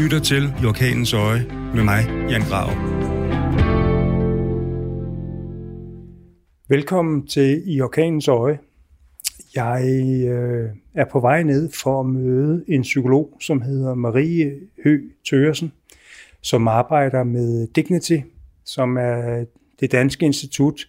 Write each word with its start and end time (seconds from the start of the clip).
lytter 0.00 0.20
til 0.20 0.54
I 0.62 0.66
Orkanens 0.66 1.12
Øje 1.12 1.46
med 1.74 1.84
mig, 1.84 2.04
Jan 2.30 2.40
Grav. 2.40 2.68
Velkommen 6.68 7.26
til 7.26 7.62
I 7.66 7.80
Orkanens 7.80 8.28
Øje. 8.28 8.58
Jeg 9.54 9.84
øh, 10.28 10.70
er 10.94 11.04
på 11.04 11.20
vej 11.20 11.42
ned 11.42 11.70
for 11.82 12.00
at 12.00 12.06
møde 12.06 12.64
en 12.68 12.82
psykolog, 12.82 13.36
som 13.40 13.60
hedder 13.60 13.94
Marie 13.94 14.52
Hø 14.84 15.00
Tøresen, 15.30 15.72
som 16.42 16.68
arbejder 16.68 17.24
med 17.24 17.66
Dignity, 17.66 18.18
som 18.64 18.96
er 18.96 19.44
det 19.80 19.92
danske 19.92 20.26
institut, 20.26 20.88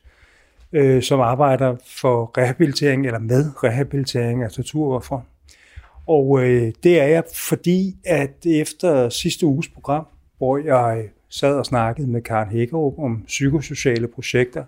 øh, 0.74 1.04
som 1.04 1.20
arbejder 1.20 1.76
for 1.86 2.38
rehabilitering 2.38 3.06
eller 3.06 3.20
med 3.20 3.64
rehabilitering 3.64 4.44
af 4.44 4.52
torturoffer. 4.52 5.22
Og 6.12 6.44
øh, 6.44 6.74
det 6.84 7.00
er 7.00 7.06
jeg, 7.06 7.24
fordi 7.34 7.96
at 8.06 8.46
efter 8.46 9.10
sidste 9.10 9.46
uges 9.46 9.68
program, 9.68 10.06
hvor 10.38 10.58
jeg 10.58 11.10
sad 11.30 11.56
og 11.56 11.66
snakkede 11.66 12.08
med 12.08 12.22
Karen 12.22 12.50
Hækkerup 12.50 13.00
om 13.00 13.24
psykosociale 13.28 14.08
projekter, 14.08 14.64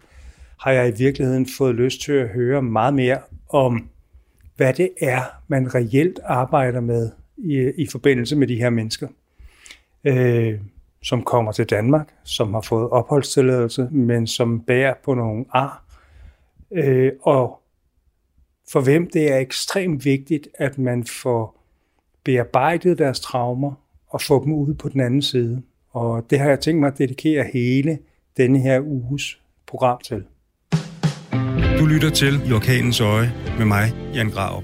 har 0.60 0.72
jeg 0.72 0.90
i 0.90 0.98
virkeligheden 0.98 1.48
fået 1.58 1.76
lyst 1.76 2.02
til 2.02 2.12
at 2.12 2.30
høre 2.30 2.62
meget 2.62 2.94
mere 2.94 3.18
om, 3.50 3.90
hvad 4.56 4.74
det 4.74 4.90
er, 5.02 5.22
man 5.48 5.76
reelt 5.76 6.20
arbejder 6.24 6.80
med 6.80 7.12
i, 7.38 7.72
i 7.78 7.88
forbindelse 7.92 8.36
med 8.36 8.48
de 8.48 8.56
her 8.56 8.70
mennesker, 8.70 9.08
øh, 10.04 10.60
som 11.04 11.24
kommer 11.24 11.52
til 11.52 11.66
Danmark, 11.66 12.14
som 12.24 12.54
har 12.54 12.62
fået 12.62 12.90
opholdstilladelse, 12.90 13.88
men 13.92 14.28
som 14.28 14.62
bærer 14.62 14.94
på 15.06 15.14
nogle 15.14 15.46
ar, 15.50 15.84
øh, 16.72 17.12
og 17.22 17.63
for 18.74 18.82
hvem 18.82 19.10
det 19.10 19.32
er 19.32 19.38
ekstremt 19.38 20.06
vigtigt, 20.06 20.48
at 20.56 20.78
man 20.78 21.04
får 21.04 21.64
bearbejdet 22.24 22.98
deres 22.98 23.20
traumer 23.20 23.74
og 24.08 24.22
få 24.22 24.44
dem 24.44 24.54
ud 24.54 24.74
på 24.74 24.90
den 24.90 25.02
anden 25.02 25.22
side. 25.22 25.62
Og 25.90 26.26
det 26.30 26.40
har 26.40 26.50
jeg 26.50 26.60
tænkt 26.60 26.80
mig 26.80 26.88
at 26.88 26.98
dedikere 26.98 27.46
hele 27.54 28.00
denne 28.38 28.60
her 28.60 28.82
uges 28.82 29.40
program 29.68 30.00
til. 30.04 30.24
Du 31.80 31.86
lytter 31.86 32.10
til 32.10 32.50
I 32.50 32.54
Orkanens 32.54 33.02
Øje 33.02 33.34
med 33.58 33.66
mig, 33.66 33.94
Jan 34.14 34.30
Grav. 34.30 34.64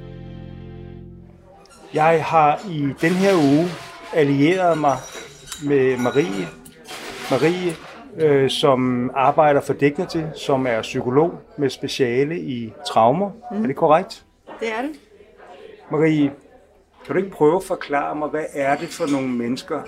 Jeg 1.94 2.25
har 2.25 2.61
i 2.71 2.79
den 3.01 3.11
her 3.11 3.35
uge 3.35 3.67
allieret 4.13 4.77
mig 4.77 4.97
med 5.63 5.97
Marie. 5.97 6.47
Marie, 7.31 7.88
øh, 8.17 8.49
som 8.49 9.11
arbejder 9.15 9.61
for 9.61 9.73
Dignity, 9.73 10.21
som 10.35 10.67
er 10.67 10.81
psykolog 10.81 11.39
med 11.57 11.69
speciale 11.69 12.39
i 12.39 12.73
traumer. 12.88 13.31
Mm. 13.51 13.63
Er 13.63 13.67
det 13.67 13.75
korrekt? 13.75 14.25
Det 14.59 14.67
er 14.77 14.81
det. 14.81 14.91
Marie, 15.91 16.31
kan 17.05 17.16
du 17.16 17.17
ikke 17.17 17.31
prøve 17.31 17.55
at 17.55 17.63
forklare 17.63 18.16
mig, 18.16 18.29
hvad 18.29 18.45
er 18.53 18.75
det 18.75 18.89
for 18.89 19.11
nogle 19.11 19.27
mennesker, 19.27 19.81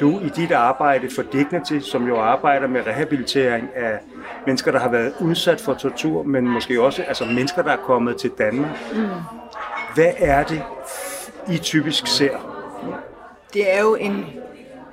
du 0.00 0.20
i 0.20 0.28
dit 0.28 0.52
arbejde 0.52 1.08
for 1.14 1.22
Dignity, 1.22 1.78
som 1.78 2.06
jo 2.08 2.20
arbejder 2.20 2.66
med 2.66 2.86
rehabilitering 2.86 3.68
af 3.74 3.98
mennesker, 4.46 4.72
der 4.72 4.78
har 4.78 4.90
været 4.90 5.14
udsat 5.20 5.60
for 5.60 5.74
tortur, 5.74 6.22
men 6.22 6.48
måske 6.48 6.82
også 6.82 7.02
altså 7.02 7.24
mennesker, 7.24 7.62
der 7.62 7.70
er 7.70 7.76
kommet 7.76 8.16
til 8.16 8.30
Danmark. 8.38 8.70
Mm. 8.94 9.08
Hvad 9.94 10.12
er 10.18 10.42
det, 10.44 10.62
I 11.50 11.58
typisk 11.58 12.06
ser? 12.06 12.54
Det 13.54 13.74
er 13.74 13.80
jo 13.80 13.94
en, 13.94 14.26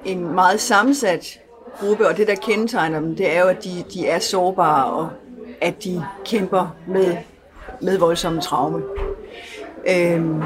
en 0.05 0.35
meget 0.35 0.59
sammensat 0.59 1.39
gruppe, 1.79 2.07
og 2.07 2.17
det, 2.17 2.27
der 2.27 2.35
kendetegner 2.35 2.99
dem, 2.99 3.15
det 3.15 3.35
er 3.35 3.41
jo, 3.41 3.47
at 3.47 3.63
de, 3.63 3.83
de 3.93 4.07
er 4.07 4.19
sårbare, 4.19 4.93
og 4.93 5.09
at 5.61 5.83
de 5.83 6.03
kæmper 6.25 6.75
med, 6.87 7.17
med 7.81 7.97
voldsomme 7.97 8.41
traume. 8.41 8.83
Øhm, 9.87 10.41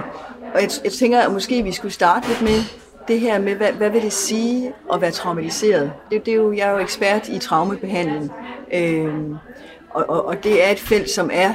og 0.53 0.61
jeg, 0.61 0.69
jeg 0.83 0.91
tænker, 0.91 1.19
at 1.19 1.31
måske 1.31 1.63
vi 1.63 1.71
skulle 1.71 1.93
starte 1.93 2.27
lidt 2.27 2.41
med 2.41 2.59
det 3.07 3.19
her 3.19 3.39
med, 3.39 3.55
hvad, 3.55 3.71
hvad 3.71 3.89
vil 3.89 4.01
det 4.01 4.13
sige 4.13 4.73
at 4.93 5.01
være 5.01 5.11
traumatiseret? 5.11 5.91
Det, 6.11 6.25
det 6.25 6.31
er 6.31 6.35
jo, 6.35 6.53
jeg 6.53 6.67
er 6.67 6.71
jo 6.71 6.77
ekspert 6.77 7.29
i 7.29 7.39
traumebehandling, 7.39 8.31
øhm, 8.73 9.35
og, 9.89 10.05
og, 10.09 10.25
og 10.25 10.43
det 10.43 10.65
er 10.65 10.71
et 10.71 10.79
felt, 10.79 11.09
som 11.09 11.29
er 11.33 11.53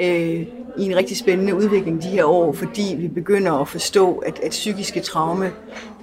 øh, 0.00 0.46
i 0.78 0.84
en 0.84 0.96
rigtig 0.96 1.16
spændende 1.16 1.54
udvikling 1.54 2.02
de 2.02 2.08
her 2.08 2.24
år, 2.24 2.52
fordi 2.52 2.96
vi 2.98 3.08
begynder 3.08 3.52
at 3.52 3.68
forstå, 3.68 4.16
at, 4.16 4.38
at 4.38 4.50
psykiske 4.50 5.00
traume 5.00 5.52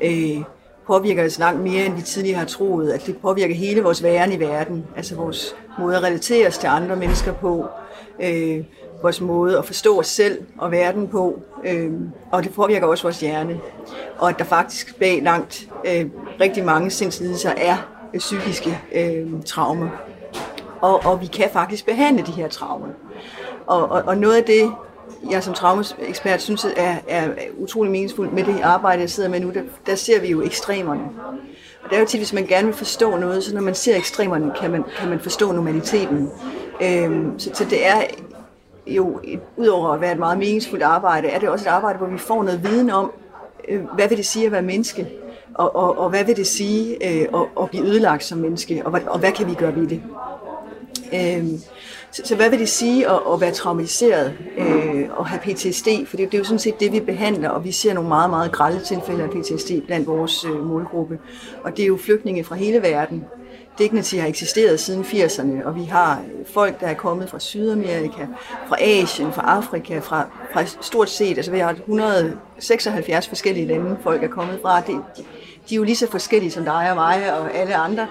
øh, 0.04 0.42
påvirker 0.92 1.26
os 1.26 1.40
langt 1.40 1.62
mere, 1.62 1.86
end 1.86 1.96
vi 1.96 2.02
tidligere 2.02 2.40
har 2.40 2.46
troet. 2.46 2.92
At 2.92 3.06
det 3.06 3.18
påvirker 3.18 3.56
hele 3.56 3.82
vores 3.82 4.04
væren 4.04 4.32
i 4.32 4.40
verden, 4.40 4.86
altså 4.96 5.16
vores 5.16 5.56
måde 5.80 5.98
at 5.98 6.04
relatere 6.04 6.48
os 6.48 6.58
til 6.58 6.68
andre 6.68 6.96
mennesker 6.96 7.34
på, 7.34 7.68
øh, 8.24 8.64
vores 9.02 9.22
måde 9.22 9.58
at 9.58 9.66
forstå 9.66 10.00
os 10.00 10.08
selv 10.08 10.42
og 10.58 10.72
verden 10.72 11.08
på, 11.08 11.42
øh, 11.66 11.92
og 12.32 12.44
det 12.44 12.54
påvirker 12.54 12.88
også 12.88 13.04
vores 13.04 13.20
hjerne. 13.20 13.60
Og 14.18 14.30
at 14.30 14.40
der 14.40 14.44
faktisk 14.44 15.00
bag 15.00 15.22
langt 15.24 15.70
øh, 15.86 16.06
rigtig 16.42 16.66
mange 16.66 16.90
sindslidelser 16.90 17.52
er 17.58 17.78
øh, 18.14 18.20
psykiske 18.20 18.80
øh, 18.96 19.44
traumer. 19.46 19.90
Og, 20.82 21.06
og 21.06 21.22
vi 21.22 21.26
kan 21.26 21.50
faktisk 21.54 21.86
behandle 21.86 22.26
de 22.26 22.32
her 22.32 22.48
traumer. 22.48 22.88
Og, 23.68 23.90
og, 23.90 24.04
og 24.06 24.18
noget 24.18 24.36
af 24.36 24.44
det, 24.44 24.72
jeg 25.30 25.44
som 25.44 25.54
traumeekspert 25.54 26.42
synes 26.42 26.66
er, 26.78 26.96
er 27.08 27.30
utrolig 27.58 27.92
meningsfuldt 27.92 28.34
med 28.34 28.44
det 28.44 28.62
arbejde, 28.62 29.02
jeg 29.02 29.10
sidder 29.10 29.30
med 29.30 29.40
nu, 29.40 29.50
der, 29.50 29.62
der 29.86 29.96
ser 29.96 30.22
vi 30.22 30.28
jo 30.28 30.42
ekstremerne. 30.42 31.02
Og 31.84 31.90
det 31.90 31.96
er 31.96 32.00
jo 32.00 32.06
tit, 32.06 32.20
hvis 32.20 32.34
man 32.34 32.46
gerne 32.46 32.68
vil 32.68 32.76
forstå 32.76 33.18
noget, 33.18 33.44
så 33.44 33.56
når 33.56 33.62
man 33.62 33.76
ser 33.76 33.96
ekstremerne, 33.96 34.54
kan 34.60 34.72
man, 34.72 34.84
kan 35.00 35.10
man 35.10 35.20
forstå 35.20 35.52
normaliteten. 35.52 36.30
Øhm, 36.82 37.40
så, 37.40 37.50
så 37.54 37.66
det 37.66 37.88
er 37.88 38.02
jo, 38.88 39.20
et, 39.24 39.40
udover 39.58 39.90
at 39.90 40.02
være 40.02 40.12
et 40.12 40.20
meget 40.20 40.38
meningsfuldt 40.38 40.84
arbejde, 40.84 41.28
er 41.28 41.40
det 41.40 41.50
også 41.50 41.70
et 41.70 41.72
arbejde, 41.72 41.98
hvor 41.98 42.08
vi 42.08 42.18
får 42.18 42.44
noget 42.44 42.64
viden 42.64 42.90
om, 42.90 43.12
øh, 43.68 43.82
hvad 43.96 44.08
vil 44.08 44.18
det 44.18 44.26
sige 44.26 44.46
at 44.46 44.52
være 44.52 44.62
menneske, 44.62 45.08
og, 45.54 45.76
og, 45.76 45.98
og 45.98 46.10
hvad 46.10 46.24
vil 46.24 46.36
det 46.36 46.48
sige 46.48 47.08
øh, 47.10 47.28
at, 47.42 47.48
at 47.62 47.70
blive 47.70 47.86
ødelagt 47.86 48.24
som 48.24 48.38
menneske, 48.38 48.82
og, 48.86 49.02
og 49.08 49.20
hvad 49.20 49.32
kan 49.32 49.48
vi 49.48 49.54
gøre 49.54 49.76
ved 49.76 49.88
det. 49.88 50.02
Øhm, 51.14 51.60
så, 52.12 52.22
så 52.26 52.36
hvad 52.36 52.50
vil 52.50 52.60
det 52.60 52.70
sige 52.70 53.10
at, 53.10 53.20
at 53.34 53.42
være 53.42 53.52
traumatiseret 53.52 54.34
øh, 54.58 55.10
og 55.12 55.28
have 55.28 55.40
PTSD? 55.40 55.88
For 56.08 56.18
det, 56.18 56.32
det 56.32 56.34
er 56.34 56.38
jo 56.38 56.44
sådan 56.44 56.60
set 56.60 56.80
det, 56.80 56.92
vi 56.92 57.00
behandler, 57.00 57.50
og 57.50 57.64
vi 57.64 57.72
ser 57.72 57.94
nogle 57.94 58.10
meget, 58.10 58.30
meget 58.30 58.52
grælde 58.52 58.80
tilfælde 58.80 59.24
af 59.24 59.30
PTSD 59.30 59.72
blandt 59.86 60.08
vores 60.08 60.46
øh, 60.46 60.66
målgruppe. 60.66 61.20
Og 61.64 61.78
det 61.78 61.84
er 61.84 61.88
jo 61.88 61.98
flygtninge 61.98 62.44
fra 62.44 62.56
hele 62.56 62.82
verden. 62.82 63.26
Dignity 63.78 64.16
har 64.16 64.28
eksisteret 64.28 64.80
siden 64.80 65.04
80'erne, 65.04 65.66
og 65.66 65.76
vi 65.76 65.84
har 65.84 66.22
folk, 66.54 66.80
der 66.80 66.88
er 66.88 66.94
kommet 66.94 67.30
fra 67.30 67.40
Sydamerika, 67.40 68.26
fra 68.68 68.76
Asien, 68.80 69.34
fra 69.34 69.42
Afrika, 69.42 70.00
fra, 70.00 70.30
fra 70.54 70.66
stort 70.66 71.10
set, 71.10 71.38
altså 71.38 71.52
vi 71.52 71.60
har 71.60 71.70
176 71.70 73.28
forskellige 73.28 73.68
lande, 73.68 73.98
folk 74.04 74.24
er 74.24 74.28
kommet 74.28 74.60
fra. 74.62 74.82
Det, 74.82 74.88
de, 75.18 75.24
de 75.70 75.76
er 75.76 75.78
jo 75.78 75.84
lige 75.84 75.96
så 75.96 76.08
forskellige 76.12 76.52
som 76.52 76.64
dig 76.64 76.90
og 76.90 76.96
mig 76.96 77.40
og 77.40 77.56
alle 77.56 77.76
andre. 77.76 78.08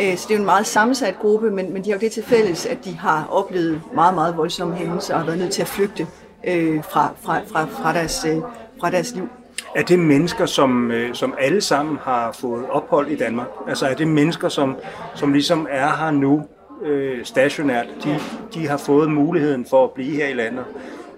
Øh, 0.00 0.16
så 0.16 0.24
det 0.28 0.34
er 0.34 0.38
jo 0.38 0.40
en 0.40 0.44
meget 0.44 0.66
sammensat 0.66 1.18
gruppe, 1.18 1.50
men, 1.50 1.72
men 1.72 1.84
de 1.84 1.90
har 1.90 1.96
jo 1.96 2.00
det 2.00 2.12
til 2.12 2.22
fælles, 2.22 2.66
at 2.66 2.84
de 2.84 2.92
har 2.92 3.28
oplevet 3.30 3.80
meget, 3.94 4.14
meget 4.14 4.36
voldsomme 4.36 4.74
hændelser 4.74 5.14
og 5.14 5.20
har 5.20 5.26
været 5.26 5.38
nødt 5.38 5.52
til 5.52 5.62
at 5.62 5.68
flygte 5.68 6.06
øh, 6.46 6.84
fra, 6.84 7.10
fra, 7.22 7.40
fra, 7.52 7.64
fra, 7.64 7.92
deres, 7.92 8.26
øh, 8.28 8.36
fra 8.80 8.90
deres 8.90 9.14
liv. 9.14 9.28
Er 9.74 9.82
det 9.82 9.98
mennesker, 9.98 10.46
som, 10.46 10.90
øh, 10.90 11.14
som 11.14 11.34
alle 11.38 11.60
sammen 11.60 11.98
har 12.02 12.32
fået 12.32 12.66
ophold 12.70 13.08
i 13.08 13.16
Danmark? 13.16 13.46
Altså 13.68 13.86
er 13.86 13.94
det 13.94 14.08
mennesker, 14.08 14.48
som, 14.48 14.76
som 15.14 15.32
ligesom 15.32 15.66
er 15.70 15.96
her 15.96 16.10
nu 16.10 16.44
øh, 16.82 17.24
stationært? 17.24 17.86
De, 18.04 18.18
de 18.54 18.68
har 18.68 18.76
fået 18.76 19.10
muligheden 19.10 19.66
for 19.70 19.84
at 19.84 19.90
blive 19.90 20.16
her 20.16 20.28
i 20.28 20.34
landet, 20.34 20.64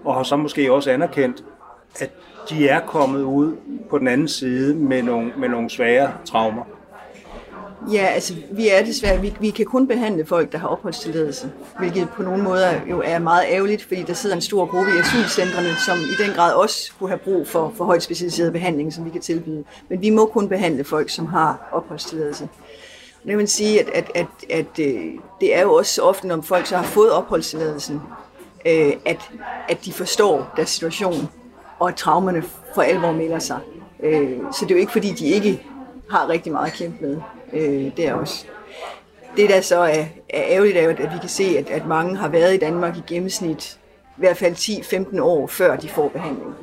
og 0.05 0.15
har 0.15 0.23
så 0.23 0.35
måske 0.35 0.73
også 0.73 0.91
anerkendt, 0.91 1.43
at 1.99 2.11
de 2.49 2.67
er 2.67 2.79
kommet 2.79 3.21
ud 3.21 3.55
på 3.89 3.97
den 3.97 4.07
anden 4.07 4.27
side 4.27 4.75
med 4.75 5.03
nogle, 5.03 5.31
med 5.37 5.49
nogle 5.49 5.69
svære 5.69 6.11
traumer. 6.25 6.63
Ja, 7.87 8.05
altså 8.05 8.33
vi 8.51 8.69
er 8.69 8.85
desværre, 8.85 9.21
vi, 9.21 9.33
vi 9.39 9.49
kan 9.49 9.65
kun 9.65 9.87
behandle 9.87 10.25
folk, 10.25 10.51
der 10.51 10.57
har 10.57 10.67
opholdstilladelse, 10.67 11.51
hvilket 11.79 12.09
på 12.09 12.23
nogle 12.23 12.43
måder 12.43 12.73
jo 12.89 13.01
er 13.05 13.19
meget 13.19 13.45
ærgerligt, 13.49 13.83
fordi 13.83 14.03
der 14.03 14.13
sidder 14.13 14.35
en 14.35 14.41
stor 14.41 14.65
gruppe 14.65 14.91
i 14.91 14.99
asylcentrene, 14.99 15.75
som 15.85 15.97
i 15.97 16.23
den 16.23 16.33
grad 16.35 16.53
også 16.53 16.91
kunne 16.99 17.09
have 17.09 17.19
brug 17.19 17.47
for, 17.47 17.73
for 17.77 17.85
højt 17.85 18.03
specialiseret 18.03 18.53
behandling, 18.53 18.93
som 18.93 19.05
vi 19.05 19.09
kan 19.09 19.21
tilbyde. 19.21 19.63
Men 19.89 20.01
vi 20.01 20.09
må 20.09 20.25
kun 20.25 20.49
behandle 20.49 20.83
folk, 20.83 21.09
som 21.09 21.25
har 21.25 21.69
opholdstilladelse. 21.71 22.49
Det 23.27 23.37
vil 23.37 23.47
sige, 23.47 23.81
at, 23.81 23.89
at, 23.95 24.11
at, 24.15 24.27
at 24.49 24.79
øh, 24.79 25.05
det 25.41 25.55
er 25.55 25.61
jo 25.61 25.73
også 25.73 26.01
ofte, 26.01 26.27
når 26.27 26.41
folk 26.41 26.65
så 26.65 26.75
har 26.77 26.83
fået 26.83 27.11
opholdstilladelsen, 27.11 28.01
øh, 28.65 28.93
at, 29.05 29.31
at 29.69 29.85
de 29.85 29.93
forstår 29.93 30.53
deres 30.55 30.69
situation, 30.69 31.29
og 31.79 31.87
at 31.87 31.95
traumerne 31.95 32.43
for 32.75 32.81
alvor 32.81 33.11
melder 33.11 33.39
sig. 33.39 33.59
Øh, 34.03 34.37
så 34.53 34.65
det 34.65 34.71
er 34.71 34.75
jo 34.75 34.79
ikke, 34.79 34.91
fordi 34.91 35.11
de 35.11 35.25
ikke 35.25 35.63
har 36.09 36.29
rigtig 36.29 36.51
meget 36.51 36.67
at 36.67 36.73
kæmpe 36.73 37.05
med 37.05 37.17
øh, 37.53 37.97
der 37.97 38.13
også. 38.13 38.45
Det, 39.37 39.49
der 39.49 39.61
så 39.61 39.77
er, 39.77 40.05
er 40.29 40.43
ærgerligt, 40.47 40.77
er 40.77 40.89
at 40.89 41.13
vi 41.13 41.17
kan 41.21 41.29
se, 41.29 41.57
at, 41.57 41.69
at 41.69 41.87
mange 41.87 42.17
har 42.17 42.27
været 42.27 42.53
i 42.53 42.57
Danmark 42.57 42.97
i 42.97 43.13
gennemsnit 43.13 43.79
i 44.17 44.19
hvert 44.19 44.37
fald 44.37 44.55
10-15 44.55 45.21
år, 45.21 45.47
før 45.47 45.75
de 45.75 45.89
får 45.89 46.07
behandling. 46.07 46.55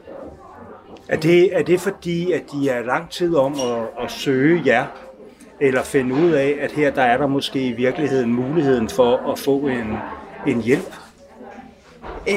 Er 1.09 1.17
det, 1.17 1.57
er 1.57 1.63
det 1.63 1.81
fordi, 1.81 2.33
at 2.33 2.43
de 2.53 2.69
er 2.69 2.83
lang 2.83 3.11
tid 3.11 3.35
om 3.35 3.53
at, 3.53 4.05
at 4.05 4.11
søge 4.11 4.63
jer, 4.67 4.87
eller 5.61 5.83
finde 5.83 6.15
ud 6.15 6.31
af, 6.31 6.57
at 6.61 6.73
her 6.73 6.91
der 6.91 7.03
er 7.03 7.17
der 7.17 7.27
måske 7.27 7.67
i 7.67 7.73
virkeligheden 7.73 8.33
muligheden 8.33 8.89
for 8.89 9.33
at 9.33 9.39
få 9.39 9.59
en, 9.59 9.97
en 10.47 10.61
hjælp? 10.63 10.95
Øh, 12.29 12.35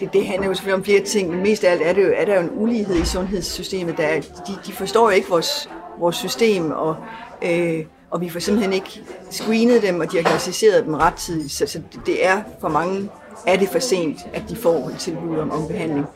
det, 0.00 0.12
det 0.12 0.26
handler 0.26 0.46
jo 0.46 0.54
selvfølgelig 0.54 0.74
om 0.74 0.84
flere 0.84 1.00
ting, 1.00 1.30
men 1.30 1.42
mest 1.42 1.64
af 1.64 1.72
alt 1.72 1.82
er, 1.82 1.92
det 1.92 2.02
jo, 2.02 2.12
er 2.16 2.24
der 2.24 2.34
jo 2.34 2.40
en 2.40 2.50
ulighed 2.52 2.96
i 2.96 3.04
sundhedssystemet. 3.04 3.96
Der 3.96 4.06
er, 4.06 4.20
de, 4.20 4.52
de 4.66 4.72
forstår 4.72 5.02
jo 5.02 5.16
ikke 5.16 5.28
vores 5.28 5.68
vores 5.98 6.16
system, 6.16 6.70
og, 6.70 6.96
øh, 7.44 7.84
og 8.10 8.20
vi 8.20 8.28
får 8.28 8.40
simpelthen 8.40 8.72
ikke 8.72 9.02
screenet 9.30 9.82
dem 9.82 10.00
og 10.00 10.12
diagnostiseret 10.12 10.84
dem 10.84 10.94
rettidigt. 10.94 11.52
Så, 11.52 11.66
så 11.66 11.80
det 12.06 12.26
er 12.26 12.42
for 12.60 12.68
mange 12.68 13.10
er 13.46 13.56
det 13.56 13.68
for 13.68 13.78
sent, 13.78 14.18
at 14.32 14.42
de 14.48 14.56
får 14.56 14.88
et 14.88 14.96
tilbud 14.98 15.38
om, 15.38 15.50
om 15.50 15.68
behandling. 15.68 16.06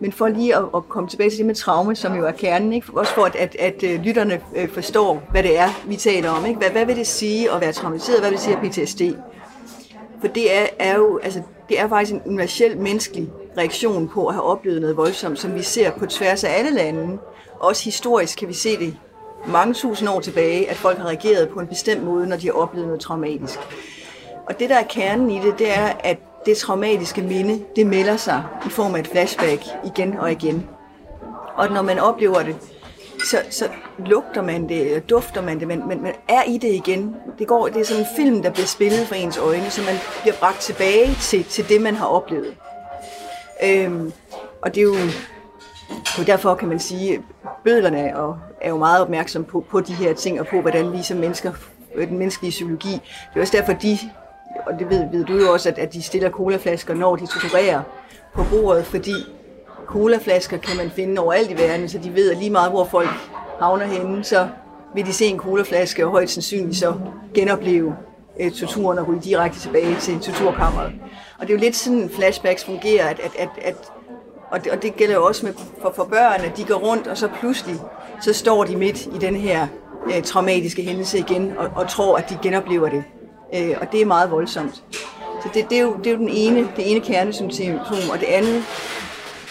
Men 0.00 0.12
for 0.12 0.28
lige 0.28 0.56
at, 0.56 0.64
at 0.76 0.88
komme 0.88 1.08
tilbage 1.08 1.30
til 1.30 1.38
det 1.38 1.46
med 1.46 1.54
traume, 1.54 1.96
som 1.96 2.16
jo 2.16 2.26
er 2.26 2.32
kernen, 2.32 2.72
ikke? 2.72 2.86
også 2.94 3.14
for 3.14 3.24
at, 3.24 3.36
at, 3.36 3.56
at, 3.58 3.82
øh, 3.82 4.00
lytterne 4.00 4.40
øh, 4.56 4.68
forstår, 4.68 5.22
hvad 5.30 5.42
det 5.42 5.58
er, 5.58 5.68
vi 5.86 5.96
taler 5.96 6.30
om. 6.30 6.46
Ikke? 6.46 6.58
Hvad, 6.58 6.70
hvad 6.70 6.86
vil 6.86 6.96
det 6.96 7.06
sige 7.06 7.52
at 7.52 7.60
være 7.60 7.72
traumatiseret? 7.72 8.20
Hvad 8.20 8.30
vil 8.30 8.38
det 8.38 8.44
sige 8.44 8.56
at 8.56 8.70
PTSD? 8.70 9.02
For 10.20 10.28
det 10.28 10.56
er, 10.56 10.66
er 10.78 10.96
jo, 10.96 11.18
altså, 11.22 11.42
det 11.68 11.80
er 11.80 11.88
faktisk 11.88 12.12
en 12.12 12.22
universel 12.26 12.78
menneskelig 12.78 13.28
reaktion 13.58 14.08
på 14.08 14.26
at 14.26 14.34
have 14.34 14.44
oplevet 14.44 14.80
noget 14.80 14.96
voldsomt, 14.96 15.38
som 15.38 15.54
vi 15.54 15.62
ser 15.62 15.90
på 15.90 16.06
tværs 16.06 16.44
af 16.44 16.58
alle 16.58 16.70
lande. 16.70 17.18
Også 17.60 17.84
historisk 17.84 18.38
kan 18.38 18.48
vi 18.48 18.54
se 18.54 18.78
det 18.78 18.96
mange 19.46 19.74
tusind 19.74 20.08
år 20.08 20.20
tilbage, 20.20 20.70
at 20.70 20.76
folk 20.76 20.98
har 20.98 21.06
reageret 21.06 21.48
på 21.48 21.60
en 21.60 21.66
bestemt 21.66 22.04
måde, 22.04 22.26
når 22.26 22.36
de 22.36 22.46
har 22.46 22.54
oplevet 22.54 22.86
noget 22.86 23.00
traumatisk. 23.00 23.58
Og 24.46 24.58
det, 24.58 24.70
der 24.70 24.76
er 24.76 24.84
kernen 24.88 25.30
i 25.30 25.40
det, 25.40 25.58
det 25.58 25.78
er, 25.78 25.92
at 26.04 26.18
det 26.46 26.56
traumatiske 26.56 27.22
minde, 27.22 27.64
det 27.76 27.86
melder 27.86 28.16
sig 28.16 28.44
i 28.66 28.68
form 28.68 28.94
af 28.94 29.00
et 29.00 29.06
flashback 29.06 29.62
igen 29.84 30.18
og 30.18 30.32
igen. 30.32 30.66
Og 31.54 31.70
når 31.70 31.82
man 31.82 31.98
oplever 31.98 32.42
det, 32.42 32.56
så, 33.24 33.42
så 33.50 33.68
lugter 33.98 34.42
man 34.42 34.68
det, 34.68 34.86
eller 34.86 35.00
dufter 35.00 35.42
man 35.42 35.60
det, 35.60 35.68
men 35.68 35.88
man, 35.88 36.02
man 36.02 36.14
er 36.28 36.42
i 36.42 36.58
det 36.58 36.68
igen. 36.68 37.16
Det, 37.38 37.46
går, 37.46 37.68
det 37.68 37.80
er 37.80 37.84
sådan 37.84 38.02
en 38.02 38.08
film, 38.16 38.42
der 38.42 38.50
bliver 38.50 38.66
spillet 38.66 39.06
for 39.06 39.14
ens 39.14 39.38
øjne, 39.38 39.70
så 39.70 39.82
man 39.82 39.94
bliver 40.22 40.34
bragt 40.40 40.60
tilbage 40.60 41.14
til, 41.20 41.44
til 41.44 41.68
det, 41.68 41.80
man 41.80 41.94
har 41.94 42.06
oplevet. 42.06 42.54
Øhm, 43.64 44.12
og 44.62 44.74
det 44.74 44.80
er 44.80 44.84
jo 44.84 44.96
og 45.90 46.26
derfor 46.26 46.54
kan 46.54 46.68
man 46.68 46.78
sige, 46.78 47.14
at 47.14 47.20
bødlerne 47.64 47.98
er, 47.98 48.40
er 48.60 48.68
jo 48.68 48.76
meget 48.76 49.02
opmærksom 49.02 49.44
på, 49.44 49.64
på 49.70 49.80
de 49.80 49.94
her 49.94 50.14
ting, 50.14 50.40
og 50.40 50.46
på 50.46 50.60
hvordan 50.60 50.92
vi 50.92 51.02
som 51.02 51.16
mennesker, 51.16 51.52
den 51.96 52.18
menneskelige 52.18 52.50
psykologi, 52.50 52.92
det 52.92 53.36
er 53.36 53.40
også 53.40 53.56
derfor, 53.56 53.72
de 53.72 53.98
og 54.66 54.78
det 54.78 54.90
ved, 54.90 55.04
ved 55.12 55.24
du 55.24 55.36
jo 55.36 55.52
også, 55.52 55.68
at, 55.68 55.78
at 55.78 55.92
de 55.92 56.02
stiller 56.02 56.30
colaflasker, 56.30 56.94
når 56.94 57.16
de 57.16 57.26
torturerer 57.26 57.82
på 58.34 58.44
bordet, 58.50 58.86
fordi 58.86 59.14
colaflasker 59.86 60.56
kan 60.56 60.76
man 60.76 60.90
finde 60.90 61.20
overalt 61.20 61.50
i 61.50 61.54
verden, 61.54 61.88
så 61.88 61.98
de 61.98 62.14
ved, 62.14 62.30
at 62.30 62.38
lige 62.38 62.50
meget 62.50 62.70
hvor 62.70 62.84
folk 62.84 63.08
havner 63.60 63.86
henne, 63.86 64.24
så 64.24 64.48
vil 64.94 65.06
de 65.06 65.12
se 65.12 65.24
en 65.24 65.38
colaflaske 65.38 66.04
og 66.04 66.10
højt 66.10 66.30
sandsynligt 66.30 66.76
så 66.76 66.94
genopleve 67.34 67.96
eh, 68.38 68.52
torturen 68.52 68.98
og 68.98 69.08
ryge 69.08 69.20
direkte 69.20 69.60
tilbage 69.60 69.96
til 70.00 70.20
torturkammeret. 70.20 70.92
Og 71.38 71.46
det 71.46 71.50
er 71.50 71.58
jo 71.58 71.60
lidt 71.60 71.76
sådan, 71.76 72.10
flashbacks 72.16 72.64
fungerer, 72.64 73.08
at, 73.08 73.20
at, 73.20 73.32
at, 73.38 73.48
at 73.62 73.76
og, 74.50 74.64
det, 74.64 74.72
og 74.72 74.82
det 74.82 74.96
gælder 74.96 75.14
jo 75.14 75.24
også 75.24 75.46
med, 75.46 75.54
for, 75.82 75.92
for 75.96 76.04
børn, 76.04 76.40
at 76.40 76.56
de 76.56 76.64
går 76.64 76.74
rundt, 76.74 77.06
og 77.06 77.18
så 77.18 77.28
pludselig, 77.40 77.76
så 78.20 78.32
står 78.32 78.64
de 78.64 78.76
midt 78.76 79.06
i 79.06 79.18
den 79.20 79.36
her 79.36 79.66
øh, 80.06 80.22
traumatiske 80.22 80.82
hændelse 80.82 81.18
igen, 81.18 81.52
og, 81.58 81.70
og 81.74 81.88
tror, 81.88 82.16
at 82.16 82.30
de 82.30 82.38
genoplever 82.42 82.88
det. 82.88 83.04
Øh, 83.54 83.76
og 83.80 83.92
det 83.92 84.00
er 84.00 84.06
meget 84.06 84.30
voldsomt. 84.30 84.74
Så 85.42 85.48
det, 85.54 85.70
det, 85.70 85.78
er, 85.78 85.82
jo, 85.82 85.96
det 85.96 86.06
er 86.06 86.10
jo 86.10 86.18
den 86.18 86.28
ene, 86.28 86.68
det 86.76 86.90
ene 86.90 87.00
kernesymptom, 87.00 88.10
og 88.12 88.20
det 88.20 88.26
andet, 88.26 88.64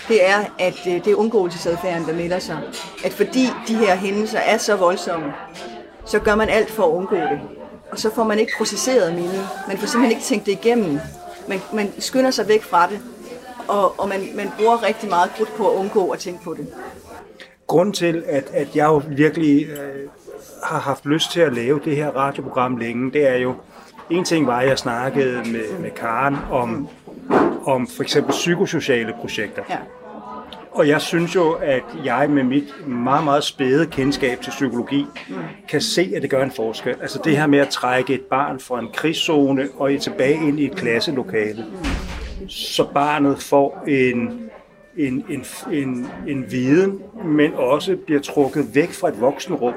det 0.07 0.29
er, 0.29 0.37
at 0.59 0.87
øh, 0.87 0.93
det 0.93 1.07
er 1.07 1.15
undgåelsesadfærden, 1.15 2.07
der 2.07 2.13
melder 2.13 2.39
sig. 2.39 2.59
At 3.05 3.13
fordi 3.13 3.47
de 3.67 3.75
her 3.75 3.95
hændelser 3.95 4.39
er 4.39 4.57
så 4.57 4.75
voldsomme, 4.75 5.33
så 6.05 6.19
gør 6.19 6.35
man 6.35 6.49
alt 6.49 6.71
for 6.71 6.83
at 6.83 6.89
undgå 6.89 7.15
det. 7.15 7.39
Og 7.91 7.99
så 7.99 8.15
får 8.15 8.23
man 8.23 8.39
ikke 8.39 8.51
processeret 8.57 9.13
mindet. 9.13 9.49
Man 9.67 9.77
får 9.77 9.87
simpelthen 9.87 10.17
ikke 10.17 10.27
tænkt 10.27 10.45
det 10.45 10.51
igennem. 10.51 10.99
Man, 11.47 11.61
man 11.73 11.93
skynder 11.99 12.31
sig 12.31 12.47
væk 12.47 12.63
fra 12.63 12.87
det, 12.89 12.99
og, 13.67 13.99
og 13.99 14.09
man, 14.09 14.19
man 14.35 14.51
bruger 14.57 14.83
rigtig 14.83 15.09
meget 15.09 15.31
krudt 15.37 15.55
på 15.57 15.69
at 15.71 15.75
undgå 15.75 16.09
at 16.09 16.19
tænke 16.19 16.43
på 16.43 16.53
det. 16.53 16.67
Grunden 17.67 17.93
til, 17.93 18.23
at, 18.27 18.43
at 18.53 18.75
jeg 18.75 18.85
jo 18.85 19.01
virkelig 19.07 19.65
øh, 19.65 20.09
har 20.63 20.79
haft 20.79 21.05
lyst 21.05 21.31
til 21.31 21.39
at 21.39 21.53
lave 21.53 21.79
det 21.85 21.95
her 21.95 22.09
radioprogram 22.09 22.77
længe, 22.77 23.11
det 23.11 23.27
er 23.27 23.35
jo, 23.35 23.55
en 24.09 24.23
ting 24.23 24.47
var, 24.47 24.59
at 24.59 24.67
jeg 24.67 24.77
snakkede 24.77 25.37
med, 25.37 25.79
med 25.79 25.91
Karen 25.91 26.37
om, 26.51 26.87
om 27.65 27.87
for 27.87 28.03
eksempel 28.03 28.31
psykosociale 28.31 29.13
projekter. 29.21 29.63
Ja. 29.69 29.77
Og 30.71 30.87
jeg 30.87 31.01
synes 31.01 31.35
jo, 31.35 31.51
at 31.51 31.83
jeg 32.05 32.29
med 32.29 32.43
mit 32.43 32.87
meget, 32.87 33.23
meget 33.23 33.43
spæde 33.43 33.85
kendskab 33.85 34.41
til 34.41 34.49
psykologi, 34.49 35.05
mm. 35.29 35.35
kan 35.69 35.81
se, 35.81 36.11
at 36.15 36.21
det 36.21 36.29
gør 36.29 36.43
en 36.43 36.51
forskel. 36.51 36.95
Altså 37.01 37.19
det 37.23 37.37
her 37.37 37.47
med 37.47 37.59
at 37.59 37.69
trække 37.69 38.13
et 38.13 38.21
barn 38.21 38.59
fra 38.59 38.79
en 38.79 38.89
krigszone 38.93 39.67
og 39.77 39.91
tilbage 40.01 40.47
ind 40.47 40.59
i 40.59 40.65
et 40.65 40.75
klasselokale. 40.75 41.65
Så 42.47 42.87
barnet 42.93 43.41
får 43.41 43.83
en, 43.87 44.49
en, 44.97 45.25
en, 45.29 45.45
en, 45.71 46.07
en 46.27 46.51
viden, 46.51 47.01
men 47.25 47.53
også 47.53 47.97
bliver 48.05 48.21
trukket 48.21 48.75
væk 48.75 48.91
fra 48.91 49.07
et 49.07 49.21
voksenrum, 49.21 49.73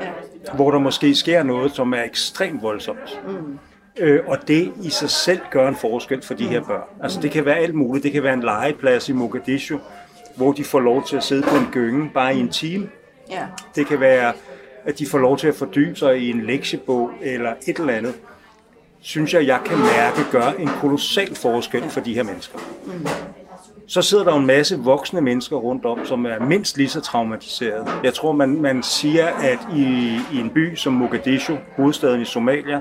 ja. 0.00 0.08
hvor 0.54 0.70
der 0.70 0.78
måske 0.78 1.14
sker 1.14 1.42
noget, 1.42 1.72
som 1.72 1.92
er 1.92 2.02
ekstremt 2.02 2.62
voldsomt. 2.62 3.22
Mm. 3.26 3.58
Øh, 3.98 4.20
og 4.26 4.48
det 4.48 4.72
i 4.82 4.90
sig 4.90 5.10
selv 5.10 5.40
gør 5.50 5.68
en 5.68 5.76
forskel 5.76 6.22
for 6.22 6.34
de 6.34 6.48
her 6.48 6.64
børn. 6.64 6.84
Altså 7.02 7.20
det 7.20 7.30
kan 7.30 7.44
være 7.44 7.56
alt 7.56 7.74
muligt. 7.74 8.02
Det 8.02 8.12
kan 8.12 8.22
være 8.22 8.34
en 8.34 8.42
legeplads 8.42 9.08
i 9.08 9.12
Mogadishu, 9.12 9.78
hvor 10.36 10.52
de 10.52 10.64
får 10.64 10.80
lov 10.80 11.06
til 11.06 11.16
at 11.16 11.22
sidde 11.22 11.42
på 11.42 11.56
en 11.56 11.66
gynge 11.72 12.10
bare 12.14 12.34
i 12.36 12.40
en 12.40 12.48
time. 12.48 12.88
Ja. 13.30 13.46
Det 13.74 13.86
kan 13.86 14.00
være, 14.00 14.32
at 14.84 14.98
de 14.98 15.06
får 15.06 15.18
lov 15.18 15.38
til 15.38 15.48
at 15.48 15.54
fordybe 15.54 15.96
sig 15.96 16.18
i 16.18 16.30
en 16.30 16.40
lektiebog 16.40 17.10
eller 17.22 17.52
et 17.66 17.78
eller 17.78 17.92
andet. 17.92 18.14
Synes 19.02 19.34
jeg, 19.34 19.46
jeg 19.46 19.60
kan 19.66 19.78
mærke 19.78 20.30
gør 20.32 20.50
en 20.58 20.68
kolossal 20.80 21.34
forskel 21.34 21.82
for 21.82 22.00
de 22.00 22.14
her 22.14 22.22
mennesker. 22.22 22.58
Mm. 22.86 23.06
Så 23.86 24.02
sidder 24.02 24.24
der 24.24 24.34
en 24.34 24.46
masse 24.46 24.78
voksne 24.78 25.20
mennesker 25.20 25.56
rundt 25.56 25.84
om, 25.84 26.06
som 26.06 26.26
er 26.26 26.38
mindst 26.38 26.76
lige 26.76 26.88
så 26.88 27.00
traumatiseret. 27.00 27.88
Jeg 28.04 28.14
tror, 28.14 28.32
man, 28.32 28.60
man 28.60 28.82
siger, 28.82 29.26
at 29.26 29.58
i, 29.76 30.18
i 30.32 30.40
en 30.40 30.50
by 30.50 30.74
som 30.74 30.92
Mogadishu, 30.92 31.56
hovedstaden 31.76 32.20
i 32.20 32.24
Somalia, 32.24 32.80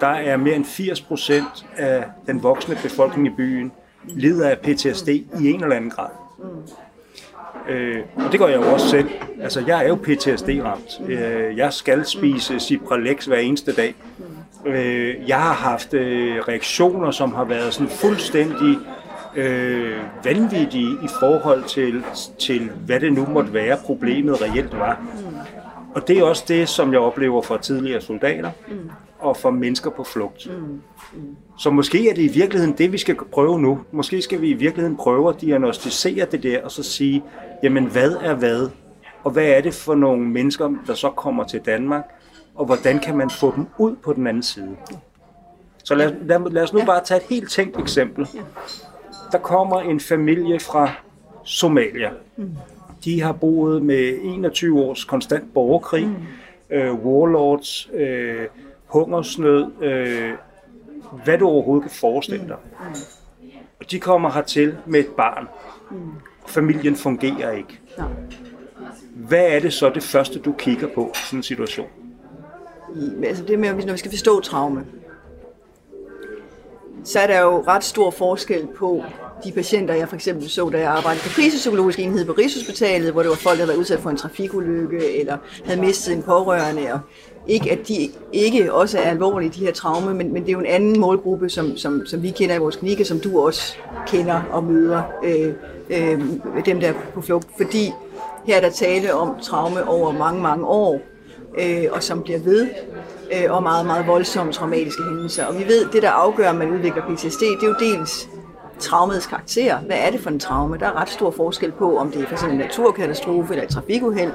der 0.00 0.06
er 0.06 0.36
mere 0.36 0.54
end 0.54 0.64
80 0.64 1.00
procent 1.00 1.66
af 1.76 2.04
den 2.26 2.42
voksne 2.42 2.78
befolkning 2.82 3.26
i 3.26 3.30
byen 3.36 3.72
lider 4.08 4.48
af 4.50 4.58
PTSD 4.58 5.08
i 5.08 5.24
en 5.40 5.62
eller 5.62 5.76
anden 5.76 5.90
grad. 5.90 6.10
Øh, 7.68 8.02
og 8.16 8.32
det 8.32 8.40
gør 8.40 8.46
jeg 8.46 8.56
jo 8.56 8.72
også 8.72 8.88
selv. 8.88 9.08
Altså, 9.42 9.64
jeg 9.66 9.84
er 9.84 9.88
jo 9.88 9.94
PTSD-ramt. 9.94 11.00
Øh, 11.08 11.56
jeg 11.56 11.72
skal 11.72 12.06
spise 12.06 12.60
Cipralex 12.60 13.24
hver 13.24 13.38
eneste 13.38 13.72
dag. 13.72 13.94
Øh, 14.66 15.28
jeg 15.28 15.40
har 15.40 15.52
haft 15.52 15.94
øh, 15.94 16.36
reaktioner, 16.48 17.10
som 17.10 17.34
har 17.34 17.44
været 17.44 17.74
sådan 17.74 17.88
fuldstændig 17.88 18.78
øh, 19.36 19.96
vanvittige 20.24 20.90
i 20.90 21.08
forhold 21.20 21.64
til, 21.64 22.04
til, 22.38 22.70
hvad 22.86 23.00
det 23.00 23.12
nu 23.12 23.26
måtte 23.26 23.52
være, 23.52 23.76
problemet 23.86 24.42
reelt 24.42 24.78
var. 24.78 25.00
Og 25.94 26.08
det 26.08 26.18
er 26.18 26.24
også 26.24 26.44
det, 26.48 26.68
som 26.68 26.92
jeg 26.92 27.00
oplever 27.00 27.42
for 27.42 27.56
tidligere 27.56 28.00
soldater 28.00 28.50
mm. 28.68 28.90
og 29.18 29.36
for 29.36 29.50
mennesker 29.50 29.90
på 29.90 30.04
flugt. 30.04 30.48
Mm. 30.50 30.80
Mm. 31.12 31.36
Så 31.58 31.70
måske 31.70 32.10
er 32.10 32.14
det 32.14 32.22
i 32.22 32.38
virkeligheden 32.38 32.78
det, 32.78 32.92
vi 32.92 32.98
skal 32.98 33.16
prøve 33.32 33.60
nu. 33.60 33.80
Måske 33.92 34.22
skal 34.22 34.40
vi 34.40 34.48
i 34.48 34.52
virkeligheden 34.52 34.96
prøve 34.96 35.28
at 35.28 35.40
diagnostisere 35.40 36.26
det 36.32 36.42
der, 36.42 36.64
og 36.64 36.70
så 36.70 36.82
sige, 36.82 37.24
jamen 37.62 37.84
hvad 37.86 38.12
er 38.12 38.34
hvad? 38.34 38.68
Og 39.24 39.30
hvad 39.30 39.44
er 39.44 39.60
det 39.60 39.74
for 39.74 39.94
nogle 39.94 40.28
mennesker, 40.28 40.70
der 40.86 40.94
så 40.94 41.10
kommer 41.10 41.44
til 41.44 41.60
Danmark? 41.60 42.04
Og 42.54 42.64
hvordan 42.66 42.98
kan 42.98 43.16
man 43.16 43.30
få 43.30 43.54
dem 43.56 43.66
ud 43.78 43.96
på 43.96 44.12
den 44.12 44.26
anden 44.26 44.42
side? 44.42 44.76
Så 45.84 45.94
lad, 45.94 46.14
lad, 46.22 46.50
lad 46.50 46.62
os 46.62 46.72
nu 46.72 46.84
bare 46.84 47.04
tage 47.04 47.20
et 47.20 47.26
helt 47.28 47.50
tænkt 47.50 47.80
eksempel. 47.80 48.28
Der 49.32 49.38
kommer 49.38 49.80
en 49.80 50.00
familie 50.00 50.60
fra 50.60 50.90
Somalia. 51.44 52.10
Mm 52.36 52.56
de 53.04 53.20
har 53.20 53.32
boet 53.32 53.82
med 53.82 54.18
21 54.22 54.80
års 54.80 55.04
konstant 55.04 55.54
borgerkrig, 55.54 56.06
mm. 56.06 56.76
øh, 56.76 56.94
warlords, 56.94 57.90
øh, 57.92 58.46
hungersnød, 58.86 59.82
øh, 59.82 60.32
hvad 61.24 61.38
du 61.38 61.48
overhovedet 61.48 61.82
kan 61.82 61.98
forestille 62.00 62.48
dig. 62.48 62.56
Mm. 62.80 62.94
Og 63.80 63.90
de 63.90 64.00
kommer 64.00 64.30
hertil 64.30 64.76
med 64.86 65.00
et 65.00 65.06
barn. 65.06 65.48
Mm. 65.90 65.96
Familien 66.46 66.96
fungerer 66.96 67.52
ikke. 67.52 67.80
Ja. 67.98 68.04
Hvad 69.14 69.46
er 69.46 69.60
det 69.60 69.72
så 69.72 69.90
det 69.90 70.02
første, 70.02 70.38
du 70.38 70.52
kigger 70.52 70.88
på 70.94 71.10
i 71.14 71.18
sådan 71.26 71.38
en 71.38 71.42
situation? 71.42 71.88
Altså 73.24 73.44
det 73.44 73.58
med, 73.58 73.74
når 73.74 73.92
vi 73.92 73.98
skal 73.98 74.10
forstå 74.10 74.40
traume, 74.40 74.84
så 77.04 77.18
er 77.18 77.26
der 77.26 77.40
jo 77.40 77.64
ret 77.68 77.84
stor 77.84 78.10
forskel 78.10 78.66
på 78.76 79.02
de 79.44 79.52
patienter, 79.52 79.94
jeg 79.94 80.08
for 80.08 80.16
eksempel 80.16 80.50
så, 80.50 80.68
da 80.68 80.78
jeg 80.78 80.90
arbejdede 80.90 81.22
på 81.22 81.28
krisepsykologisk 81.28 81.98
enhed 81.98 82.24
på 82.24 82.32
Rigshospitalet, 82.32 83.12
hvor 83.12 83.22
det 83.22 83.28
var 83.28 83.36
folk, 83.36 83.58
der 83.58 83.64
havde 83.64 83.68
været 83.68 83.78
udsat 83.78 84.00
for 84.00 84.10
en 84.10 84.16
trafikulykke, 84.16 85.20
eller 85.20 85.36
havde 85.64 85.80
mistet 85.80 86.14
en 86.14 86.22
pårørende, 86.22 86.92
og 86.92 87.00
ikke 87.46 87.72
at 87.72 87.88
de 87.88 88.08
ikke 88.32 88.72
også 88.72 88.98
er 88.98 89.02
alvorlige, 89.02 89.50
de 89.50 89.64
her 89.64 89.72
traume, 89.72 90.14
men, 90.14 90.32
men 90.32 90.42
det 90.42 90.48
er 90.48 90.52
jo 90.52 90.58
en 90.58 90.66
anden 90.66 91.00
målgruppe, 91.00 91.48
som, 91.48 91.76
som, 91.76 92.06
som 92.06 92.22
vi 92.22 92.30
kender 92.30 92.54
i 92.54 92.58
vores 92.58 92.76
klinik, 92.76 93.00
og 93.00 93.06
som 93.06 93.20
du 93.20 93.40
også 93.40 93.76
kender 94.06 94.42
og 94.50 94.64
møder 94.64 95.02
øh, 95.24 95.54
øh, 95.90 96.20
dem, 96.66 96.80
der 96.80 96.88
er 96.88 96.94
på 97.14 97.20
flugt. 97.20 97.48
Fordi 97.56 97.92
her 98.46 98.56
er 98.56 98.60
der 98.60 98.70
tale 98.70 99.14
om 99.14 99.40
traume 99.42 99.88
over 99.88 100.12
mange, 100.12 100.42
mange 100.42 100.66
år, 100.66 101.00
øh, 101.58 101.84
og 101.92 102.02
som 102.02 102.22
bliver 102.22 102.38
ved, 102.38 102.68
øh, 103.32 103.52
og 103.54 103.62
meget, 103.62 103.86
meget 103.86 104.06
voldsomme 104.06 104.52
traumatiske 104.52 105.02
hændelser. 105.02 105.46
Og 105.46 105.58
vi 105.58 105.64
ved, 105.64 105.86
det 105.92 106.02
der 106.02 106.10
afgør, 106.10 106.48
at 106.50 106.56
man 106.56 106.70
udvikler 106.70 107.02
PTSD, 107.02 107.40
det 107.40 107.62
er 107.62 107.66
jo 107.66 107.74
dels 107.80 108.28
traumets 108.78 109.26
karakter. 109.26 109.78
Hvad 109.78 109.96
er 109.96 110.10
det 110.10 110.20
for 110.20 110.30
en 110.30 110.38
traume? 110.38 110.78
Der 110.78 110.86
er 110.86 111.00
ret 111.00 111.08
stor 111.08 111.30
forskel 111.30 111.72
på, 111.72 111.98
om 111.98 112.10
det 112.10 112.22
er 112.22 112.26
for 112.26 112.32
eksempel 112.32 112.54
en 112.54 112.60
naturkatastrofe 112.60 113.52
eller 113.52 113.64
et 113.64 113.70
trafikuheld, 113.70 114.32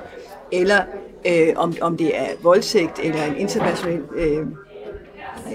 eller 0.51 0.81
øh, 1.27 1.53
om, 1.55 1.73
om 1.81 1.97
det 1.97 2.19
er 2.19 2.27
voldtægt 2.41 2.99
eller 3.03 3.23
en 3.23 3.37
international, 3.37 4.01
øh, 4.15 4.47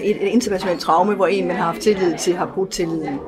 et, 0.03 0.23
et 0.23 0.27
internationalt 0.27 0.79
traume, 0.79 1.15
hvor 1.15 1.27
en, 1.27 1.47
man 1.47 1.55
har 1.55 1.65
haft 1.65 1.81
tillid 1.81 2.17
til, 2.17 2.35
har 2.35 2.51
brudt 2.55 2.69
tilliden. 2.69 3.19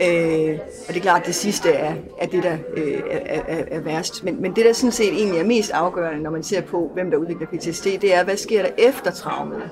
Øh, 0.00 0.58
og 0.88 0.94
det 0.94 0.96
er 0.96 1.00
klart, 1.00 1.20
at 1.20 1.26
det 1.26 1.34
sidste 1.34 1.70
er, 1.70 1.94
er 2.20 2.26
det, 2.26 2.42
der 2.42 2.56
øh, 2.76 3.02
er, 3.10 3.40
er, 3.48 3.64
er 3.70 3.80
værst. 3.80 4.24
Men, 4.24 4.42
men 4.42 4.56
det, 4.56 4.64
der 4.64 4.72
sådan 4.72 4.92
set 4.92 5.12
egentlig 5.12 5.40
er 5.40 5.44
mest 5.44 5.70
afgørende, 5.70 6.22
når 6.22 6.30
man 6.30 6.42
ser 6.42 6.60
på, 6.60 6.90
hvem 6.94 7.10
der 7.10 7.16
udvikler 7.16 7.46
PTSD, 7.46 7.84
det 7.84 8.14
er, 8.14 8.24
hvad 8.24 8.36
sker 8.36 8.62
der 8.62 8.70
efter 8.78 9.10
traumet? 9.10 9.70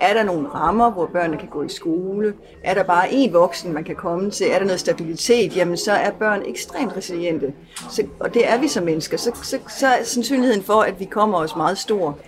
Er 0.00 0.14
der 0.14 0.22
nogle 0.22 0.48
rammer, 0.48 0.90
hvor 0.90 1.06
børnene 1.06 1.38
kan 1.38 1.48
gå 1.48 1.62
i 1.62 1.68
skole? 1.68 2.34
Er 2.64 2.74
der 2.74 2.82
bare 2.82 3.08
én 3.08 3.32
voksen, 3.32 3.72
man 3.72 3.84
kan 3.84 3.96
komme 3.96 4.30
til? 4.30 4.46
Er 4.50 4.58
der 4.58 4.64
noget 4.64 4.80
stabilitet? 4.80 5.56
Jamen, 5.56 5.76
så 5.76 5.92
er 5.92 6.10
børn 6.10 6.42
ekstremt 6.46 6.96
resiliente. 6.96 7.52
Så, 7.90 8.06
og 8.20 8.34
det 8.34 8.48
er 8.48 8.58
vi 8.58 8.68
som 8.68 8.84
mennesker. 8.84 9.16
Så, 9.16 9.30
så, 9.42 9.58
så 9.80 9.86
er 9.86 10.02
sandsynligheden 10.04 10.62
for, 10.62 10.80
at 10.80 11.00
vi 11.00 11.04
kommer 11.04 11.38
os 11.38 11.56
meget 11.56 11.78
stor. 11.78 12.18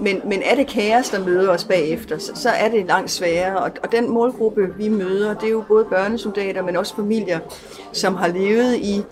Men, 0.00 0.20
men 0.24 0.42
er 0.42 0.54
det 0.54 0.66
kaos, 0.66 1.08
der 1.08 1.24
møder 1.24 1.50
os 1.50 1.64
bagefter, 1.64 2.18
så, 2.18 2.32
så 2.34 2.48
er 2.50 2.68
det 2.68 2.86
langt 2.86 3.10
sværere. 3.10 3.56
Og, 3.56 3.70
og 3.82 3.92
den 3.92 4.10
målgruppe, 4.10 4.74
vi 4.76 4.88
møder, 4.88 5.34
det 5.34 5.46
er 5.46 5.50
jo 5.50 5.64
både 5.68 5.84
børnesoldater, 5.84 6.62
men 6.62 6.76
også 6.76 6.96
familier, 6.96 7.38
som 7.92 8.14
har 8.14 8.28
levet 8.28 8.76
i, 8.76 9.02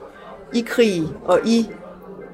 i 0.55 0.61
krig 0.61 1.03
og 1.25 1.41
i 1.47 1.69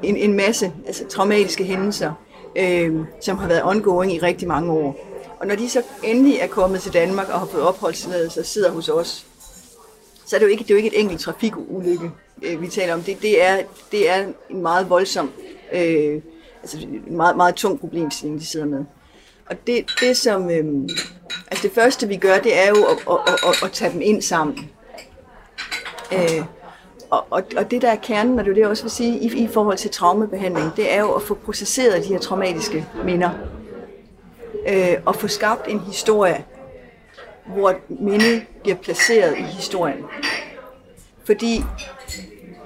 en, 0.03 0.17
en 0.17 0.35
masse 0.35 0.73
altså, 0.87 1.07
traumatiske 1.07 1.65
hændelser, 1.65 2.13
øh, 2.57 3.01
som 3.21 3.39
har 3.39 3.49
været 3.49 3.65
ongoing 3.65 4.13
i 4.13 4.19
rigtig 4.19 4.49
mange 4.49 4.73
år. 4.73 4.97
Og 5.41 5.47
når 5.47 5.55
de 5.55 5.69
så 5.69 5.83
endelig 6.05 6.39
er 6.39 6.47
kommet 6.47 6.81
til 6.81 6.93
Danmark 6.93 7.29
og 7.29 7.39
har 7.39 7.47
fået 7.47 7.63
opholdstilladelse 7.63 8.41
og 8.41 8.47
sidder 8.47 8.71
hos 8.71 8.89
os, 8.89 9.27
så 10.27 10.37
er 10.37 10.41
det 10.41 10.47
jo 10.47 10.51
ikke, 10.51 10.63
det 10.63 10.71
er 10.71 10.75
jo 10.75 10.85
ikke 10.85 10.97
et 10.97 11.01
enkelt 11.01 11.21
trafikulykke, 11.21 12.11
øh, 12.43 12.63
vi 12.63 12.69
taler 12.69 12.95
om. 12.95 13.03
Det, 13.03 13.23
det, 13.23 13.43
er, 13.43 13.57
det 13.93 14.11
er 14.11 14.27
en 14.51 14.63
meget 14.63 14.91
voldsom 14.91 15.33
øh, 15.73 16.21
altså 16.75 16.89
en 17.07 17.17
meget, 17.17 17.37
meget 17.37 17.55
tung 17.55 17.81
problemstilling, 17.81 18.41
de 18.41 18.47
sidder 18.47 18.67
med. 18.67 18.85
Og 19.51 19.57
det, 19.67 19.91
det 20.01 20.17
som, 20.17 20.51
øhm, 20.51 20.89
altså 21.51 21.63
det 21.63 21.73
første 21.73 22.09
vi 22.09 22.17
gør, 22.17 22.39
det 22.39 22.59
er 22.59 22.69
jo 22.69 22.85
at, 22.85 22.99
at, 23.11 23.19
at, 23.27 23.49
at, 23.49 23.63
at 23.63 23.73
tage 23.73 23.93
dem 23.93 24.01
ind 24.01 24.23
sammen. 24.23 24.71
Øh, 26.13 26.45
og, 27.11 27.27
og, 27.31 27.43
og 27.57 27.71
det 27.71 27.83
der 27.83 27.91
er 27.91 27.97
kernen, 27.97 28.39
og 28.39 28.45
det 28.45 28.51
er 28.51 28.55
det, 28.55 28.61
jeg 28.61 28.69
også 28.69 28.83
vil 28.83 28.91
sige, 28.91 29.19
i, 29.19 29.45
i 29.45 29.49
forhold 29.49 29.77
til 29.77 29.91
traumebehandling, 29.91 30.77
det 30.77 30.95
er 30.95 31.01
jo 31.01 31.13
at 31.13 31.23
få 31.23 31.35
processeret 31.35 32.03
de 32.05 32.09
her 32.09 32.19
traumatiske 32.19 32.87
minder. 33.05 33.31
Øh, 34.69 34.97
og 35.07 35.17
få 35.17 35.29
skabt 35.29 35.69
en 35.69 35.81
historie, 35.81 36.45
hvor 37.47 37.75
mindet 37.89 38.43
bliver 38.63 38.77
placeret 38.77 39.39
i 39.39 39.43
historien. 39.43 40.05
Fordi 41.25 41.65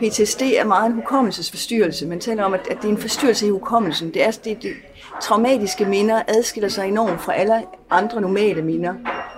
PTSD 0.00 0.42
er 0.42 0.64
meget 0.64 0.87
en 0.87 0.92
hukommelsesforstyrrelse. 0.92 2.07
Man 2.07 2.21
taler 2.21 2.45
om, 2.45 2.54
at, 2.54 2.61
at 2.71 2.76
det 2.76 2.85
er 2.85 2.92
en 2.92 2.99
forstyrrelse 2.99 3.47
i 3.47 3.50
hukommelsen. 3.50 4.14
Det 4.14 4.25
er, 4.25 4.30
det, 4.30 4.62
det, 4.62 4.73
traumatiske 5.21 5.85
minder 5.85 6.23
adskiller 6.28 6.69
sig 6.69 6.88
enormt 6.88 7.21
fra 7.21 7.35
alle 7.35 7.62
andre 7.90 8.21
normale 8.21 8.62
minder. 8.62 8.95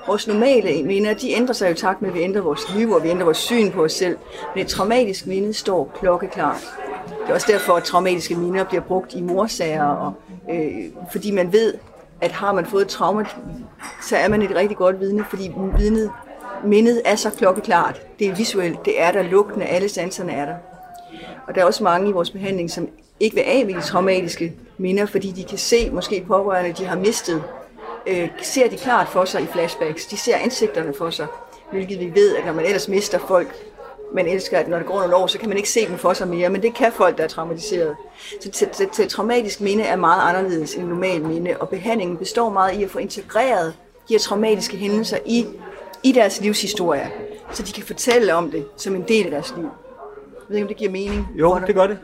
Vores 0.07 0.28
normale 0.28 0.83
minder, 0.83 1.14
de 1.14 1.33
ændrer 1.33 1.54
sig 1.54 1.71
jo 1.71 1.75
takt 1.75 2.02
med, 2.02 2.11
at 2.11 2.14
vi 2.14 2.21
ændrer 2.21 2.42
vores 2.42 2.75
liv, 2.76 2.90
og 2.90 3.02
vi 3.02 3.09
ændrer 3.09 3.25
vores 3.25 3.38
syn 3.38 3.71
på 3.71 3.85
os 3.85 3.92
selv. 3.92 4.16
Men 4.54 4.64
et 4.64 4.71
traumatisk 4.71 5.26
minde 5.26 5.54
står 5.54 5.90
klokkeklart. 6.00 6.61
Det 7.07 7.31
er 7.31 7.35
også 7.35 7.47
derfor, 7.50 7.73
at 7.73 7.85
traumatiske 7.85 8.35
minder 8.35 8.64
bliver 8.64 8.83
brugt 8.83 9.14
i 9.14 9.21
morsager, 9.21 9.85
og, 9.85 10.12
øh, 10.50 10.73
fordi 11.12 11.31
man 11.31 11.52
ved, 11.52 11.75
at 12.21 12.33
har 12.33 12.52
man 12.52 12.66
fået 12.66 12.83
et 12.83 12.88
trauma, 12.88 13.25
så 14.02 14.16
er 14.16 14.28
man 14.28 14.42
et 14.42 14.54
rigtig 14.54 14.76
godt 14.76 15.00
vidne, 15.00 15.25
fordi 15.31 15.50
vidnet 15.78 16.11
mindet 16.64 17.02
er 17.04 17.16
så 17.16 17.31
klokkeklart. 17.31 18.00
Det 18.19 18.26
er 18.26 18.35
visuelt, 18.35 18.85
det 18.85 19.00
er 19.00 19.12
der 19.12 19.23
lugtende, 19.23 19.66
alle 19.66 19.88
sanserne 19.88 20.33
er 20.33 20.45
der. 20.45 20.54
Og 21.49 21.54
der 21.54 21.61
er 21.61 21.64
også 21.64 21.85
mange 21.85 22.09
i 22.09 22.12
vores 22.12 22.31
behandling, 22.31 22.71
som 22.71 22.88
ikke 23.21 23.37
vil 23.37 23.42
af 23.42 23.66
med 23.66 23.75
de 23.75 23.81
traumatiske 23.81 24.52
minder, 24.78 25.07
fordi 25.07 25.31
de 25.31 25.45
kan 25.45 25.59
se, 25.59 25.90
måske 25.90 26.25
pårørende, 26.28 26.73
de 26.73 26.85
har 26.85 26.97
mistet, 26.97 27.42
øh, 28.07 28.28
ser 28.42 28.69
de 28.69 28.76
klart 28.76 29.09
for 29.09 29.25
sig 29.25 29.42
i 29.42 29.47
flashbacks. 29.47 30.07
De 30.07 30.16
ser 30.16 30.37
ansigterne 30.37 30.95
for 30.95 31.11
sig, 31.11 31.26
hvilket 31.73 32.00
vi 32.00 32.12
ved, 32.14 32.37
at 32.37 32.47
når 32.47 32.52
man 32.52 32.64
ellers 32.64 32.88
mister 32.88 33.19
folk, 33.19 33.54
man 34.14 34.28
elsker, 34.28 34.59
at 34.59 34.69
når 34.69 34.78
det 34.78 34.87
går 34.87 35.00
nogle 35.00 35.16
år, 35.16 35.26
så 35.26 35.38
kan 35.38 35.49
man 35.49 35.57
ikke 35.57 35.71
se 35.71 35.87
dem 35.87 35.99
for 35.99 36.12
sig 36.12 36.28
mere, 36.28 36.49
men 36.49 36.62
det 36.62 36.75
kan 36.75 36.92
folk, 36.92 37.19
der 37.19 37.25
er 37.25 37.28
traumatiseret. 37.28 37.97
Så 38.40 39.02
et 39.02 39.09
traumatisk 39.09 39.61
minde 39.61 39.85
er 39.85 39.97
meget 39.97 40.37
anderledes 40.37 40.75
end 40.75 40.87
normal 40.87 41.23
minde, 41.23 41.57
og 41.61 41.69
behandlingen 41.69 42.16
består 42.16 42.50
meget 42.50 42.75
i 42.75 42.85
at 42.85 42.90
få 42.90 42.99
integreret 42.99 43.75
de 44.09 44.14
her 44.14 44.19
traumatiske 44.19 44.76
hændelser 44.76 45.19
i 45.26 45.47
i 46.03 46.13
deres 46.13 46.41
livshistorie, 46.41 47.11
så 47.53 47.63
de 47.63 47.73
kan 47.73 47.85
fortælle 47.85 48.35
om 48.35 48.51
det 48.51 48.67
som 48.77 48.95
en 48.95 49.05
del 49.09 49.25
af 49.25 49.31
deres 49.31 49.55
liv. 49.57 49.65
Jeg 49.65 50.49
ved 50.49 50.57
ikke, 50.57 50.65
om 50.65 50.69
det 50.69 50.77
giver 50.77 50.91
mening? 50.91 51.29
Jo, 51.39 51.61
det 51.67 51.75
gør 51.75 51.87
det. 51.87 51.99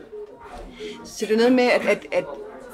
Så 1.03 1.25
det 1.25 1.33
er 1.33 1.37
noget 1.37 1.51
med, 1.51 1.63
at, 1.63 1.81
at, 1.85 2.05
at 2.11 2.25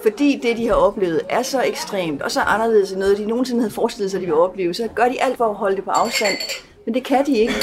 fordi 0.03 0.39
det, 0.43 0.57
de 0.57 0.67
har 0.67 0.73
oplevet, 0.73 1.21
er 1.29 1.41
så 1.41 1.61
ekstremt, 1.63 2.21
og 2.21 2.31
så 2.31 2.41
anderledes 2.41 2.91
end 2.91 2.99
noget, 2.99 3.17
de 3.17 3.25
nogensinde 3.25 3.61
havde 3.61 3.73
forestillet 3.73 4.11
sig, 4.11 4.19
de 4.21 4.25
ville 4.25 4.41
opleve, 4.41 4.73
så 4.73 4.89
gør 4.95 5.07
de 5.09 5.23
alt 5.23 5.37
for 5.37 5.45
at 5.45 5.55
holde 5.55 5.75
det 5.75 5.83
på 5.83 5.91
afstand. 5.91 6.37
Men 6.85 6.93
det 6.93 7.03
kan 7.03 7.25
de 7.25 7.37
ikke. 7.37 7.53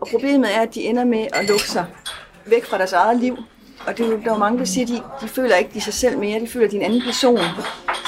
Og 0.00 0.08
problemet 0.08 0.54
er, 0.54 0.60
at 0.60 0.74
de 0.74 0.82
ender 0.82 1.04
med 1.04 1.26
at 1.32 1.48
lukke 1.48 1.68
sig 1.68 1.86
væk 2.46 2.64
fra 2.64 2.78
deres 2.78 2.92
eget 2.92 3.20
liv. 3.20 3.36
Og 3.86 3.98
det 3.98 4.06
er 4.06 4.10
jo, 4.10 4.20
der 4.24 4.32
er 4.32 4.38
mange, 4.38 4.58
der 4.58 4.64
siger, 4.64 4.84
at 4.84 4.88
de, 4.88 5.26
de 5.26 5.28
føler 5.28 5.56
ikke 5.56 5.70
de 5.74 5.80
sig 5.80 5.94
selv 5.94 6.18
mere, 6.18 6.40
de 6.40 6.48
føler, 6.48 6.66
at 6.66 6.72
de 6.72 6.76
er 6.76 6.80
en 6.80 6.86
anden 6.86 7.02
person. 7.06 7.36
De 7.36 7.42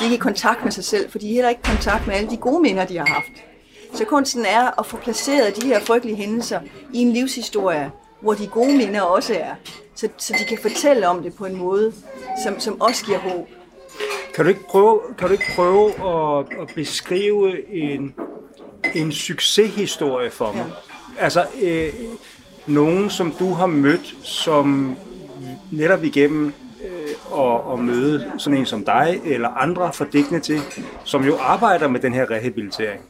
er 0.00 0.04
ikke 0.04 0.16
i 0.16 0.18
kontakt 0.18 0.64
med 0.64 0.72
sig 0.72 0.84
selv, 0.84 1.10
for 1.10 1.18
de 1.18 1.28
er 1.28 1.32
heller 1.34 1.48
ikke 1.48 1.60
i 1.64 1.68
kontakt 1.68 2.06
med 2.06 2.14
alle 2.14 2.30
de 2.30 2.36
gode 2.36 2.62
minder, 2.62 2.84
de 2.84 2.98
har 2.98 3.06
haft. 3.06 3.30
Så 3.94 4.04
kunsten 4.04 4.44
er 4.44 4.80
at 4.80 4.86
få 4.86 4.96
placeret 4.96 5.62
de 5.62 5.66
her 5.66 5.80
frygtelige 5.80 6.16
hændelser 6.16 6.60
i 6.92 6.98
en 6.98 7.12
livshistorie, 7.12 7.90
hvor 8.20 8.34
de 8.34 8.46
gode 8.46 8.76
minder 8.76 9.00
også 9.00 9.34
er. 9.34 9.54
Så, 9.94 10.08
så 10.16 10.34
de 10.38 10.44
kan 10.44 10.58
fortælle 10.62 11.08
om 11.08 11.22
det 11.22 11.34
på 11.34 11.44
en 11.44 11.56
måde, 11.56 11.92
som, 12.44 12.60
som 12.60 12.80
også 12.80 13.04
giver 13.04 13.18
håb. 13.18 13.48
Kan 14.34 14.44
du 14.44 14.48
ikke 14.48 14.64
prøve, 14.68 15.00
kan 15.18 15.26
du 15.26 15.32
ikke 15.32 15.52
prøve 15.56 15.88
at, 15.88 16.46
at 16.60 16.74
beskrive 16.74 17.74
en, 17.74 18.14
en 18.94 19.12
succeshistorie 19.12 20.30
for 20.30 20.52
mig? 20.52 20.66
Ja. 21.18 21.22
Altså, 21.24 21.46
øh, 21.62 21.92
nogen, 22.66 23.10
som 23.10 23.32
du 23.38 23.52
har 23.52 23.66
mødt, 23.66 24.14
som 24.22 24.96
netop 25.72 26.04
igennem 26.04 26.52
øh, 26.84 27.40
at, 27.40 27.72
at 27.72 27.78
møde 27.78 28.32
sådan 28.38 28.58
en 28.58 28.66
som 28.66 28.84
dig, 28.84 29.20
eller 29.24 29.48
andre 29.48 29.92
for 29.92 30.08
til, 30.42 30.60
som 31.04 31.24
jo 31.24 31.36
arbejder 31.38 31.88
med 31.88 32.00
den 32.00 32.14
her 32.14 32.30
rehabilitering 32.30 33.00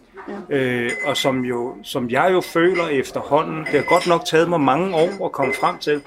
øh, 0.51 0.91
og 1.05 1.17
som, 1.17 1.45
jo, 1.45 1.75
som 1.83 2.11
jeg 2.11 2.31
jo 2.33 2.41
føler 2.41 2.87
efterhånden, 2.87 3.59
det 3.59 3.75
har 3.75 3.83
godt 3.83 4.07
nok 4.07 4.25
taget 4.25 4.49
mig 4.49 4.61
mange 4.61 4.97
år 4.97 5.25
at 5.25 5.33
komme 5.33 5.55
frem 5.55 5.79
til, 5.79 6.03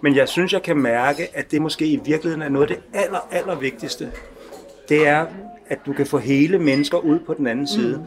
men 0.00 0.16
jeg 0.16 0.28
synes, 0.28 0.52
jeg 0.52 0.62
kan 0.62 0.76
mærke, 0.76 1.28
at 1.34 1.50
det 1.50 1.62
måske 1.62 1.86
i 1.86 2.00
virkeligheden 2.04 2.42
er 2.42 2.48
noget 2.48 2.70
af 2.70 2.76
det 2.76 3.00
aller, 3.00 3.28
aller 3.30 3.54
vigtigste. 3.54 4.12
Det 4.88 5.06
er, 5.06 5.26
at 5.68 5.78
du 5.86 5.92
kan 5.92 6.06
få 6.06 6.18
hele 6.18 6.58
mennesker 6.58 6.98
ud 6.98 7.18
på 7.18 7.34
den 7.34 7.46
anden 7.46 7.68
side. 7.68 7.96
Mm. 7.96 8.04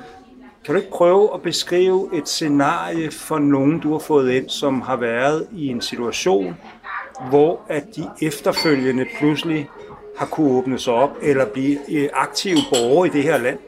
Kan 0.66 0.76
du 0.76 0.82
ikke 0.82 0.92
prøve 0.92 1.34
at 1.34 1.42
beskrive 1.42 2.10
et 2.14 2.28
scenarie 2.28 3.12
for 3.12 3.40
nogen, 3.40 3.80
du 3.80 3.92
har 3.92 4.00
fået 4.00 4.32
ind, 4.32 4.50
som 4.50 4.82
har 4.82 4.96
været 4.96 5.48
i 5.52 5.68
en 5.68 5.82
situation, 5.82 6.56
hvor 7.30 7.62
at 7.70 7.84
de 7.96 8.10
efterfølgende 8.22 9.06
pludselig 9.20 9.70
har 10.18 10.26
kunne 10.26 10.52
åbne 10.52 10.80
sig 10.80 10.94
op, 10.94 11.18
eller 11.22 11.46
blive 11.46 11.78
øh, 11.92 12.10
aktive 12.14 12.58
borgere 12.72 13.08
i 13.08 13.10
det 13.10 13.24
her 13.24 13.38
land? 13.38 13.60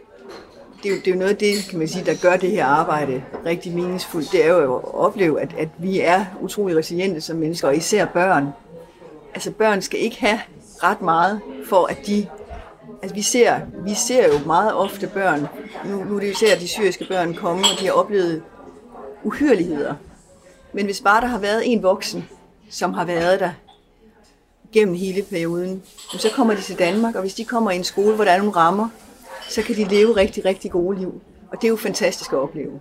Det, 0.84 0.90
er 0.92 0.96
jo, 0.96 1.00
det 1.00 1.08
er 1.08 1.12
jo 1.12 1.18
noget 1.18 1.32
af 1.32 1.38
det, 1.38 1.68
kan 1.70 1.80
man 1.80 1.88
sige, 1.88 2.06
der 2.06 2.16
gør 2.22 2.38
det 2.38 2.52
her 2.52 2.66
arbejde 2.66 3.24
rigtig 3.46 3.74
meningsfuldt. 3.74 4.32
Det 4.32 4.46
er 4.46 4.48
jo 4.48 4.76
at 4.76 4.94
opleve, 4.94 5.42
at, 5.42 5.56
at 5.58 5.70
vi 5.78 6.00
er 6.00 6.26
utrolig 6.42 6.78
resiliente 6.78 7.22
som 7.22 7.38
mennesker, 7.38 7.68
og 7.68 7.76
især 7.76 8.06
børn. 8.06 8.48
Altså 9.34 9.52
børn 9.52 9.82
skal 9.82 10.00
ikke 10.00 10.20
have 10.20 10.40
ret 10.84 11.02
meget 11.02 11.42
for, 11.70 11.86
at 11.86 11.98
de... 12.08 12.28
Altså 13.02 13.16
vi 13.16 13.22
ser, 13.22 13.60
vi 13.86 13.94
ser 13.94 14.28
jo 14.28 14.40
meget 14.46 14.74
ofte 14.74 15.08
børn, 15.08 15.48
nu, 15.86 16.04
nu 16.04 16.16
er 16.16 16.20
det 16.20 16.28
jo 16.28 16.32
især 16.32 16.56
de 16.60 16.68
syriske 16.68 17.06
børn 17.10 17.34
komme, 17.34 17.62
og 17.62 17.80
de 17.80 17.86
har 17.86 17.94
oplevet 17.94 18.44
uhyreligheder. 19.24 19.94
Men 20.74 20.86
hvis 20.86 21.02
bare 21.02 21.22
der 21.22 21.28
har 21.28 21.40
været 21.40 21.72
en 21.72 21.84
voksen, 21.84 22.30
som 22.70 22.94
har 22.94 23.06
været 23.06 23.40
der 23.40 23.52
gennem 24.72 24.96
hele 24.96 25.22
perioden, 25.22 25.84
så 26.18 26.30
kommer 26.36 26.54
de 26.54 26.62
til 26.62 26.80
Danmark, 26.80 27.16
og 27.16 27.22
hvis 27.22 27.34
de 27.34 27.46
kommer 27.46 27.72
i 27.72 27.76
en 27.76 27.84
skole, 27.84 28.16
hvor 28.16 28.24
der 28.24 28.32
er 28.32 28.38
nogle 28.38 28.56
rammer, 28.56 28.90
så 29.50 29.62
kan 29.62 29.76
de 29.76 29.84
leve 29.84 30.16
rigtig, 30.16 30.46
rigtig 30.46 30.72
gode 30.72 31.00
liv. 31.00 31.22
Og 31.52 31.62
det 31.62 31.64
er 31.64 31.70
jo 31.70 31.76
fantastisk 31.76 32.34
at 32.34 32.40
opleve. 32.40 32.80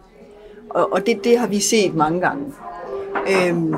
Og, 0.70 0.92
og 0.92 1.06
det, 1.06 1.24
det 1.24 1.38
har 1.38 1.46
vi 1.46 1.60
set 1.60 1.94
mange 1.94 2.20
gange. 2.20 2.52
Øhm, 3.28 3.74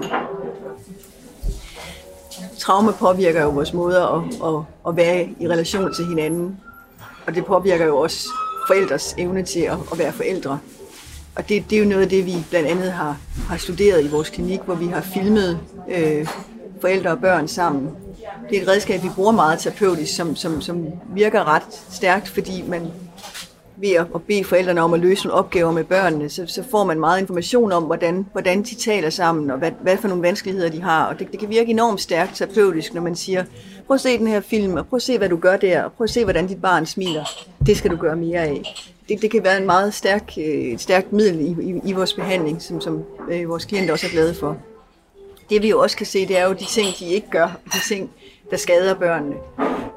traume 2.58 2.92
påvirker 2.92 3.42
jo 3.42 3.48
vores 3.48 3.72
måder 3.72 4.06
at, 4.06 4.24
at, 4.44 4.64
at 4.88 4.96
være 4.96 5.28
i 5.40 5.48
relation 5.48 5.94
til 5.94 6.06
hinanden. 6.06 6.60
Og 7.26 7.34
det 7.34 7.44
påvirker 7.44 7.86
jo 7.86 7.96
også 7.96 8.28
forældres 8.66 9.14
evne 9.18 9.42
til 9.42 9.60
at, 9.60 9.78
at 9.92 9.98
være 9.98 10.12
forældre. 10.12 10.58
Og 11.36 11.48
det, 11.48 11.64
det 11.70 11.76
er 11.76 11.82
jo 11.82 11.88
noget 11.88 12.02
af 12.02 12.08
det, 12.08 12.26
vi 12.26 12.34
blandt 12.50 12.68
andet 12.68 12.92
har, 12.92 13.16
har 13.48 13.56
studeret 13.56 14.04
i 14.04 14.08
vores 14.08 14.30
klinik, 14.30 14.60
hvor 14.60 14.74
vi 14.74 14.86
har 14.86 15.00
filmet 15.00 15.58
øh, 15.88 16.26
forældre 16.80 17.10
og 17.10 17.20
børn 17.20 17.48
sammen 17.48 17.90
det 18.50 18.58
er 18.58 18.62
et 18.62 18.68
redskab, 18.68 19.02
vi 19.02 19.08
bruger 19.14 19.32
meget 19.32 19.58
terapeutisk, 19.58 20.16
som, 20.16 20.36
som, 20.36 20.60
som 20.60 20.86
virker 21.14 21.48
ret 21.54 21.82
stærkt, 21.90 22.28
fordi 22.28 22.64
man, 22.68 22.86
ved 23.76 23.90
at, 23.90 24.06
at 24.14 24.22
bede 24.22 24.44
forældrene 24.44 24.80
om 24.80 24.94
at 24.94 25.00
løse 25.00 25.26
nogle 25.26 25.38
opgaver 25.38 25.72
med 25.72 25.84
børnene, 25.84 26.28
så, 26.28 26.46
så 26.46 26.62
får 26.70 26.84
man 26.84 27.00
meget 27.00 27.20
information 27.20 27.72
om, 27.72 27.82
hvordan, 27.82 28.26
hvordan 28.32 28.62
de 28.62 28.74
taler 28.74 29.10
sammen, 29.10 29.50
og 29.50 29.58
hvad, 29.58 29.70
hvad 29.82 29.96
for 29.96 30.08
nogle 30.08 30.22
vanskeligheder 30.22 30.68
de 30.68 30.82
har. 30.82 31.04
Og 31.04 31.18
det, 31.18 31.30
det 31.30 31.40
kan 31.40 31.48
virke 31.48 31.70
enormt 31.70 32.00
stærkt 32.00 32.36
terapeutisk, 32.36 32.94
når 32.94 33.02
man 33.02 33.14
siger, 33.14 33.44
prøv 33.86 33.94
at 33.94 34.00
se 34.00 34.18
den 34.18 34.26
her 34.26 34.40
film, 34.40 34.74
og 34.74 34.86
prøv 34.86 34.96
at 34.96 35.02
se, 35.02 35.18
hvad 35.18 35.28
du 35.28 35.36
gør 35.36 35.56
der, 35.56 35.82
og 35.82 35.92
prøv 35.92 36.04
at 36.04 36.10
se, 36.10 36.24
hvordan 36.24 36.46
dit 36.46 36.62
barn 36.62 36.86
smiler. 36.86 37.24
Det 37.66 37.76
skal 37.76 37.90
du 37.90 37.96
gøre 37.96 38.16
mere 38.16 38.40
af. 38.40 38.62
Det, 39.08 39.22
det 39.22 39.30
kan 39.30 39.44
være 39.44 39.58
en 39.58 39.66
meget 39.66 39.94
stærk, 39.94 40.32
øh, 40.38 40.44
et 40.44 40.80
stærkt 40.80 41.12
middel 41.12 41.40
i, 41.40 41.56
i, 41.70 41.80
i 41.84 41.92
vores 41.92 42.12
behandling, 42.12 42.62
som, 42.62 42.80
som 42.80 43.04
øh, 43.30 43.48
vores 43.48 43.64
klienter 43.64 43.92
også 43.92 44.06
er 44.06 44.10
glade 44.10 44.34
for. 44.34 44.56
Det 45.50 45.62
vi 45.62 45.68
jo 45.68 45.80
også 45.80 45.96
kan 45.96 46.06
se, 46.06 46.28
det 46.28 46.38
er 46.38 46.44
jo 46.44 46.52
de 46.52 46.64
ting, 46.64 46.88
de 46.98 47.06
ikke 47.06 47.30
gør, 47.30 47.60
de 47.64 47.88
ting, 47.88 48.10
der 48.50 48.56
skader 48.56 48.94
børnene. 48.94 49.36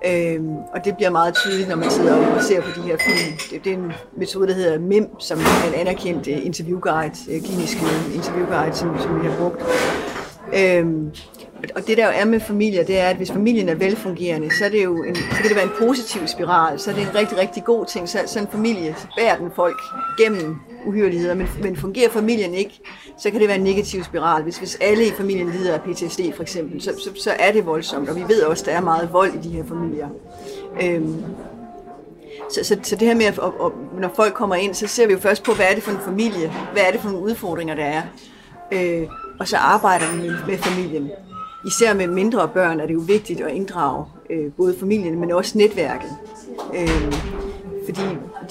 Øhm, 0.05 0.55
og 0.55 0.85
det 0.85 0.95
bliver 0.95 1.09
meget 1.09 1.35
tydeligt, 1.35 1.69
når 1.69 1.75
man 1.75 1.91
sidder 1.91 2.35
og 2.35 2.43
ser 2.43 2.61
på 2.61 2.69
de 2.75 2.81
her 2.81 2.97
film. 2.97 3.37
Det, 3.51 3.63
det 3.63 3.73
er 3.73 3.77
en 3.77 3.91
metode, 4.17 4.47
der 4.47 4.53
hedder 4.53 4.79
MIM, 4.79 5.07
som 5.19 5.39
er 5.39 5.67
en 5.67 5.73
anerkendt 5.73 6.27
øh, 6.27 6.45
interviewguide, 6.45 7.13
øh, 7.29 7.41
klinisk 7.41 7.77
øh, 7.83 8.15
interviewguide, 8.15 8.75
som, 8.75 8.99
som 8.99 9.21
vi 9.21 9.27
har 9.27 9.37
brugt. 9.37 9.61
Øhm, 10.55 11.11
og 11.75 11.87
det 11.87 11.97
der 11.97 12.05
jo 12.05 12.11
er 12.15 12.25
med 12.25 12.39
familier, 12.39 12.83
det 12.83 12.99
er, 12.99 13.07
at 13.07 13.15
hvis 13.15 13.31
familien 13.31 13.69
er 13.69 13.75
velfungerende, 13.75 14.57
så, 14.57 14.65
er 14.65 14.69
det 14.69 14.83
jo 14.83 15.03
en, 15.03 15.15
så 15.15 15.37
kan 15.37 15.47
det 15.47 15.55
være 15.55 15.65
en 15.65 15.71
positiv 15.79 16.27
spiral, 16.27 16.79
så 16.79 16.91
er 16.91 16.95
det 16.95 17.03
en 17.03 17.15
rigtig, 17.15 17.37
rigtig 17.37 17.63
god 17.63 17.85
ting. 17.85 18.09
Så, 18.09 18.17
så 18.25 18.39
en 18.39 18.47
familie, 18.51 18.95
så 18.97 19.07
bærer 19.17 19.37
den 19.37 19.51
folk 19.55 19.81
gennem 20.17 20.57
uhyreligheder, 20.85 21.33
men, 21.33 21.47
men 21.61 21.75
fungerer 21.75 22.09
familien 22.09 22.53
ikke, 22.53 22.79
så 23.17 23.31
kan 23.31 23.39
det 23.39 23.47
være 23.47 23.57
en 23.57 23.63
negativ 23.63 24.03
spiral. 24.03 24.43
Hvis, 24.43 24.57
hvis 24.57 24.77
alle 24.81 25.07
i 25.07 25.11
familien 25.11 25.49
lider 25.49 25.73
af 25.73 25.81
PTSD 25.81 26.19
for 26.35 26.41
eksempel, 26.41 26.81
så, 26.81 26.91
så, 27.03 27.23
så 27.23 27.31
er 27.39 27.51
det 27.51 27.65
voldsomt, 27.65 28.09
og 28.09 28.15
vi 28.15 28.21
ved 28.21 28.43
også, 28.43 28.63
at 28.63 28.65
der 28.65 28.71
er 28.71 28.81
meget 28.81 29.13
vold 29.13 29.33
i 29.33 29.37
de 29.37 29.49
her 29.49 29.63
familier. 29.65 30.09
Øhm, 30.83 31.23
så, 32.49 32.63
så, 32.63 32.77
så 32.83 32.95
det 32.95 33.07
her 33.07 33.15
med, 33.15 33.25
at, 33.25 33.39
at, 33.43 33.71
når 33.99 34.11
folk 34.15 34.33
kommer 34.33 34.55
ind, 34.55 34.73
så 34.73 34.87
ser 34.87 35.07
vi 35.07 35.13
jo 35.13 35.19
først 35.19 35.43
på, 35.43 35.53
hvad 35.53 35.65
er 35.69 35.73
det 35.73 35.83
for 35.83 35.91
en 35.91 35.99
familie, 36.05 36.53
hvad 36.73 36.83
er 36.87 36.91
det 36.91 37.01
for 37.01 37.09
nogle 37.09 37.25
udfordringer, 37.25 37.75
der 37.75 37.85
er. 37.85 38.01
Øh, 38.71 39.07
og 39.39 39.47
så 39.47 39.57
arbejder 39.57 40.11
vi 40.11 40.21
med, 40.21 40.35
med 40.47 40.57
familien. 40.57 41.11
Især 41.67 41.93
med 41.93 42.07
mindre 42.07 42.47
børn 42.47 42.79
er 42.79 42.85
det 42.85 42.93
jo 42.93 42.99
vigtigt 42.99 43.41
at 43.41 43.53
inddrage 43.53 44.05
øh, 44.29 44.51
både 44.57 44.75
familien, 44.79 45.19
men 45.19 45.31
også 45.31 45.57
netværket. 45.57 46.09
Øh, 46.75 47.13
fordi 47.85 48.01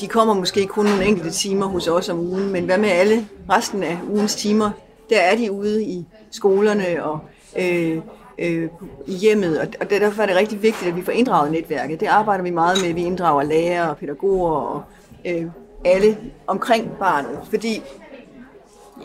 de 0.00 0.06
kommer 0.06 0.34
måske 0.34 0.66
kun 0.66 0.84
nogle 0.84 1.04
enkelte 1.04 1.30
timer 1.30 1.66
hos 1.66 1.88
os 1.88 2.08
om 2.08 2.18
ugen, 2.18 2.52
men 2.52 2.64
hvad 2.64 2.78
med 2.78 2.88
alle 2.88 3.28
resten 3.50 3.82
af 3.82 3.98
ugens 4.10 4.34
timer? 4.34 4.70
Der 5.10 5.20
er 5.20 5.36
de 5.36 5.52
ude 5.52 5.84
i 5.84 6.06
skolerne 6.30 7.04
og 7.04 7.18
øh, 7.58 7.98
øh, 8.38 8.68
i 9.06 9.14
hjemmet, 9.14 9.60
og, 9.60 9.66
og 9.80 9.90
derfor 9.90 10.22
er 10.22 10.26
det 10.26 10.36
rigtig 10.36 10.62
vigtigt, 10.62 10.90
at 10.90 10.96
vi 10.96 11.02
får 11.02 11.12
inddraget 11.12 11.52
netværket. 11.52 12.00
Det 12.00 12.06
arbejder 12.06 12.44
vi 12.44 12.50
meget 12.50 12.78
med. 12.82 12.92
Vi 12.92 13.04
inddrager 13.04 13.42
lærere 13.42 13.90
og 13.90 13.96
pædagoger 13.96 14.50
og 14.50 14.82
øh, 15.26 15.46
alle 15.84 16.18
omkring 16.46 16.90
barnet, 16.98 17.38
fordi 17.50 17.82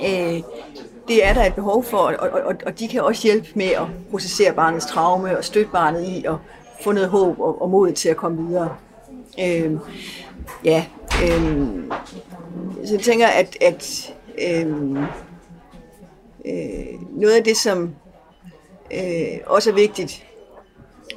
øh, 0.03 0.41
det 1.07 1.25
er 1.25 1.33
der 1.33 1.43
et 1.43 1.55
behov 1.55 1.83
for, 1.83 1.97
og, 1.97 2.29
og, 2.29 2.55
og 2.65 2.79
de 2.79 2.87
kan 2.87 3.01
også 3.01 3.27
hjælpe 3.27 3.47
med 3.55 3.65
at 3.65 3.85
processere 4.11 4.53
barnets 4.53 4.85
traume 4.85 5.37
og 5.37 5.43
støtte 5.43 5.71
barnet 5.71 6.03
i 6.03 6.25
at 6.25 6.35
få 6.83 6.91
noget 6.91 7.09
håb 7.09 7.39
og, 7.39 7.61
og 7.61 7.69
mod 7.69 7.91
til 7.91 8.09
at 8.09 8.17
komme 8.17 8.47
videre. 8.47 8.75
Øh, 9.39 9.71
ja, 10.65 10.85
øh, 11.23 11.67
så 12.85 12.93
jeg 12.93 13.01
tænker, 13.01 13.27
at, 13.27 13.57
at 13.61 14.13
øh, 14.37 14.67
øh, 16.45 17.01
noget 17.11 17.35
af 17.35 17.43
det, 17.43 17.57
som 17.57 17.95
øh, 18.93 19.39
også 19.45 19.69
er 19.69 19.73
vigtigt 19.73 20.23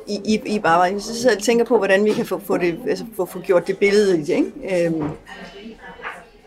i, 0.06 0.20
i, 0.24 0.40
i 0.54 0.58
bare, 0.58 1.00
så 1.00 1.14
sidder 1.14 1.30
jeg 1.30 1.36
og 1.36 1.42
tænker 1.42 1.64
på, 1.64 1.76
hvordan 1.76 2.04
vi 2.04 2.12
kan 2.12 2.26
få, 2.26 2.38
få, 2.38 2.56
det, 2.56 2.78
altså 2.88 3.04
få, 3.16 3.24
få 3.24 3.40
gjort 3.40 3.66
det 3.66 3.78
billede 3.78 4.18
i 4.18 4.20
det. 4.20 4.28
Ikke? 4.28 4.86
Øh, 4.86 4.92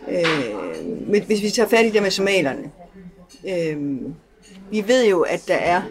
øh, 0.08 0.86
men 1.08 1.24
hvis 1.24 1.42
vi 1.42 1.50
tager 1.50 1.70
fat 1.70 1.86
i 1.86 1.90
det 1.90 2.02
med 2.02 2.12
somalerne, 2.12 2.72
øh, 3.48 4.02
vi 4.72 4.88
ved 4.88 5.08
jo, 5.08 5.22
at 5.22 5.44
der 5.48 5.56
er 5.56 5.82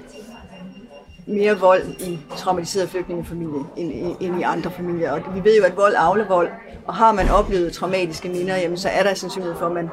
mere 1.26 1.58
vold 1.58 1.82
i 2.00 2.18
traumatiserede 2.36 2.88
flygtningefamilie 2.88 3.64
end, 3.76 4.16
end 4.20 4.40
i 4.40 4.42
andre 4.42 4.70
familier. 4.70 5.12
Og 5.12 5.34
vi 5.34 5.44
ved 5.44 5.56
jo, 5.56 5.64
at 5.64 5.76
vold 5.76 5.94
afler 5.98 6.28
vold, 6.28 6.48
og 6.86 6.94
har 6.94 7.12
man 7.12 7.30
oplevet 7.30 7.72
traumatiske 7.72 8.28
minder, 8.28 8.56
jamen, 8.56 8.76
så 8.76 8.88
er 8.88 9.02
der 9.02 9.14
sandsynlighed 9.14 9.58
for, 9.58 9.66
at 9.66 9.72
man, 9.72 9.90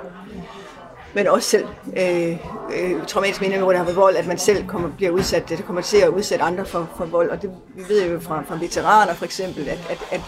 men 1.14 1.28
også 1.28 1.50
selv 1.50 1.66
øh, 1.98 2.38
øh, 2.76 3.06
traumatiske 3.08 3.44
minder, 3.44 3.60
hvor 3.60 3.72
der 3.72 3.78
har 3.78 3.86
været 3.86 3.98
vold, 3.98 4.16
at 4.16 4.28
man 4.28 4.38
selv 4.38 4.68
kommer, 4.68 4.90
bliver 4.98 5.12
udsat, 5.12 5.50
det 5.50 5.66
kommer 5.66 5.82
til 5.82 5.98
at 5.98 6.10
udsætte 6.10 6.46
andre 6.46 6.66
for, 6.66 6.90
for 6.98 7.06
vold. 7.06 7.30
Og 7.30 7.42
det, 7.42 7.52
vi 7.76 7.84
ved 7.90 8.12
jo 8.12 8.20
fra, 8.20 8.44
fra 8.48 8.56
veteraner 8.56 9.14
for 9.14 9.26
eksempel, 9.26 9.70
at, 9.70 9.80
at, 9.90 10.00
at 10.12 10.22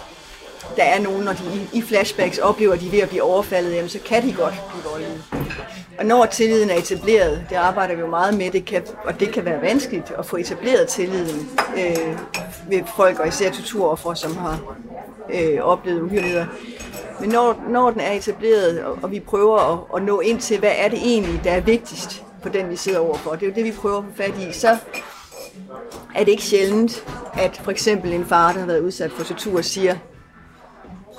der 0.76 0.84
er 0.84 1.02
nogen, 1.02 1.24
når 1.24 1.34
de 1.34 1.44
i, 1.56 1.78
i 1.78 1.82
flashbacks 1.82 2.38
oplever, 2.38 2.74
at 2.74 2.80
de 2.82 2.88
er 2.88 2.92
ved 2.92 3.00
at 3.00 3.10
blive 3.10 3.24
overfaldet, 3.24 3.76
jamen, 3.76 3.90
så 3.90 4.00
kan 4.06 4.24
de 4.24 4.34
godt 4.34 4.54
blive 4.70 4.84
voldelige. 4.92 5.41
Og 6.00 6.06
når 6.06 6.26
tilliden 6.26 6.70
er 6.70 6.76
etableret, 6.76 7.46
det 7.50 7.56
arbejder 7.56 7.96
vi 7.96 8.02
jo 8.02 8.08
meget 8.08 8.38
med, 8.38 8.52
det 8.52 8.66
kan, 8.66 8.84
og 9.06 9.20
det 9.20 9.32
kan 9.34 9.46
være 9.46 9.62
vanskeligt 9.62 10.14
at 10.18 10.26
få 10.26 10.38
etableret 10.38 10.88
tilliden 10.88 11.50
øh, 11.78 12.18
ved 12.70 12.82
folk, 12.96 13.20
og 13.20 13.28
især 13.28 13.52
torturoffer, 13.52 14.14
som 14.14 14.36
har 14.36 14.60
øh, 15.34 15.60
oplevet 15.62 16.02
uhyreligheder. 16.02 16.46
Men 17.20 17.30
når, 17.30 17.64
når 17.70 17.92
den 17.92 18.00
er 18.00 18.12
etableret, 18.12 18.84
og, 18.84 18.98
og 19.02 19.12
vi 19.12 19.20
prøver 19.20 19.58
at, 19.74 19.80
at 19.96 20.04
nå 20.04 20.20
ind 20.20 20.40
til, 20.40 20.60
hvad 20.60 20.72
er 20.78 20.88
det 20.88 21.00
egentlig, 21.00 21.42
der 21.44 21.52
er 21.52 21.62
vigtigst 21.62 22.24
på 22.44 22.50
den, 22.50 22.70
vi 22.70 22.76
sidder 22.76 23.00
overfor, 23.00 23.32
det 23.32 23.44
er 23.44 23.48
jo 23.48 23.54
det, 23.56 23.64
vi 23.64 23.72
prøver 23.72 23.98
at 23.98 24.04
få 24.04 24.24
fat 24.24 24.34
i, 24.50 24.54
så 24.54 24.78
er 26.16 26.24
det 26.24 26.32
ikke 26.32 26.44
sjældent, 26.44 27.06
at 27.34 27.62
for 27.64 27.72
eksempel 27.72 28.14
en 28.14 28.26
far, 28.26 28.52
der 28.52 28.60
har 28.60 28.68
været 28.68 28.80
udsat 28.80 29.12
for 29.12 29.24
tortur, 29.24 29.62
siger, 29.62 29.96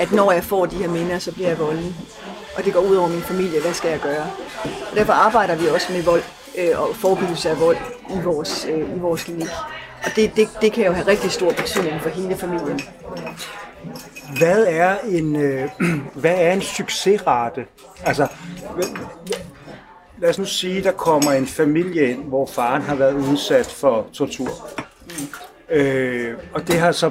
at 0.01 0.13
når 0.13 0.33
jeg 0.33 0.45
får 0.45 0.67
de 0.67 0.77
her 0.77 0.89
minder, 0.89 1.19
så 1.19 1.33
bliver 1.33 1.49
jeg 1.49 1.59
voldelig. 1.59 1.95
Og 2.57 2.65
det 2.65 2.73
går 2.73 2.81
ud 2.81 2.97
over 2.97 3.09
min 3.09 3.23
familie, 3.23 3.61
hvad 3.61 3.73
skal 3.75 3.91
jeg 3.91 4.01
gøre? 4.01 4.27
Og 4.91 4.97
derfor 4.97 5.13
arbejder 5.13 5.57
vi 5.57 5.67
også 5.67 5.93
med 5.93 6.03
vold 6.03 6.23
øh, 6.59 6.81
og 6.81 6.97
forebyggelse 6.97 7.51
af 7.51 7.61
vold 7.61 7.77
i 8.11 8.25
vores, 8.25 8.67
øh, 8.71 8.97
i 8.97 8.99
vores 8.99 9.25
klinik. 9.25 9.49
Og 10.05 10.11
det, 10.17 10.37
det, 10.37 10.49
det 10.61 10.73
kan 10.73 10.87
jo 10.87 10.93
have 10.93 11.07
rigtig 11.07 11.31
stor 11.31 11.53
betydning 11.53 12.01
for 12.01 12.09
hele 12.09 12.37
familien. 12.37 12.81
Hvad 14.39 14.67
er 14.69 14.97
en, 15.09 15.37
øh, 15.37 15.71
hvad 16.23 16.35
er 16.37 16.53
en 16.53 16.61
succesrate? 16.63 17.67
Altså, 18.05 18.27
lad 20.19 20.31
os 20.31 20.39
nu 20.39 20.45
sige, 20.45 20.83
der 20.83 20.93
kommer 20.93 21.33
en 21.33 21.47
familie 21.47 22.11
ind, 22.11 22.25
hvor 22.25 22.47
faren 22.47 22.83
har 22.83 22.95
været 22.95 23.15
udsat 23.15 23.67
for 23.67 24.07
tortur. 24.13 24.51
Mm. 25.07 25.77
Øh, 25.77 26.39
og 26.53 26.69
det 26.69 26.79
har 26.79 26.93
så 26.93 27.11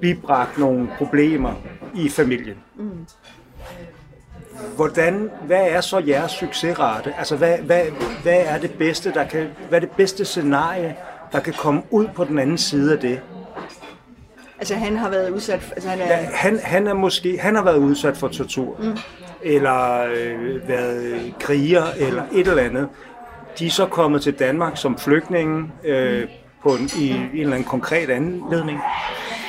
bibragt 0.00 0.58
nogle 0.58 0.88
problemer 0.98 1.54
i 1.94 2.08
familien. 2.08 2.56
Mm. 2.76 3.06
Hvordan, 4.76 5.30
hvad 5.46 5.66
er 5.68 5.80
så 5.80 5.98
jeres 5.98 6.32
succesrate? 6.32 7.14
Altså, 7.18 7.36
hvad, 7.36 7.58
hvad, 7.58 7.82
hvad 8.22 8.42
er 8.46 8.58
det 8.58 8.70
bedste, 8.78 9.12
der 9.12 9.24
kan, 9.24 9.46
hvad 9.68 9.78
er 9.78 9.86
det 9.86 9.90
bedste 9.96 10.24
scenarie, 10.24 10.96
der 11.32 11.40
kan 11.40 11.54
komme 11.58 11.82
ud 11.90 12.08
på 12.14 12.24
den 12.24 12.38
anden 12.38 12.58
side 12.58 12.92
af 12.92 12.98
det? 12.98 13.20
Altså 14.58 14.74
han 14.74 14.96
har 14.96 15.10
været 15.10 15.30
udsat, 15.30 15.72
altså 15.72 15.88
han 15.88 16.00
er... 16.00 16.06
Ja, 16.06 16.28
han, 16.32 16.58
han 16.62 16.86
er 16.86 16.94
måske, 16.94 17.38
han 17.38 17.54
har 17.54 17.62
været 17.62 17.76
udsat 17.76 18.16
for 18.16 18.28
tortur, 18.28 18.76
mm. 18.82 18.96
eller 19.42 20.04
øh, 20.04 20.68
været 20.68 21.34
kriger, 21.40 21.84
eller 21.96 22.22
et 22.32 22.48
eller 22.48 22.62
andet. 22.62 22.88
De 23.58 23.66
er 23.66 23.70
så 23.70 23.86
kommet 23.86 24.22
til 24.22 24.32
Danmark 24.32 24.76
som 24.76 24.98
flygtninge 24.98 25.72
øh, 25.84 26.28
på 26.62 26.68
en, 26.68 26.90
i 26.98 27.10
en 27.10 27.30
eller 27.32 27.52
anden 27.52 27.68
konkret 27.68 28.10
anledning. 28.10 28.80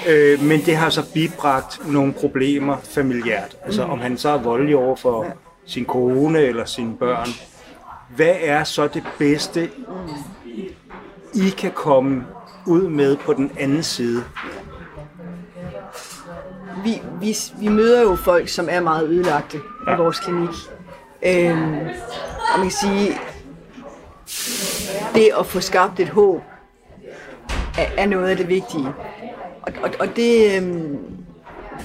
Øh, 0.08 0.44
men 0.44 0.62
det 0.66 0.76
har 0.76 0.90
så 0.90 1.14
bibragt 1.14 1.88
nogle 1.88 2.14
problemer 2.14 2.78
familiært. 2.84 3.58
Altså 3.66 3.84
om 3.84 4.00
han 4.00 4.18
så 4.18 4.30
er 4.30 4.38
voldelig 4.38 4.76
over 4.76 4.96
for 4.96 5.24
ja. 5.24 5.32
sin 5.66 5.86
kone 5.86 6.40
eller 6.40 6.66
sine 6.66 6.98
børn. 6.98 7.28
Hvad 8.16 8.36
er 8.42 8.64
så 8.64 8.88
det 8.88 9.04
bedste, 9.18 9.70
I 11.34 11.50
kan 11.58 11.72
komme 11.72 12.26
ud 12.66 12.90
med 12.90 13.18
på 13.18 13.34
den 13.34 13.52
anden 13.60 13.84
side? 13.84 14.24
Vi, 16.84 17.02
vi, 17.22 17.36
vi 17.60 17.68
møder 17.68 18.02
jo 18.02 18.16
folk, 18.16 18.50
som 18.50 18.68
er 18.72 18.80
meget 18.80 19.08
ødelagte 19.08 19.60
ja. 19.88 19.94
i 19.94 19.98
vores 19.98 20.20
klinik. 20.20 20.50
Øhm, 21.26 21.78
og 22.54 22.60
man 22.60 22.70
kan 22.70 22.72
sige, 22.72 23.20
det 25.16 25.32
at 25.40 25.46
få 25.46 25.60
skabt 25.60 26.00
et 26.00 26.10
håb, 26.10 26.42
er, 27.78 27.86
er 27.98 28.06
noget 28.06 28.30
af 28.30 28.38
det 28.38 28.48
vigtige. 28.48 28.94
Og, 29.78 29.84
og, 29.84 29.92
og 30.00 30.16
det, 30.16 30.58
øhm, 30.58 30.98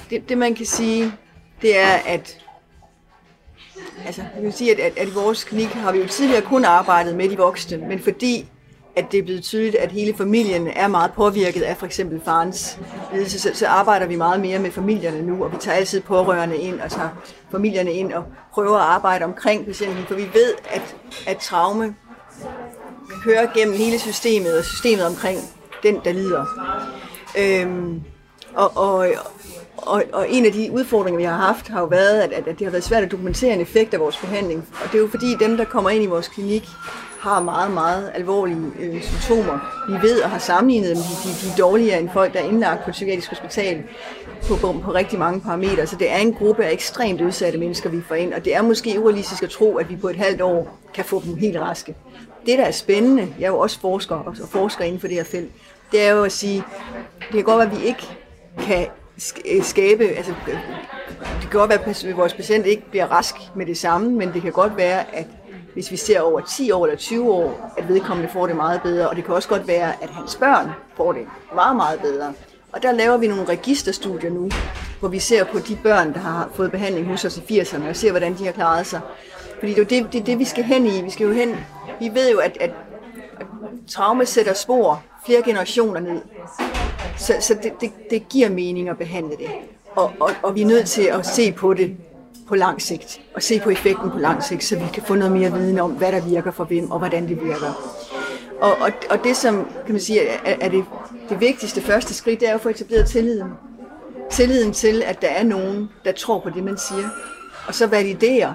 det, 0.09 0.29
det 0.29 0.37
man 0.37 0.55
kan 0.55 0.65
sige, 0.65 1.11
det 1.61 1.77
er, 1.77 1.93
at 2.05 2.37
altså, 4.05 4.21
jeg 4.35 4.43
vil 4.43 4.53
sige, 4.53 4.71
at, 4.71 4.79
at, 4.79 4.97
at 4.97 5.07
i 5.07 5.11
vores 5.11 5.43
klinik 5.43 5.67
har 5.67 5.91
vi 5.91 5.99
jo 5.99 6.07
tidligere 6.07 6.41
kun 6.41 6.65
arbejdet 6.65 7.15
med 7.15 7.29
de 7.29 7.37
voksne, 7.37 7.77
men 7.77 7.99
fordi 7.99 8.49
at 8.95 9.11
det 9.11 9.19
er 9.19 9.23
blevet 9.23 9.43
tydeligt, 9.43 9.75
at 9.75 9.91
hele 9.91 10.17
familien 10.17 10.67
er 10.67 10.87
meget 10.87 11.11
påvirket 11.13 11.61
af 11.61 11.77
for 11.77 11.85
eksempel 11.85 12.21
farens 12.25 12.79
lidelse, 13.13 13.39
så, 13.39 13.51
så 13.53 13.67
arbejder 13.67 14.05
vi 14.05 14.15
meget 14.15 14.39
mere 14.39 14.59
med 14.59 14.71
familierne 14.71 15.21
nu, 15.21 15.43
og 15.43 15.51
vi 15.51 15.57
tager 15.59 15.77
altid 15.77 16.01
pårørende 16.01 16.57
ind 16.57 16.81
og 16.81 16.91
tager 16.91 17.09
familierne 17.51 17.93
ind 17.93 18.13
og 18.13 18.23
prøver 18.53 18.77
at 18.77 18.83
arbejde 18.83 19.25
omkring 19.25 19.65
patienten, 19.65 20.05
for 20.07 20.15
vi 20.15 20.29
ved, 20.33 20.53
at, 20.69 20.95
at 21.27 21.37
traume 21.37 21.95
kører 23.23 23.53
gennem 23.53 23.75
hele 23.75 23.99
systemet 23.99 24.57
og 24.57 24.65
systemet 24.65 25.05
omkring 25.05 25.39
den, 25.83 26.01
der 26.05 26.11
lider. 26.11 26.45
Øhm, 27.37 28.01
og, 28.55 28.77
og, 28.77 29.07
og, 29.77 30.03
og 30.13 30.29
en 30.29 30.45
af 30.45 30.51
de 30.51 30.71
udfordringer, 30.71 31.17
vi 31.17 31.23
har 31.23 31.37
haft, 31.37 31.67
har 31.67 31.79
jo 31.79 31.85
været, 31.85 32.19
at, 32.19 32.31
at 32.31 32.45
det 32.45 32.67
har 32.67 32.71
været 32.71 32.83
svært 32.83 33.03
at 33.03 33.11
dokumentere 33.11 33.53
en 33.53 33.61
effekt 33.61 33.93
af 33.93 33.99
vores 33.99 34.17
behandling. 34.17 34.67
Og 34.83 34.91
det 34.91 34.97
er 34.97 35.01
jo 35.01 35.07
fordi 35.07 35.35
dem, 35.39 35.57
der 35.57 35.65
kommer 35.65 35.89
ind 35.89 36.03
i 36.03 36.07
vores 36.07 36.27
klinik, 36.27 36.63
har 37.19 37.41
meget, 37.41 37.71
meget 37.71 38.11
alvorlige 38.15 38.57
øh, 38.79 39.01
symptomer. 39.03 39.83
Vi 39.87 40.07
ved 40.07 40.21
og 40.21 40.29
har 40.29 40.39
sammenlignet 40.39 40.89
dem, 40.89 40.97
de, 40.97 41.01
de, 41.01 41.47
de 41.47 41.51
er 41.51 41.55
dårligere 41.57 41.99
end 41.99 42.09
folk, 42.13 42.33
der 42.33 42.39
er 42.39 42.43
indlagt 42.43 42.83
på 42.83 42.89
et 42.89 42.91
psykiatrisk 42.91 43.29
hospital 43.29 43.83
på, 44.47 44.55
på, 44.55 44.75
på 44.83 44.93
rigtig 44.93 45.19
mange 45.19 45.41
parametre. 45.41 45.87
Så 45.87 45.95
det 45.95 46.11
er 46.11 46.17
en 46.17 46.33
gruppe 46.33 46.65
af 46.65 46.71
ekstremt 46.71 47.21
udsatte 47.21 47.59
mennesker, 47.59 47.89
vi 47.89 48.01
får 48.07 48.15
ind, 48.15 48.33
og 48.33 48.45
det 48.45 48.55
er 48.55 48.61
måske 48.61 48.99
urealistisk 48.99 49.43
at 49.43 49.49
tro, 49.49 49.77
at 49.77 49.89
vi 49.89 49.95
på 49.95 50.09
et 50.09 50.15
halvt 50.15 50.41
år 50.41 50.77
kan 50.93 51.05
få 51.05 51.21
dem 51.25 51.35
helt 51.35 51.57
raske. 51.57 51.95
Det, 52.45 52.57
der 52.57 52.65
er 52.65 52.71
spændende, 52.71 53.27
jeg 53.39 53.45
er 53.45 53.49
jo 53.49 53.59
også 53.59 53.79
forsker 53.79 54.15
og 54.15 54.35
forsker 54.49 54.83
inden 54.83 54.99
for 54.99 55.07
det 55.07 55.17
her 55.17 55.23
felt, 55.23 55.51
det 55.95 56.03
er 56.03 56.11
jo 56.11 56.23
at 56.23 56.31
sige, 56.31 56.63
det 57.19 57.31
kan 57.31 57.43
godt 57.43 57.57
være, 57.57 57.71
at 57.71 57.81
vi 57.81 57.85
ikke 57.85 58.17
kan 58.59 58.87
øh, 59.45 59.63
skabe, 59.63 60.03
altså 60.03 60.33
det 61.41 61.49
kan 61.51 61.59
godt 61.59 61.69
være, 61.69 61.79
at 62.09 62.17
vores 62.17 62.33
patient 62.33 62.65
ikke 62.65 62.89
bliver 62.89 63.05
rask 63.05 63.35
med 63.55 63.65
det 63.65 63.77
samme, 63.77 64.11
men 64.11 64.33
det 64.33 64.41
kan 64.41 64.51
godt 64.51 64.77
være, 64.77 65.15
at 65.15 65.27
hvis 65.73 65.91
vi 65.91 65.97
ser 65.97 66.21
over 66.21 66.41
10 66.41 66.71
år 66.71 66.85
eller 66.85 66.97
20 66.97 67.31
år, 67.31 67.73
at 67.77 67.87
vedkommende 67.89 68.29
får 68.29 68.47
det 68.47 68.55
meget 68.55 68.81
bedre, 68.81 69.09
og 69.09 69.15
det 69.15 69.25
kan 69.25 69.33
også 69.33 69.49
godt 69.49 69.67
være, 69.67 70.03
at 70.03 70.09
hans 70.09 70.35
børn 70.35 70.69
får 70.97 71.11
det 71.11 71.21
meget, 71.55 71.75
meget 71.75 71.99
bedre. 71.99 72.33
Og 72.71 72.83
der 72.83 72.91
laver 72.91 73.17
vi 73.17 73.27
nogle 73.27 73.45
registerstudier 73.45 74.31
nu, 74.31 74.49
hvor 74.99 75.09
vi 75.09 75.19
ser 75.19 75.43
på 75.43 75.59
de 75.59 75.77
børn, 75.83 76.13
der 76.13 76.19
har 76.19 76.49
fået 76.53 76.71
behandling 76.71 77.07
hos 77.07 77.25
os 77.25 77.37
i 77.37 77.59
80'erne, 77.59 77.89
og 77.89 77.95
ser, 77.95 78.11
hvordan 78.11 78.37
de 78.37 78.45
har 78.45 78.51
klaret 78.51 78.85
sig. 78.85 79.01
Fordi 79.59 79.73
det 79.73 79.81
er 79.81 79.85
det, 79.85 80.13
det, 80.13 80.25
det 80.25 80.39
vi 80.39 80.45
skal 80.45 80.63
hen 80.63 80.85
i. 80.85 81.01
Vi 81.01 81.09
skal 81.09 81.27
jo 81.27 81.33
hen, 81.33 81.55
vi 81.99 82.09
ved 82.13 82.31
jo, 82.31 82.39
at, 82.39 82.57
at, 82.59 82.73
at 83.39 83.45
traume 83.87 84.25
sætter 84.25 84.53
spor 84.53 85.03
flere 85.25 85.41
generationer 85.45 85.99
ned. 85.99 86.21
Så, 87.17 87.33
så 87.39 87.55
det, 87.63 87.73
det, 87.81 87.91
det 88.09 88.29
giver 88.29 88.49
mening 88.49 88.89
at 88.89 88.97
behandle 88.97 89.37
det. 89.37 89.49
Og, 89.95 90.11
og, 90.19 90.29
og 90.43 90.55
vi 90.55 90.61
er 90.61 90.65
nødt 90.65 90.87
til 90.87 91.01
at 91.01 91.25
se 91.25 91.51
på 91.51 91.73
det 91.73 91.97
på 92.47 92.55
lang 92.55 92.81
sigt, 92.81 93.21
og 93.35 93.43
se 93.43 93.59
på 93.59 93.69
effekten 93.69 94.11
på 94.11 94.17
lang 94.17 94.43
sigt, 94.43 94.63
så 94.63 94.75
vi 94.75 94.85
kan 94.93 95.03
få 95.03 95.15
noget 95.15 95.31
mere 95.31 95.51
viden 95.51 95.79
om, 95.79 95.91
hvad 95.91 96.11
der 96.11 96.21
virker 96.21 96.51
for 96.51 96.63
hvem, 96.63 96.91
og 96.91 96.99
hvordan 96.99 97.27
det 97.27 97.43
virker. 97.43 97.95
Og, 98.61 98.71
og, 98.71 98.91
og 99.09 99.23
det, 99.23 99.37
som 99.37 99.67
kan 99.85 99.93
man 99.93 100.01
sige, 100.01 100.21
er, 100.27 100.55
er 100.61 100.69
det, 100.69 100.85
det 101.29 101.39
vigtigste 101.39 101.81
første 101.81 102.13
skridt, 102.13 102.39
det 102.39 102.49
er 102.49 102.53
at 102.53 102.61
få 102.61 102.69
etableret 102.69 103.07
tilliden. 103.07 103.49
Tilliden 104.31 104.73
til, 104.73 105.03
at 105.05 105.21
der 105.21 105.27
er 105.27 105.43
nogen, 105.43 105.89
der 106.05 106.11
tror 106.11 106.39
på 106.39 106.49
det, 106.49 106.63
man 106.63 106.77
siger. 106.77 107.09
Og 107.67 107.75
så 107.75 107.87
validere 107.87 108.53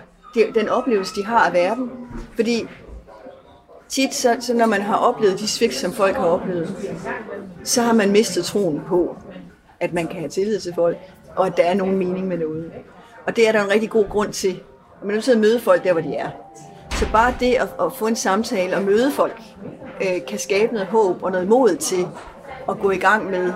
den 0.55 0.69
oplevelse, 0.69 1.15
de 1.15 1.25
har 1.25 1.47
af 1.47 1.53
verden. 1.53 1.91
Fordi 2.35 2.69
tit, 3.91 4.15
så, 4.15 4.37
så 4.41 4.55
når 4.55 4.67
man 4.67 4.83
har 4.83 4.97
oplevet 4.97 5.39
de 5.39 5.49
svigt, 5.49 5.75
som 5.75 5.93
folk 5.93 6.17
har 6.17 6.25
oplevet, 6.25 6.95
så 7.65 7.83
har 7.83 7.93
man 7.93 8.11
mistet 8.11 8.45
troen 8.45 8.81
på, 8.89 9.17
at 9.81 9.93
man 9.93 10.07
kan 10.07 10.17
have 10.17 10.29
tillid 10.29 10.61
til 10.61 10.75
folk, 10.75 10.97
og 11.37 11.47
at 11.47 11.57
der 11.57 11.63
er 11.63 11.75
nogen 11.75 11.97
mening 11.97 12.29
med 12.29 12.39
noget. 12.39 12.73
Og 13.27 13.37
det 13.37 13.49
er 13.49 13.53
der 13.53 13.65
en 13.65 13.71
rigtig 13.71 13.91
god 13.91 14.09
grund 14.09 14.33
til. 14.33 14.61
Man 15.03 15.11
er 15.11 15.15
nødt 15.15 15.25
til 15.25 15.33
at 15.33 15.39
møde 15.39 15.61
folk 15.61 15.85
der, 15.85 15.93
hvor 15.93 16.03
de 16.03 16.15
er. 16.15 16.31
Så 16.91 17.07
bare 17.13 17.35
det 17.41 17.55
at, 17.55 17.69
at 17.81 17.93
få 17.93 18.07
en 18.07 18.17
samtale 18.17 18.77
og 18.77 18.83
møde 18.83 19.13
folk, 19.13 19.41
øh, 20.01 20.27
kan 20.29 20.39
skabe 20.39 20.73
noget 20.73 20.89
håb 20.89 21.23
og 21.23 21.33
noget 21.33 21.49
mod 21.49 21.77
til 21.77 22.07
at 22.69 22.79
gå 22.79 22.91
i 22.91 22.99
gang 22.99 23.31
med 23.31 23.53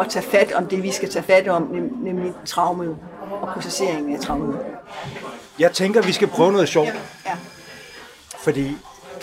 at 0.00 0.06
tage 0.08 0.22
fat 0.22 0.52
om 0.52 0.66
det, 0.66 0.82
vi 0.82 0.90
skal 0.90 1.10
tage 1.10 1.22
fat 1.22 1.48
om, 1.48 1.62
nem, 1.62 1.92
nemlig 2.02 2.32
traumet 2.46 2.96
og 3.42 3.48
processeringen 3.54 4.14
af 4.14 4.20
traumet. 4.20 4.58
Jeg 5.58 5.72
tænker, 5.72 6.02
vi 6.02 6.12
skal 6.12 6.28
prøve 6.28 6.52
noget 6.52 6.68
sjovt. 6.68 6.94
Ja. 7.26 7.36
Fordi 8.38 8.76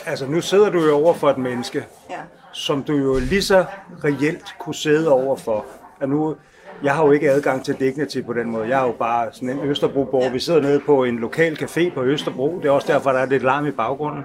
altså, 0.06 0.28
nu 0.28 0.42
sidder 0.42 0.70
du 0.70 0.80
jo 0.86 0.96
over 0.96 1.14
for 1.14 1.30
et 1.30 1.38
menneske, 1.38 1.86
ja. 2.10 2.16
som 2.54 2.84
du 2.84 2.94
jo 2.94 3.20
lige 3.20 3.42
så 3.42 3.66
reelt 4.04 4.56
kunne 4.60 4.76
sidde 4.76 5.12
over 5.12 5.36
for. 5.36 5.66
At 6.00 6.10
nu, 6.10 6.36
jeg 6.84 6.96
har 6.96 7.06
jo 7.06 7.12
ikke 7.12 7.32
adgang 7.32 7.66
til 7.66 7.76
Dignity 7.80 8.22
på 8.22 8.34
den 8.34 8.52
måde. 8.52 8.68
Jeg 8.68 8.82
er 8.82 8.86
jo 8.86 8.92
bare 8.92 9.30
sådan 9.32 9.50
en 9.50 9.60
Østerbro-borg. 9.60 10.24
Ja. 10.24 10.32
Vi 10.32 10.40
sidder 10.40 10.62
nede 10.62 10.80
på 10.80 11.04
en 11.04 11.20
lokal 11.20 11.58
café 11.62 11.94
på 11.94 12.04
Østerbro. 12.04 12.60
Det 12.64 12.66
er 12.66 12.72
også 12.72 12.94
derfor, 12.94 13.12
der 13.12 13.20
er 13.20 13.26
lidt 13.26 13.44
larm 13.44 13.68
i 13.68 13.72
baggrunden. 13.72 14.24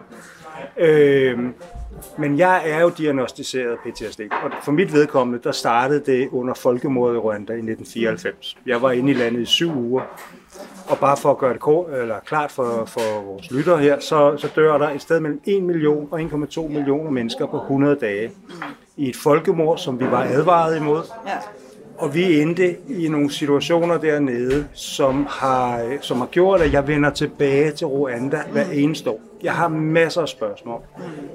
Øh, 0.76 1.38
men 2.18 2.38
jeg 2.38 2.62
er 2.64 2.80
jo 2.80 2.92
diagnostiseret 2.98 3.78
PTSD, 3.78 4.20
og 4.20 4.50
for 4.62 4.72
mit 4.72 4.92
vedkommende, 4.92 5.42
der 5.44 5.52
startede 5.52 6.02
det 6.06 6.28
under 6.28 6.54
folkemordet 6.54 7.14
i 7.14 7.18
Rwanda 7.18 7.52
i 7.52 7.56
1994. 7.56 8.56
Jeg 8.66 8.82
var 8.82 8.90
inde 8.90 9.10
i 9.10 9.14
landet 9.14 9.40
i 9.40 9.44
syv 9.44 9.76
uger, 9.76 10.02
og 10.90 10.98
bare 10.98 11.16
for 11.16 11.30
at 11.30 11.38
gøre 11.38 11.52
det 11.52 11.60
kort, 11.60 11.92
eller 11.92 12.20
klart 12.26 12.50
for, 12.50 12.84
for 12.86 13.22
vores 13.22 13.50
lyttere 13.50 13.78
her, 13.78 14.00
så, 14.00 14.36
så 14.36 14.48
dør 14.56 14.78
der 14.78 14.90
et 14.90 15.02
sted 15.02 15.20
mellem 15.20 15.40
1 15.44 15.62
million 15.62 16.08
og 16.10 16.20
1,2 16.20 16.68
millioner 16.68 17.10
mennesker 17.10 17.46
på 17.46 17.56
100 17.56 17.96
dage 17.96 18.30
i 18.96 19.08
et 19.08 19.16
folkemord, 19.16 19.78
som 19.78 20.00
vi 20.00 20.04
var 20.10 20.22
advaret 20.22 20.76
imod. 20.76 21.02
Ja. 21.26 21.32
Og 21.98 22.14
vi 22.14 22.40
endte 22.40 22.76
i 22.88 23.08
nogle 23.08 23.30
situationer 23.30 23.98
dernede, 23.98 24.66
som 24.72 25.26
har, 25.30 25.96
som 26.00 26.18
har 26.18 26.26
gjort, 26.26 26.60
at 26.60 26.72
jeg 26.72 26.88
vender 26.88 27.10
tilbage 27.10 27.70
til 27.70 27.86
Rwanda 27.86 28.42
hver 28.52 28.70
eneste 28.72 29.10
år. 29.10 29.20
Jeg 29.42 29.52
har 29.52 29.68
masser 29.68 30.22
af 30.22 30.28
spørgsmål. 30.28 30.80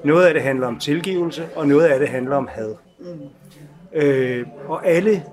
Noget 0.03 0.25
af 0.25 0.33
det 0.33 0.43
handler 0.43 0.67
om 0.67 0.79
tilgivelse, 0.79 1.45
og 1.55 1.67
noget 1.67 1.85
af 1.85 1.99
det 1.99 2.07
handler 2.07 2.35
om 2.35 2.49
had. 2.51 2.75
Øh, 3.93 4.45
og 4.67 4.87
alle, 4.87 5.23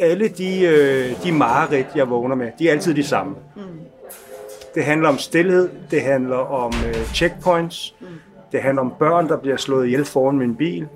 alle 0.00 0.28
de, 0.28 0.60
øh, 0.62 1.24
de 1.24 1.32
mareridt, 1.32 1.86
jeg 1.94 2.10
vågner 2.10 2.36
med, 2.36 2.50
de 2.58 2.68
er 2.68 2.72
altid 2.72 2.94
de 2.94 3.04
samme. 3.04 3.34
Det 4.74 4.84
handler 4.84 5.08
om 5.08 5.18
stillhed, 5.18 5.68
det 5.90 6.02
handler 6.02 6.36
om 6.36 6.72
øh, 6.88 7.04
checkpoints, 7.14 7.94
det 8.52 8.62
handler 8.62 8.82
om 8.82 8.92
børn, 8.98 9.28
der 9.28 9.36
bliver 9.36 9.56
slået 9.56 9.86
ihjel 9.86 10.04
foran 10.04 10.38
min 10.38 10.56
bil, 10.56 10.88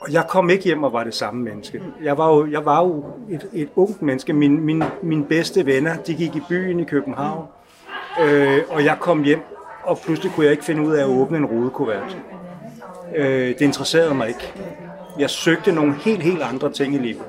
og 0.00 0.12
jeg 0.12 0.24
kom 0.28 0.50
ikke 0.50 0.64
hjem 0.64 0.82
og 0.82 0.92
var 0.92 1.04
det 1.04 1.14
samme 1.14 1.42
menneske. 1.42 1.82
Jeg 2.02 2.18
var 2.18 2.34
jo, 2.34 2.46
jeg 2.50 2.64
var 2.64 2.82
jo 2.82 3.04
et, 3.30 3.48
et 3.52 3.68
ungt 3.76 4.02
menneske. 4.02 4.32
Min, 4.32 4.60
min, 4.60 4.82
mine 5.02 5.24
bedste 5.24 5.66
venner, 5.66 5.96
de 5.96 6.14
gik 6.14 6.36
i 6.36 6.40
byen 6.48 6.80
i 6.80 6.84
København. 6.84 7.46
Øh, 8.22 8.58
og 8.68 8.84
jeg 8.84 8.96
kom 9.00 9.22
hjem, 9.22 9.40
og 9.82 9.98
pludselig 9.98 10.32
kunne 10.32 10.44
jeg 10.44 10.52
ikke 10.52 10.64
finde 10.64 10.82
ud 10.82 10.92
af 10.92 11.00
at 11.00 11.08
åbne 11.08 11.38
en 11.38 11.46
rodekuvert. 11.46 12.16
Øh, 13.16 13.48
det 13.48 13.60
interesserede 13.60 14.14
mig 14.14 14.28
ikke. 14.28 14.52
Jeg 15.18 15.30
søgte 15.30 15.72
nogle 15.72 15.94
helt, 15.94 16.22
helt 16.22 16.42
andre 16.42 16.72
ting 16.72 16.94
i 16.94 16.98
livet. 16.98 17.22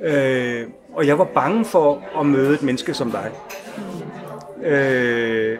Øh, 0.00 0.66
og 0.94 1.06
jeg 1.06 1.18
var 1.18 1.24
bange 1.24 1.64
for 1.64 2.02
at 2.20 2.26
møde 2.26 2.54
et 2.54 2.62
menneske 2.62 2.94
som 2.94 3.10
dig. 3.10 3.30
Øh, 4.64 5.58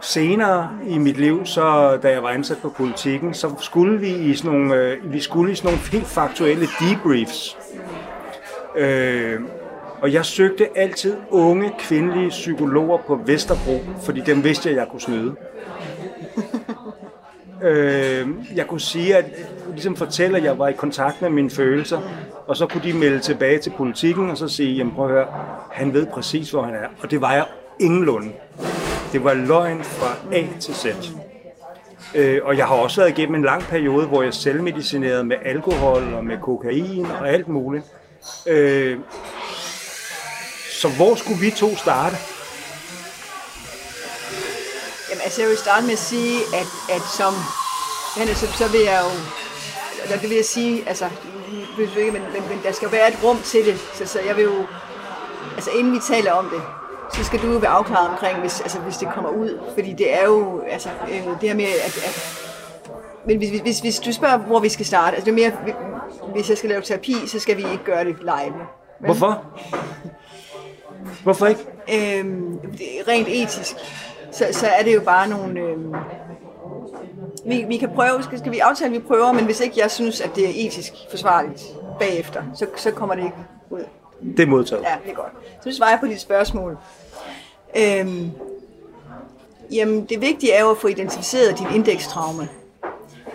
senere 0.00 0.70
i 0.88 0.98
mit 0.98 1.16
liv, 1.16 1.46
så 1.46 1.96
da 2.02 2.10
jeg 2.10 2.22
var 2.22 2.28
ansat 2.28 2.58
på 2.62 2.68
politikken, 2.68 3.34
så 3.34 3.50
skulle 3.60 4.00
vi 4.00 4.08
i 4.08 4.34
sådan 4.34 4.50
nogle, 4.50 4.74
øh, 4.74 5.12
vi 5.12 5.20
skulle 5.20 5.52
i 5.52 5.54
sådan 5.54 5.70
nogle 5.70 5.90
helt 5.92 6.06
faktuelle 6.06 6.66
debriefs. 6.80 7.58
Øh, 8.76 9.40
og 10.02 10.12
jeg 10.12 10.24
søgte 10.24 10.78
altid 10.78 11.16
unge 11.30 11.72
kvindelige 11.78 12.28
psykologer 12.28 12.98
på 13.06 13.20
Vesterbro, 13.26 13.80
fordi 14.04 14.20
dem 14.20 14.44
vidste 14.44 14.68
jeg, 14.68 14.76
jeg 14.76 14.86
kunne 14.90 15.00
snyde 15.00 15.36
øh, 17.62 18.28
jeg 18.54 18.66
kunne 18.66 18.80
sige, 18.80 19.16
at 19.16 19.24
ligesom 19.70 19.96
fortælle, 19.96 20.36
at 20.36 20.44
jeg 20.44 20.58
var 20.58 20.68
i 20.68 20.72
kontakt 20.72 21.22
med 21.22 21.30
mine 21.30 21.50
følelser, 21.50 22.00
og 22.46 22.56
så 22.56 22.66
kunne 22.66 22.82
de 22.82 22.92
melde 22.92 23.20
tilbage 23.20 23.58
til 23.58 23.72
politikken, 23.76 24.30
og 24.30 24.38
så 24.38 24.48
sige, 24.48 24.74
jamen 24.74 24.94
prøv 24.94 25.04
at 25.04 25.10
høre, 25.10 25.26
han 25.70 25.92
ved 25.92 26.06
præcis, 26.06 26.50
hvor 26.50 26.62
han 26.62 26.74
er. 26.74 26.88
Og 27.02 27.10
det 27.10 27.20
var 27.20 27.32
jeg 27.32 27.44
ingenlunde. 27.80 28.32
Det 29.12 29.24
var 29.24 29.34
løgn 29.34 29.82
fra 29.82 30.36
A 30.36 30.46
til 30.60 30.74
Z. 30.74 30.86
Øh, 32.14 32.40
og 32.44 32.56
jeg 32.56 32.66
har 32.66 32.74
også 32.74 33.00
været 33.00 33.18
igennem 33.18 33.34
en 33.34 33.44
lang 33.44 33.62
periode, 33.62 34.06
hvor 34.06 34.22
jeg 34.22 34.34
selvmedicinerede 34.34 35.24
med 35.24 35.36
alkohol 35.44 36.14
og 36.14 36.24
med 36.24 36.38
kokain 36.38 37.06
og 37.20 37.28
alt 37.28 37.48
muligt. 37.48 37.84
Øh, 38.46 38.98
så 40.70 40.88
hvor 40.88 41.14
skulle 41.14 41.40
vi 41.40 41.50
to 41.50 41.76
starte? 41.76 42.16
Altså, 45.28 45.40
jeg 45.42 45.50
vil 45.50 45.58
starte 45.58 45.86
med 45.86 45.92
at 45.92 45.98
sige, 45.98 46.38
at, 46.60 46.68
at 46.96 47.02
som... 47.18 47.34
Men, 48.18 48.28
så, 48.28 48.46
så 48.46 48.68
vil 48.68 48.80
jeg 48.80 49.00
jo... 49.04 49.10
Det 50.14 50.22
vil 50.22 50.36
jeg 50.36 50.44
sige, 50.44 50.88
altså, 50.88 51.08
men, 51.76 52.12
men, 52.12 52.42
men 52.48 52.60
der 52.64 52.72
skal 52.72 52.92
være 52.92 53.08
et 53.08 53.18
rum 53.24 53.38
til 53.44 53.66
det. 53.66 53.78
Så, 53.94 54.06
så 54.06 54.20
jeg 54.26 54.36
vil 54.36 54.44
jo... 54.44 54.66
Altså, 55.54 55.70
inden 55.70 55.92
vi 55.92 55.98
taler 56.12 56.32
om 56.32 56.48
det, 56.52 56.62
så 57.14 57.24
skal 57.24 57.42
du 57.42 57.52
jo 57.52 57.58
være 57.58 57.70
afklaret 57.70 58.08
omkring, 58.08 58.38
hvis, 58.38 58.60
altså, 58.60 58.78
hvis 58.78 58.96
det 58.96 59.08
kommer 59.14 59.30
ud. 59.30 59.60
Fordi 59.74 59.92
det 59.92 60.14
er 60.14 60.24
jo, 60.24 60.62
altså, 60.70 60.88
øh, 61.10 61.40
det 61.40 61.48
her 61.48 61.54
med, 61.54 61.64
at, 61.64 61.96
at 62.06 62.44
men 63.26 63.38
hvis, 63.38 63.60
hvis, 63.60 63.80
hvis 63.80 63.98
du 63.98 64.12
spørger, 64.12 64.38
hvor 64.38 64.60
vi 64.60 64.68
skal 64.68 64.86
starte, 64.86 65.16
altså 65.16 65.30
det 65.30 65.42
er 65.42 65.50
mere, 65.50 65.74
hvis 66.32 66.48
jeg 66.48 66.58
skal 66.58 66.70
lave 66.70 66.82
terapi, 66.82 67.14
så 67.26 67.38
skal 67.40 67.56
vi 67.56 67.62
ikke 67.72 67.84
gøre 67.84 68.04
det 68.04 68.16
live. 68.20 68.54
Men, 69.00 69.04
Hvorfor? 69.04 69.44
Hvorfor 71.22 71.46
ikke? 71.46 71.60
Øhm, 71.94 72.58
rent 73.08 73.28
etisk, 73.28 73.76
så, 74.32 74.46
så 74.52 74.66
er 74.66 74.82
det 74.82 74.94
jo 74.94 75.00
bare 75.00 75.28
nogle... 75.28 75.60
Øhm, 75.60 75.94
vi, 77.44 77.64
vi 77.68 77.76
kan 77.76 77.90
prøve, 77.94 78.22
skal, 78.22 78.38
skal 78.38 78.52
vi 78.52 78.58
aftale, 78.58 78.96
at 78.96 79.02
vi 79.02 79.06
prøver, 79.06 79.32
men 79.32 79.44
hvis 79.44 79.60
ikke 79.60 79.80
jeg 79.80 79.90
synes, 79.90 80.20
at 80.20 80.30
det 80.36 80.44
er 80.44 80.66
etisk 80.66 80.92
forsvarligt 81.10 81.62
bagefter, 81.98 82.42
så, 82.54 82.66
så 82.76 82.90
kommer 82.90 83.14
det 83.14 83.24
ikke 83.24 83.36
ud. 83.70 83.84
Det 84.36 84.40
er 84.40 84.46
modtaget. 84.46 84.82
Ja, 84.82 84.96
det 85.04 85.10
er 85.10 85.14
godt. 85.14 85.32
Så 85.64 85.72
svarer 85.72 85.90
jeg 85.90 86.00
på 86.00 86.06
dit 86.06 86.20
spørgsmål. 86.20 86.78
Øhm, 87.76 88.30
jamen, 89.72 90.04
det 90.04 90.20
vigtige 90.20 90.52
er 90.52 90.60
jo 90.60 90.70
at 90.70 90.76
få 90.76 90.88
identificeret 90.88 91.58
dit 91.58 91.66
indekstraume. 91.74 92.48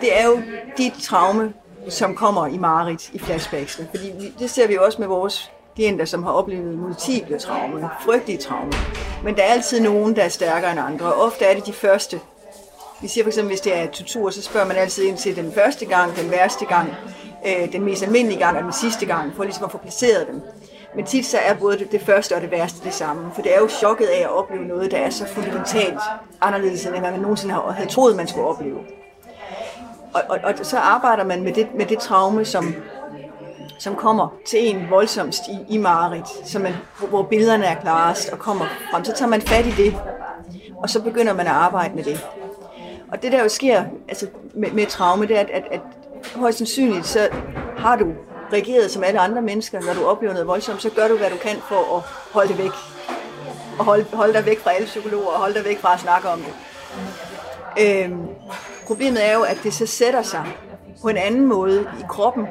Det 0.00 0.20
er 0.20 0.26
jo 0.26 0.42
dit 0.78 0.92
traume, 1.02 1.52
som 1.88 2.14
kommer 2.14 2.46
i 2.46 2.58
mareridt 2.58 3.10
i 3.12 3.18
flashbacksene. 3.18 3.88
Fordi 3.90 4.34
det 4.38 4.50
ser 4.50 4.66
vi 4.66 4.74
jo 4.74 4.84
også 4.84 5.00
med 5.00 5.08
vores 5.08 5.52
klienter, 5.74 6.04
som 6.04 6.22
har 6.22 6.30
oplevet 6.30 6.78
multiple 6.78 7.38
traumer, 7.38 7.88
frygtelige 8.04 8.38
traumer. 8.38 8.72
Men 9.24 9.36
der 9.36 9.42
er 9.42 9.52
altid 9.52 9.80
nogen, 9.80 10.16
der 10.16 10.22
er 10.22 10.28
stærkere 10.28 10.70
end 10.70 10.80
andre, 10.80 11.06
og 11.06 11.22
ofte 11.22 11.44
er 11.44 11.54
det 11.54 11.66
de 11.66 11.72
første. 11.72 12.20
Vi 13.00 13.08
siger 13.08 13.24
fx, 13.24 13.36
hvis 13.36 13.60
det 13.60 13.78
er 13.78 13.86
tortur, 13.86 14.30
så 14.30 14.42
spørger 14.42 14.66
man 14.66 14.76
altid 14.76 15.04
ind 15.04 15.16
til 15.16 15.36
den 15.36 15.52
første 15.52 15.84
gang, 15.84 16.16
den 16.16 16.30
værste 16.30 16.64
gang, 16.64 16.94
øh, 17.46 17.72
den 17.72 17.82
mest 17.82 18.02
almindelige 18.02 18.38
gang 18.38 18.56
og 18.56 18.62
den 18.62 18.72
sidste 18.72 19.06
gang, 19.06 19.32
for 19.36 19.44
ligesom 19.44 19.64
at 19.64 19.70
få 19.70 19.78
placeret 19.78 20.26
dem. 20.26 20.40
Men 20.96 21.04
tit 21.04 21.26
så 21.26 21.38
er 21.38 21.54
både 21.54 21.78
det, 21.78 21.92
det 21.92 22.00
første 22.00 22.34
og 22.34 22.40
det 22.40 22.50
værste 22.50 22.84
det 22.84 22.94
samme, 22.94 23.30
for 23.34 23.42
det 23.42 23.54
er 23.54 23.60
jo 23.60 23.68
chokket 23.68 24.06
af 24.06 24.20
at 24.20 24.30
opleve 24.30 24.64
noget, 24.64 24.90
der 24.90 24.96
er 24.96 25.10
så 25.10 25.26
fundamentalt 25.26 26.00
anderledes, 26.40 26.86
end 26.86 26.92
hvad 26.98 27.10
man 27.10 27.20
nogensinde 27.20 27.54
har, 27.54 27.70
havde 27.70 27.88
troet, 27.88 28.16
man 28.16 28.28
skulle 28.28 28.46
opleve. 28.46 28.78
Og, 30.14 30.22
og, 30.28 30.38
og 30.44 30.66
så 30.66 30.78
arbejder 30.78 31.24
man 31.24 31.42
med 31.42 31.52
det, 31.52 31.68
med 31.74 31.86
det 31.86 31.98
traume, 31.98 32.44
som, 32.44 32.74
som 33.84 33.94
kommer 33.96 34.28
til 34.46 34.68
en 34.70 34.86
voldsomst 34.90 35.42
i, 35.48 35.74
i 35.74 35.78
Marit, 35.78 36.26
så 36.44 36.58
man, 36.58 36.74
hvor- 36.98 37.08
hvor 37.08 37.22
billederne 37.22 37.64
er 37.64 37.74
klarest 37.74 38.28
og 38.28 38.38
kommer 38.38 38.64
frem. 38.90 39.04
Så 39.04 39.12
tager 39.12 39.28
man 39.28 39.40
fat 39.40 39.66
i 39.66 39.70
det, 39.70 39.96
og 40.82 40.90
så 40.90 41.02
begynder 41.02 41.32
man 41.34 41.46
at 41.46 41.52
arbejde 41.52 41.94
med 41.94 42.04
det. 42.04 42.26
Og 43.12 43.22
det 43.22 43.32
der 43.32 43.42
jo 43.42 43.48
sker 43.48 43.84
altså 44.08 44.26
med, 44.54 44.70
med 44.70 44.86
traume, 44.86 45.26
det 45.26 45.36
er, 45.36 45.40
at, 45.40 45.50
at, 45.50 45.64
at 45.70 45.80
højst 46.36 46.58
sandsynligt, 46.58 47.06
så 47.06 47.28
har 47.78 47.96
du 47.96 48.04
reageret 48.52 48.90
som 48.90 49.04
alle 49.04 49.20
andre 49.20 49.42
mennesker, 49.42 49.80
når 49.80 49.94
du 49.94 50.04
oplever 50.06 50.32
noget 50.32 50.48
voldsomt, 50.48 50.82
så 50.82 50.90
gør 50.90 51.08
du, 51.08 51.16
hvad 51.16 51.30
du 51.30 51.36
kan 51.36 51.56
for 51.68 51.96
at 51.96 52.02
holde 52.32 52.48
det 52.48 52.58
væk. 52.58 52.70
Og 53.78 53.84
holde, 53.84 54.06
holde 54.12 54.32
dig 54.32 54.46
væk 54.46 54.60
fra 54.60 54.70
alle 54.72 54.86
psykologer, 54.86 55.26
og 55.26 55.38
holde 55.38 55.54
dig 55.54 55.64
væk 55.64 55.80
fra 55.80 55.94
at 55.94 56.00
snakke 56.00 56.28
om 56.28 56.38
det. 56.38 56.54
Øhm, 58.04 58.26
problemet 58.86 59.28
er 59.30 59.34
jo, 59.34 59.42
at 59.42 59.58
det 59.62 59.74
så 59.74 59.86
sætter 59.86 60.22
sig 60.22 60.44
på 61.02 61.08
en 61.08 61.16
anden 61.16 61.46
måde 61.46 61.80
i 62.00 62.04
kroppen, 62.08 62.46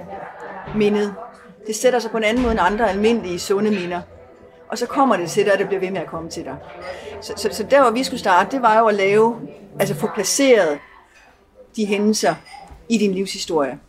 mindet. 0.75 1.15
Det 1.67 1.75
sætter 1.75 1.99
sig 1.99 2.11
på 2.11 2.17
en 2.17 2.23
anden 2.23 2.43
måde 2.43 2.51
end 2.51 2.61
andre 2.61 2.89
almindelige 2.89 3.39
sunde 3.39 3.71
minder. 3.71 4.01
Og 4.67 4.77
så 4.77 4.85
kommer 4.85 5.17
det 5.17 5.29
til 5.29 5.45
dig, 5.45 5.53
og 5.53 5.59
det 5.59 5.67
bliver 5.67 5.79
ved 5.79 5.91
med 5.91 6.01
at 6.01 6.07
komme 6.07 6.29
til 6.29 6.43
dig. 6.43 6.55
Så, 7.21 7.33
så, 7.35 7.49
så 7.51 7.63
der, 7.63 7.81
hvor 7.81 7.91
vi 7.91 8.03
skulle 8.03 8.19
starte, 8.19 8.51
det 8.51 8.61
var 8.61 8.79
jo 8.79 8.87
at 8.87 8.95
lave, 8.95 9.39
altså 9.79 9.95
få 9.95 10.09
placeret 10.15 10.79
de 11.75 11.85
hændelser 11.85 12.35
i 12.89 12.97
din 12.97 13.13
livshistorie 13.13 13.79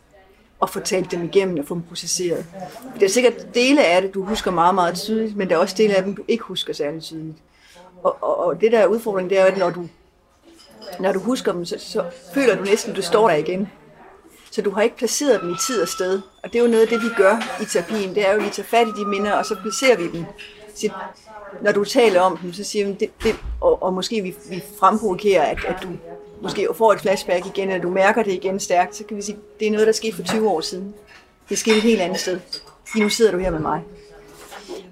og 0.59 0.69
få 0.69 0.79
talt 0.79 1.11
dem 1.11 1.23
igennem 1.23 1.59
og 1.59 1.65
få 1.65 1.73
dem 1.73 1.83
processeret. 1.83 2.45
Det 2.93 3.03
er 3.03 3.09
sikkert 3.09 3.55
dele 3.55 3.85
af 3.85 4.01
det, 4.01 4.13
du 4.13 4.23
husker 4.23 4.51
meget, 4.51 4.75
meget 4.75 4.95
tydeligt, 4.95 5.35
men 5.35 5.49
der 5.49 5.55
er 5.55 5.59
også 5.59 5.75
dele 5.77 5.95
af 5.95 6.03
dem, 6.03 6.15
du 6.15 6.23
ikke 6.27 6.43
husker 6.43 6.73
særlig 6.73 7.01
tydeligt. 7.01 7.37
Og, 8.03 8.17
og, 8.21 8.45
og 8.45 8.61
det 8.61 8.71
der 8.71 8.79
er 8.79 8.85
udfordringen, 8.87 9.29
det 9.29 9.39
er 9.39 9.41
jo, 9.41 9.47
at 9.47 9.57
når 9.57 9.69
du, 9.69 9.87
når 10.99 11.11
du 11.11 11.19
husker 11.19 11.51
dem, 11.51 11.65
så, 11.65 11.75
så 11.79 12.03
føler 12.33 12.55
du 12.55 12.63
næsten, 12.63 12.91
at 12.91 12.97
du 12.97 13.01
står 13.01 13.29
der 13.29 13.35
igen. 13.35 13.69
Så 14.55 14.61
du 14.61 14.71
har 14.71 14.81
ikke 14.81 14.97
placeret 14.97 15.41
dem 15.41 15.51
i 15.51 15.55
tid 15.67 15.81
og 15.81 15.87
sted. 15.87 16.21
Og 16.43 16.53
det 16.53 16.59
er 16.59 16.63
jo 16.63 16.69
noget 16.69 16.81
af 16.81 16.87
det, 16.87 17.01
vi 17.01 17.07
gør 17.17 17.57
i 17.61 17.65
terapien. 17.65 18.15
Det 18.15 18.27
er 18.27 18.33
jo, 18.33 18.39
at 18.39 18.45
vi 18.45 18.49
tager 18.49 18.67
fat 18.67 18.87
i 18.87 18.91
de 18.99 19.05
minder, 19.05 19.31
og 19.31 19.45
så 19.45 19.55
placerer 19.61 19.97
vi 19.97 20.11
dem. 20.11 20.25
Så 20.75 20.89
når 21.61 21.71
du 21.71 21.83
taler 21.83 22.21
om 22.21 22.37
dem, 22.37 22.53
så 22.53 22.63
siger 22.63 22.85
vi, 22.85 22.93
det, 22.93 23.09
det, 23.23 23.35
og, 23.61 23.83
og 23.83 23.93
måske 23.93 24.21
vi, 24.21 24.35
vi 24.49 24.63
fremprovokerer, 24.79 25.43
at, 25.43 25.57
at 25.67 25.75
du 25.83 25.87
måske 26.41 26.67
får 26.75 26.93
et 26.93 26.99
flashback 26.99 27.45
igen, 27.45 27.69
eller 27.69 27.81
du 27.81 27.89
mærker 27.89 28.23
det 28.23 28.31
igen 28.31 28.59
stærkt, 28.59 28.95
så 28.95 29.03
kan 29.03 29.17
vi 29.17 29.21
sige, 29.21 29.37
det 29.59 29.67
er 29.67 29.71
noget, 29.71 29.87
der 29.87 29.93
skete 29.93 30.15
for 30.15 30.23
20 30.23 30.49
år 30.49 30.61
siden. 30.61 30.93
Det 31.49 31.57
skete 31.57 31.77
et 31.77 31.83
helt 31.83 32.01
andet 32.01 32.19
sted. 32.19 32.39
Lige 32.93 33.03
nu 33.03 33.09
sidder 33.09 33.31
du 33.31 33.37
her 33.37 33.51
med 33.51 33.59
mig. 33.59 33.81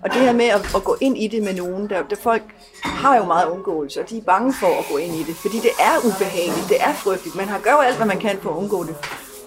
Og 0.03 0.13
det 0.13 0.21
her 0.21 0.33
med 0.33 0.45
at, 0.45 0.75
at 0.75 0.83
gå 0.83 0.97
ind 1.01 1.17
i 1.17 1.27
det 1.27 1.43
med 1.43 1.53
nogen, 1.53 1.89
der, 1.89 2.03
der 2.03 2.15
folk 2.15 2.43
har 2.83 3.17
jo 3.17 3.25
meget 3.25 3.49
undgåelse, 3.49 4.01
og 4.01 4.09
de 4.09 4.17
er 4.17 4.21
bange 4.21 4.53
for 4.59 4.79
at 4.79 4.85
gå 4.91 4.97
ind 4.97 5.15
i 5.15 5.23
det, 5.23 5.35
fordi 5.35 5.57
det 5.57 5.71
er 5.79 5.97
ubehageligt, 6.07 6.69
det 6.69 6.77
er 6.81 6.93
frygteligt. 6.93 7.35
Man 7.35 7.47
har 7.47 7.59
gør 7.59 7.73
alt, 7.73 7.95
hvad 7.95 8.07
man 8.07 8.19
kan 8.19 8.37
for 8.41 8.49
at 8.49 8.57
undgå 8.57 8.83
det. 8.83 8.95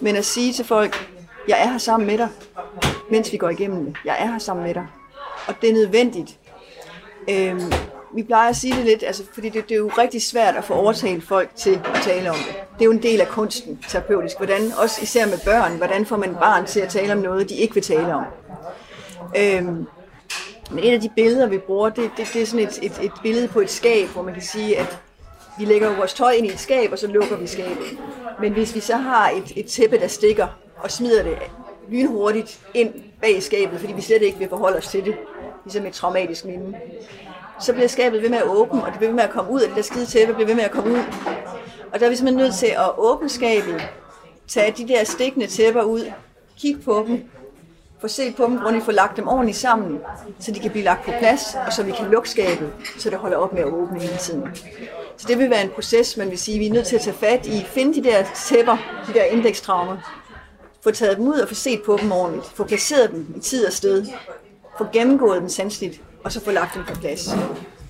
Men 0.01 0.17
at 0.17 0.25
sige 0.25 0.53
til 0.53 0.65
folk, 0.65 1.11
jeg 1.49 1.63
er 1.63 1.71
her 1.71 1.79
sammen 1.79 2.07
med 2.07 2.19
dig, 2.19 2.29
mens 3.11 3.33
vi 3.33 3.37
går 3.37 3.49
igennem 3.49 3.85
det. 3.85 3.97
Jeg 4.05 4.17
er 4.19 4.27
her 4.27 4.39
sammen 4.39 4.67
med 4.67 4.75
dig. 4.75 4.87
Og 5.49 5.55
det 5.61 5.71
er 5.71 5.75
nødvendigt. 5.75 6.39
Øhm, 7.31 7.73
vi 8.15 8.23
plejer 8.23 8.49
at 8.49 8.57
sige 8.57 8.77
det 8.77 8.85
lidt, 8.85 9.03
altså, 9.03 9.23
fordi 9.33 9.49
det, 9.49 9.69
det 9.69 9.75
er 9.75 9.79
jo 9.79 9.91
rigtig 9.99 10.23
svært 10.23 10.57
at 10.57 10.65
få 10.65 10.75
overtalt 10.75 11.25
folk 11.25 11.51
til 11.57 11.81
at 11.95 12.01
tale 12.03 12.31
om 12.31 12.37
det. 12.37 12.55
Det 12.75 12.81
er 12.81 12.85
jo 12.85 12.93
en 12.93 13.03
del 13.03 13.21
af 13.21 13.29
kunsten, 13.29 13.85
terapeutisk. 13.89 14.37
Hvordan, 14.37 14.73
også 14.83 15.03
især 15.03 15.27
med 15.27 15.39
børn, 15.45 15.77
hvordan 15.77 16.07
får 16.07 16.17
man 16.17 16.35
barn 16.35 16.67
til 16.67 16.81
at 16.81 16.89
tale 16.89 17.13
om 17.13 17.19
noget, 17.19 17.49
de 17.49 17.55
ikke 17.55 17.75
vil 17.75 17.83
tale 17.83 18.15
om. 18.15 18.25
Øhm, 19.37 19.87
men 20.71 20.85
et 20.85 20.93
af 20.93 21.01
de 21.01 21.11
billeder, 21.17 21.47
vi 21.47 21.59
bruger, 21.59 21.89
det, 21.89 22.11
det, 22.17 22.31
det 22.33 22.43
er 22.43 22.47
sådan 22.47 22.67
et, 22.67 22.79
et, 22.83 22.99
et 23.03 23.13
billede 23.23 23.49
på 23.49 23.61
et 23.61 23.71
skab, 23.71 24.09
hvor 24.09 24.23
man 24.23 24.35
kan 24.35 24.43
sige, 24.43 24.79
at 24.79 24.99
vi 25.59 25.65
lægger 25.65 25.97
vores 25.97 26.15
tøj 26.15 26.31
ind 26.31 26.47
i 26.47 26.51
et 26.53 26.61
skab, 26.61 26.93
og 26.93 26.99
så 26.99 27.07
lukker 27.07 27.37
vi 27.37 27.47
skabet. 27.47 27.99
Men 28.41 28.53
hvis 28.53 28.75
vi 28.75 28.81
så 28.81 28.97
har 28.97 29.31
et, 29.31 29.53
et 29.57 29.67
tæppe, 29.67 29.99
der 29.99 30.07
stikker, 30.07 30.47
og 30.77 30.91
smider 30.91 31.23
det 31.23 31.39
lynhurtigt 31.89 32.61
ind 32.75 32.95
bag 33.21 33.43
skabet, 33.43 33.81
fordi 33.81 33.93
vi 33.93 34.01
slet 34.01 34.23
ikke 34.23 34.39
vil 34.39 34.49
forholde 34.49 34.77
os 34.77 34.89
til 34.89 35.05
det, 35.05 35.15
ligesom 35.65 35.87
et 35.87 35.93
traumatisk 35.93 36.45
minde, 36.45 36.79
så 37.61 37.73
bliver 37.73 37.89
skabet 37.89 38.23
ved 38.23 38.29
med 38.29 38.39
at 38.39 38.47
åbne, 38.47 38.83
og 38.85 38.89
det 38.91 38.99
bliver 38.99 39.11
ved 39.11 39.17
med 39.17 39.25
at 39.25 39.31
komme 39.31 39.51
ud, 39.51 39.61
og 39.61 39.69
det 39.69 39.77
der 39.77 39.83
skide 39.83 40.07
tæppe 40.07 40.35
bliver 40.35 40.47
ved 40.47 40.55
med 40.55 40.65
at 40.65 40.71
komme 40.71 40.93
ud. 40.93 41.03
Og 41.93 42.01
der 42.01 42.07
er 42.07 42.11
vi 42.11 42.17
simpelthen 42.17 42.45
nødt 42.45 42.55
til 42.55 42.67
at 42.67 42.99
åbne 42.99 43.29
skabet, 43.29 43.83
tage 44.49 44.75
de 44.77 44.89
der 44.89 45.05
stikkende 45.05 45.47
tæpper 45.47 45.83
ud, 45.83 46.13
kigge 46.59 46.81
på 46.81 47.05
dem, 47.09 47.25
få 48.01 48.09
set 48.09 48.37
på 48.37 48.45
dem, 48.45 48.59
grundigt 48.59 48.85
få 48.85 48.91
lagt 48.91 49.17
dem 49.17 49.29
ordentligt 49.29 49.59
sammen, 49.59 49.99
så 50.41 50.53
de 50.53 50.61
kan 50.61 50.71
blive 50.71 50.85
lagt 50.85 51.05
på 51.05 51.13
plads, 51.19 51.57
og 51.67 51.73
så 51.73 51.83
vi 51.83 51.93
kan 51.93 52.11
lukke 52.11 52.31
skabet, 52.31 52.73
så 52.99 53.11
det 53.11 53.19
holder 53.19 53.37
op 53.37 53.53
med 53.53 53.61
at 53.61 53.67
åbne 53.67 54.01
hele 54.01 54.17
tiden. 54.17 54.49
Så 55.17 55.27
det 55.29 55.39
vil 55.39 55.51
være 55.51 55.63
en 55.63 55.71
proces, 55.71 56.17
man 56.17 56.31
vil 56.31 56.39
sige, 56.39 56.59
vi 56.59 56.67
er 56.67 56.73
nødt 56.73 56.87
til 56.87 56.97
at 56.97 57.03
tage 57.03 57.17
fat 57.17 57.47
i, 57.47 57.67
finde 57.69 57.95
de 57.95 58.05
der 58.09 58.25
tæpper, 58.35 58.77
de 59.09 59.13
der 59.13 59.25
indekstraumer, 59.25 59.97
få 60.85 60.91
taget 60.91 61.17
dem 61.17 61.29
ud 61.29 61.39
og 61.39 61.49
få 61.49 61.55
set 61.55 61.83
på 61.87 61.99
dem 62.03 62.13
ordentligt, 62.13 62.47
få 62.55 62.65
placeret 62.65 63.11
dem 63.11 63.35
i 63.37 63.41
tid 63.41 63.67
og 63.67 63.73
sted, 63.73 64.07
få 64.79 64.87
gennemgået 64.93 65.41
dem 65.41 65.49
sandsligt, 65.49 66.01
og 66.25 66.33
så 66.33 66.45
få 66.45 66.51
lagt 66.51 66.75
dem 66.75 66.85
på 66.85 66.95
plads. 67.01 67.25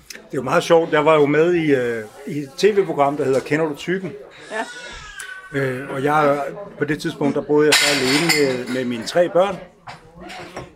Det 0.09 0.33
er 0.33 0.35
jo 0.35 0.41
meget 0.41 0.63
sjovt. 0.63 0.91
Jeg 0.91 1.05
var 1.05 1.15
jo 1.15 1.25
med 1.25 1.53
i, 1.53 1.75
øh, 1.75 2.03
i 2.27 2.39
et 2.39 2.51
tv-program, 2.57 3.17
der 3.17 3.25
hedder 3.25 3.39
Kender 3.39 3.65
du 3.65 3.75
typen? 3.75 4.11
Ja. 4.51 5.59
Øh, 5.59 5.89
og 5.93 6.03
jeg, 6.03 6.41
på 6.77 6.85
det 6.85 7.01
tidspunkt, 7.01 7.35
der 7.35 7.41
boede 7.41 7.65
jeg 7.65 7.73
så 7.73 7.85
alene 7.95 8.55
med, 8.65 8.73
med 8.73 8.85
mine 8.85 9.05
tre 9.05 9.29
børn. 9.29 9.57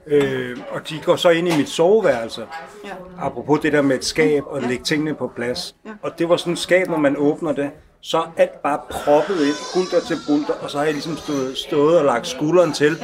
Øh, 0.08 0.58
og 0.72 0.90
de 0.90 1.00
går 1.06 1.16
så 1.16 1.30
ind 1.30 1.48
i 1.48 1.58
mit 1.58 1.70
soveværelse. 1.70 2.42
Ja. 2.86 2.90
Apropos 3.20 3.60
det 3.60 3.74
der 3.74 3.82
med 3.82 3.96
et 3.96 4.06
skab 4.06 4.44
og 4.46 4.62
lægge 4.62 4.84
tingene 4.84 5.14
på 5.14 5.32
plads. 5.36 5.76
Og 6.02 6.20
det 6.20 6.30
var 6.30 6.38
sådan 6.38 6.54
et 6.54 6.60
skab, 6.60 6.88
når 6.88 6.98
man 6.98 7.16
åbner 7.18 7.52
det, 7.52 7.70
så 8.02 8.18
er 8.18 8.32
alt 8.38 8.62
bare 8.62 8.80
proppet 8.90 9.36
ind, 9.46 9.56
bulter 9.74 10.08
til 10.08 10.18
bulter, 10.28 10.54
og 10.54 10.70
så 10.70 10.78
har 10.78 10.86
jeg 10.86 10.94
ligesom 10.94 11.18
stået, 11.18 11.58
stået 11.58 12.00
og 12.00 12.06
lagt 12.06 12.28
skulderen 12.28 12.74
til 12.74 12.98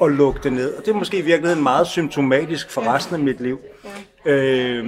og 0.00 0.08
lukket 0.10 0.44
det 0.44 0.52
ned. 0.52 0.74
Og 0.74 0.84
det 0.84 0.90
er 0.90 0.96
måske 0.96 1.18
i 1.18 1.22
virkeligheden 1.22 1.62
meget 1.62 1.86
symptomatisk 1.86 2.70
for 2.70 2.94
resten 2.94 3.14
af 3.14 3.20
mit 3.20 3.40
liv. 3.40 3.60
Øh, 4.24 4.86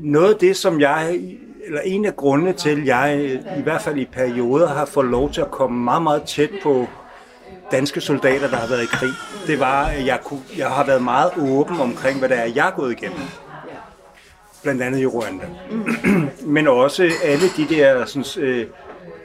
noget 0.00 0.34
af 0.34 0.38
det, 0.40 0.56
som 0.56 0.80
jeg, 0.80 1.20
eller 1.66 1.80
en 1.80 2.04
af 2.04 2.16
grundene 2.16 2.52
til, 2.52 2.80
at 2.80 2.86
jeg 2.86 3.40
i 3.58 3.62
hvert 3.62 3.82
fald 3.82 3.98
i 3.98 4.04
perioder 4.04 4.68
har 4.68 4.84
fået 4.84 5.06
lov 5.06 5.30
til 5.30 5.40
at 5.40 5.50
komme 5.50 5.84
meget, 5.84 6.02
meget 6.02 6.22
tæt 6.22 6.50
på 6.62 6.86
danske 7.72 8.00
soldater, 8.00 8.48
der 8.48 8.56
har 8.56 8.68
været 8.68 8.82
i 8.82 8.86
krig, 8.86 9.12
det 9.46 9.60
var, 9.60 9.84
at 9.84 10.06
jeg, 10.06 10.20
kunne, 10.24 10.40
jeg 10.56 10.68
har 10.68 10.86
været 10.86 11.02
meget 11.02 11.30
åben 11.38 11.80
omkring, 11.80 12.18
hvad 12.18 12.28
der 12.28 12.34
er, 12.34 12.50
jeg 12.54 12.66
er 12.66 12.70
gået 12.70 12.92
igennem. 12.92 13.20
Blandt 14.62 14.82
andet 14.82 15.00
i 15.00 15.06
Rwanda. 15.06 15.44
Men 16.56 16.68
også 16.68 17.10
alle 17.24 17.44
de 17.56 17.74
der 17.74 18.04
sådan, 18.04 18.44
øh, 18.44 18.66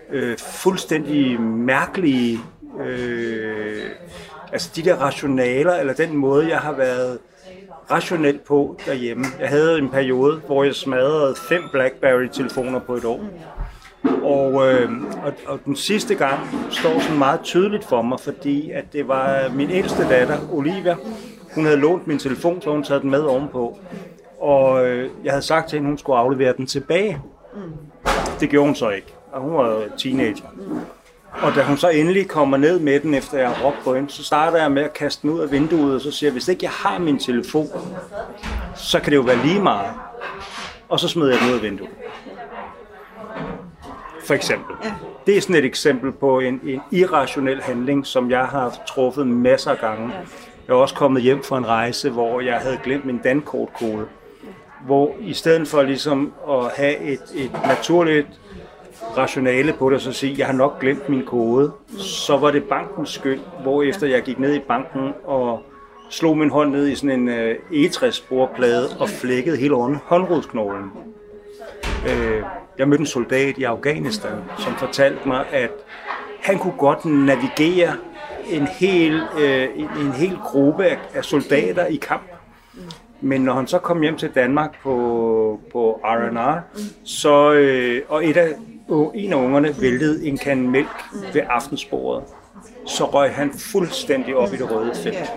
øh, 0.10 0.38
fuldstændig 0.38 1.42
mærkelige, 1.42 2.40
øh, 2.86 3.84
altså 4.52 4.72
de 4.76 4.84
der 4.84 4.96
rationaler, 4.96 5.74
eller 5.74 5.94
den 5.94 6.18
måde, 6.18 6.50
jeg 6.50 6.60
har 6.60 6.72
været 6.72 7.20
rationelt 7.92 8.44
på 8.44 8.80
derhjemme. 8.86 9.26
Jeg 9.40 9.50
havde 9.50 9.78
en 9.78 9.90
periode, 9.90 10.42
hvor 10.46 10.64
jeg 10.64 10.76
smadrede 10.76 11.36
fem 11.50 11.62
BlackBerry-telefoner 11.72 12.80
på 12.80 12.96
et 12.96 13.06
år. 13.06 13.20
Og, 14.04 14.68
øh, 14.68 14.92
og, 15.26 15.34
og 15.48 15.60
den 15.66 15.76
sidste 15.76 16.16
gang 16.16 16.40
står 16.72 17.00
sådan 17.00 17.18
meget 17.18 17.40
tydeligt 17.42 17.86
for 17.86 18.02
mig, 18.02 18.20
fordi 18.20 18.72
at 18.72 18.94
det 18.94 19.08
var 19.08 19.50
min 19.54 19.70
ældste 19.70 20.10
datter, 20.10 20.38
Olivia. 20.52 20.96
Hun 21.56 21.66
havde 21.66 21.78
lånt 21.78 22.08
min 22.08 22.20
telefon, 22.20 22.62
så 22.62 22.72
hun 22.72 22.84
taget 22.84 23.02
den 23.02 23.10
med 23.10 23.22
ovenpå. 23.22 23.78
Og 24.42 24.88
øh, 24.88 25.10
jeg 25.24 25.32
havde 25.32 25.42
sagt 25.46 25.70
til 25.70 25.78
hende, 25.78 25.90
hun 25.90 25.98
skulle 25.98 26.20
aflevere 26.20 26.54
den 26.58 26.66
tilbage. 26.66 27.22
Det 28.40 28.50
gjorde 28.50 28.66
hun 28.66 28.76
så 28.76 28.90
ikke, 28.90 29.14
og 29.32 29.42
hun 29.42 29.54
var 29.54 29.84
teenager. 29.98 30.46
Og 31.42 31.56
da 31.56 31.64
hun 31.64 31.78
så 31.78 31.90
endelig 31.90 32.28
kommer 32.28 32.58
ned 32.58 32.80
med 32.80 33.00
den, 33.00 33.14
efter 33.14 33.38
jeg 33.38 33.50
har 33.50 33.66
råbt 33.66 33.78
på 33.84 33.96
hende, 33.96 34.10
så 34.10 34.24
starter 34.24 34.58
jeg 34.58 34.72
med 34.72 34.84
at 34.84 34.94
kaste 34.94 35.22
den 35.22 35.30
ud 35.30 35.40
af 35.40 35.52
vinduet, 35.52 35.96
og 35.96 36.02
så 36.02 36.12
siger 36.12 36.28
jeg, 36.28 36.34
hvis 36.34 36.48
ikke 36.48 36.64
jeg 36.64 36.72
har 36.72 37.00
min 37.00 37.20
telefon, 37.20 37.68
så 38.76 39.00
kan 39.00 39.12
det 39.12 39.18
jo 39.18 39.22
være 39.22 39.46
lige 39.46 39.62
meget. 39.62 39.92
Og 40.90 41.00
så 41.00 41.08
smider 41.08 41.32
jeg 41.32 41.40
den 41.40 41.50
ud 41.50 41.56
af 41.56 41.62
vinduet. 41.62 41.90
For 44.28 44.34
eksempel. 44.34 44.76
Det 45.28 45.38
er 45.38 45.42
sådan 45.42 45.56
et 45.56 45.66
eksempel 45.66 46.12
på 46.12 46.40
en, 46.40 46.62
en 46.66 46.82
irrationel 46.92 47.62
handling, 47.62 48.06
som 48.06 48.32
jeg 48.32 48.46
har 48.46 48.78
truffet 48.88 49.28
masser 49.28 49.72
af 49.72 49.78
gange. 49.78 50.14
Jeg 50.68 50.74
er 50.74 50.78
også 50.78 50.96
kommet 50.96 51.22
hjem 51.22 51.44
fra 51.44 51.58
en 51.58 51.68
rejse, 51.68 52.10
hvor 52.10 52.42
jeg 52.42 52.56
havde 52.56 52.80
glemt 52.84 53.06
min 53.06 53.18
dankortkode. 53.18 54.06
Hvor 54.86 55.16
i 55.20 55.34
stedet 55.34 55.68
for 55.68 55.82
ligesom 55.82 56.34
at 56.50 56.72
have 56.76 56.98
et, 56.98 57.22
et 57.36 57.52
naturligt 57.68 58.28
rationale 59.18 59.74
på 59.74 59.90
det, 59.90 59.96
og 59.96 60.02
så 60.02 60.12
sige, 60.12 60.36
jeg 60.38 60.46
har 60.46 60.54
nok 60.54 60.80
glemt 60.80 61.10
min 61.10 61.26
kode. 61.26 61.72
Så 61.98 62.38
var 62.38 62.52
det 62.52 62.64
bankens 62.64 63.10
skyld, 63.10 63.40
hvorefter 63.62 64.08
jeg 64.08 64.22
gik 64.22 64.40
ned 64.40 64.56
i 64.56 64.60
banken 64.60 65.14
og 65.26 65.62
slog 66.10 66.38
min 66.38 66.50
hånd 66.50 66.72
ned 66.72 66.88
i 66.88 66.96
sådan 66.96 67.20
en 67.20 67.28
uh, 67.30 67.56
egetræsbordplade 67.74 68.90
og 69.00 69.10
flækkede 69.10 69.58
hele 69.58 69.76
hånd, 69.76 69.98
håndrodsknoglen. 70.06 70.92
Uh, 72.06 72.67
jeg 72.78 72.88
mødte 72.88 73.02
en 73.02 73.08
soldat 73.08 73.58
i 73.58 73.64
Afghanistan, 73.64 74.38
som 74.58 74.76
fortalte 74.76 75.28
mig, 75.28 75.46
at 75.52 75.72
han 76.42 76.60
kunne 76.60 76.78
godt 76.78 77.06
navigere 77.06 77.94
en 78.50 78.68
hel, 78.68 79.22
øh, 79.40 79.68
en, 79.76 79.88
en 80.00 80.12
hel 80.12 80.38
gruppe 80.44 80.86
af, 80.86 80.98
af 81.14 81.26
soldater 81.26 81.86
i 81.86 81.96
kamp. 81.96 82.24
Men 83.22 83.42
når 83.42 83.54
han 83.54 83.68
så 83.68 83.80
kom 83.80 84.02
hjem 84.02 84.18
til 84.18 84.30
Danmark 84.36 84.82
på, 84.84 85.60
på 85.72 86.00
R&R, 86.04 86.60
så, 87.04 87.52
øh, 87.52 88.02
og 88.10 88.26
et 88.26 88.38
af, 88.38 88.50
en 89.14 89.34
af 89.34 89.38
ungerne 89.38 89.76
væltede 89.82 90.26
en 90.26 90.38
kan 90.38 90.70
mælk 90.70 91.04
ved 91.34 91.42
aftensbordet, 91.50 92.24
så 92.86 93.06
røg 93.06 93.34
han 93.34 93.52
fuldstændig 93.54 94.36
op 94.36 94.54
i 94.54 94.58
det 94.58 94.72
røde 94.72 94.92
felt. 95.04 95.32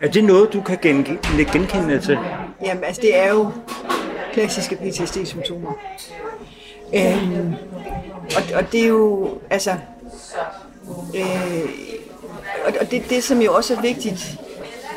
Er 0.00 0.08
det 0.08 0.24
noget, 0.24 0.52
du 0.52 0.60
kan 0.60 0.78
genkende, 0.82 1.44
genkende 1.52 2.00
til? 2.00 2.18
Jamen, 2.64 2.84
altså 2.84 3.02
det 3.02 3.18
er 3.18 3.30
jo 3.30 3.50
klassiske 4.32 4.76
PTSD-symptomer. 4.76 5.72
Øhm, 6.94 7.54
og, 8.36 8.42
og 8.54 8.72
det 8.72 8.82
er 8.82 8.88
jo, 8.88 9.30
altså, 9.50 9.70
øh, 11.14 11.68
og, 12.66 12.72
og 12.80 12.90
det, 12.90 13.02
det 13.10 13.24
som 13.24 13.40
jo 13.40 13.54
også 13.54 13.74
er 13.74 13.80
vigtigt 13.80 14.40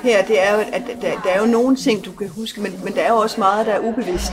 her, 0.04 0.26
det 0.26 0.42
er 0.42 0.54
jo, 0.54 0.60
at 0.74 0.82
der, 1.02 1.22
der 1.22 1.30
er 1.30 1.40
jo 1.40 1.46
nogle 1.46 1.76
ting, 1.76 2.06
du 2.06 2.12
kan 2.12 2.30
huske, 2.30 2.62
men, 2.62 2.80
men 2.84 2.96
der 2.96 3.02
er 3.02 3.12
jo 3.12 3.18
også 3.18 3.40
meget, 3.40 3.66
der 3.66 3.74
er 3.74 3.80
ubevidst. 3.80 4.32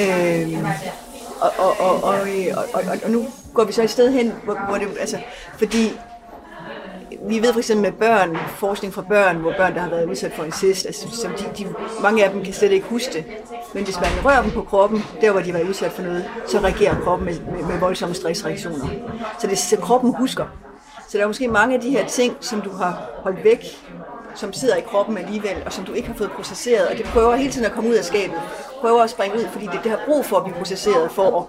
Øhm, 0.00 0.66
og, 1.40 1.50
og, 1.58 1.80
og, 1.80 2.02
og, 2.02 2.20
og, 2.54 2.64
og, 2.72 2.98
og 3.04 3.10
nu 3.10 3.26
går 3.54 3.64
vi 3.64 3.72
så 3.72 3.82
et 3.82 3.90
sted 3.90 4.12
hen, 4.12 4.32
hvor, 4.44 4.58
hvor 4.68 4.78
det, 4.78 4.88
altså, 5.00 5.18
fordi 5.58 5.92
vi 7.28 7.42
ved 7.42 7.52
for 7.52 7.60
eksempel 7.60 7.82
med 7.82 7.98
børn, 7.98 8.36
forskning 8.56 8.94
fra 8.94 9.02
børn, 9.02 9.36
hvor 9.36 9.52
børn, 9.56 9.74
der 9.74 9.80
har 9.80 9.90
været 9.90 10.10
udsat 10.10 10.32
for 10.32 10.44
incest, 10.44 10.86
altså, 10.86 11.08
som 11.10 11.32
de, 11.32 11.44
de, 11.58 11.74
mange 12.02 12.24
af 12.24 12.30
dem 12.30 12.44
kan 12.44 12.54
slet 12.54 12.72
ikke 12.72 12.86
huske 12.86 13.12
det. 13.12 13.24
Men 13.74 13.84
hvis 13.84 13.96
man 14.00 14.08
rører 14.24 14.42
dem 14.42 14.50
på 14.50 14.62
kroppen, 14.62 15.02
der 15.20 15.32
hvor 15.32 15.40
de 15.40 15.52
var 15.52 15.60
udsat 15.68 15.92
for 15.92 16.02
noget, 16.02 16.30
så 16.46 16.58
reagerer 16.58 17.00
kroppen 17.00 17.26
med, 17.26 17.40
med, 17.40 17.64
med 17.64 17.78
voldsomme 17.78 18.14
stressreaktioner. 18.14 18.88
Så, 19.38 19.46
det, 19.46 19.58
så 19.58 19.76
kroppen 19.76 20.14
husker. 20.14 20.46
Så 21.08 21.18
der 21.18 21.24
er 21.24 21.26
måske 21.26 21.48
mange 21.48 21.74
af 21.74 21.80
de 21.80 21.90
her 21.90 22.06
ting, 22.06 22.36
som 22.40 22.60
du 22.60 22.70
har 22.70 23.10
holdt 23.22 23.44
væk, 23.44 23.64
som 24.34 24.52
sidder 24.52 24.76
i 24.76 24.80
kroppen 24.80 25.18
alligevel, 25.18 25.62
og 25.66 25.72
som 25.72 25.84
du 25.84 25.92
ikke 25.92 26.08
har 26.08 26.14
fået 26.14 26.30
processeret, 26.30 26.88
og 26.88 26.96
det 26.96 27.04
prøver 27.04 27.36
hele 27.36 27.50
tiden 27.50 27.66
at 27.66 27.72
komme 27.72 27.90
ud 27.90 27.94
af 27.94 28.04
skabet. 28.04 28.36
Prøver 28.80 29.02
at 29.02 29.10
springe 29.10 29.36
ud, 29.36 29.44
fordi 29.52 29.66
det, 29.66 29.80
det 29.82 29.90
har 29.90 30.00
brug 30.06 30.24
for 30.24 30.36
at 30.36 30.44
blive 30.44 30.56
processeret, 30.56 31.10
for 31.10 31.38
at 31.40 31.44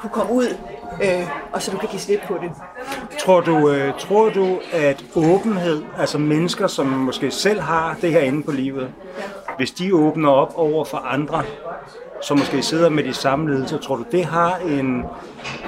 kunne 0.00 0.10
komme 0.10 0.32
ud, 0.32 0.56
øh, 1.02 1.28
og 1.52 1.62
så 1.62 1.70
du 1.70 1.76
kan 1.76 1.88
give 1.88 2.00
slip 2.00 2.20
på 2.28 2.34
det. 2.42 2.50
Tror 3.18 3.40
du, 3.40 3.70
øh, 3.70 3.94
tror 3.98 4.28
du, 4.28 4.58
at 4.72 5.04
åbenhed, 5.16 5.82
altså 5.98 6.18
mennesker, 6.18 6.66
som 6.66 6.86
måske 6.86 7.30
selv 7.30 7.60
har 7.60 7.96
det 8.00 8.12
her 8.12 8.20
inde 8.20 8.42
på 8.42 8.52
livet, 8.52 8.88
ja. 9.18 9.22
hvis 9.56 9.70
de 9.70 9.94
åbner 9.94 10.30
op 10.30 10.52
over 10.56 10.84
for 10.84 10.96
andre, 10.96 11.42
som 12.22 12.38
måske 12.38 12.62
sidder 12.62 12.88
med 12.88 13.04
de 13.04 13.14
samme 13.14 13.50
lidelser, 13.50 13.78
tror 13.78 13.96
du, 13.96 14.04
det 14.12 14.24
har 14.24 14.56
en, 14.56 15.04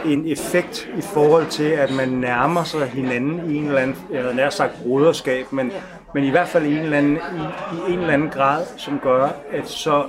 en 0.05 0.27
effekt 0.27 0.89
i 0.99 1.01
forhold 1.01 1.47
til, 1.47 1.65
at 1.65 1.95
man 1.95 2.09
nærmer 2.09 2.65
sig 2.65 2.87
hinanden 2.87 3.51
i 3.51 3.57
en 3.57 3.67
eller 3.67 3.81
anden, 3.81 3.97
jeg 4.13 4.23
havde 4.23 4.35
nær 4.35 4.51
sagt 4.51 4.73
broderskab, 4.83 5.53
men, 5.53 5.71
ja 5.71 5.77
men 6.17 6.25
i 6.25 6.31
hvert 6.31 6.49
fald 6.49 6.67
i 6.67 6.73
en, 6.73 6.79
eller 6.79 6.99
anden, 6.99 7.17
i, 7.17 7.91
i 7.91 7.93
en 7.93 7.99
eller 7.99 8.13
anden 8.13 8.29
grad, 8.29 8.67
som 8.77 8.99
gør, 9.03 9.29
at 9.53 9.69
så 9.69 10.05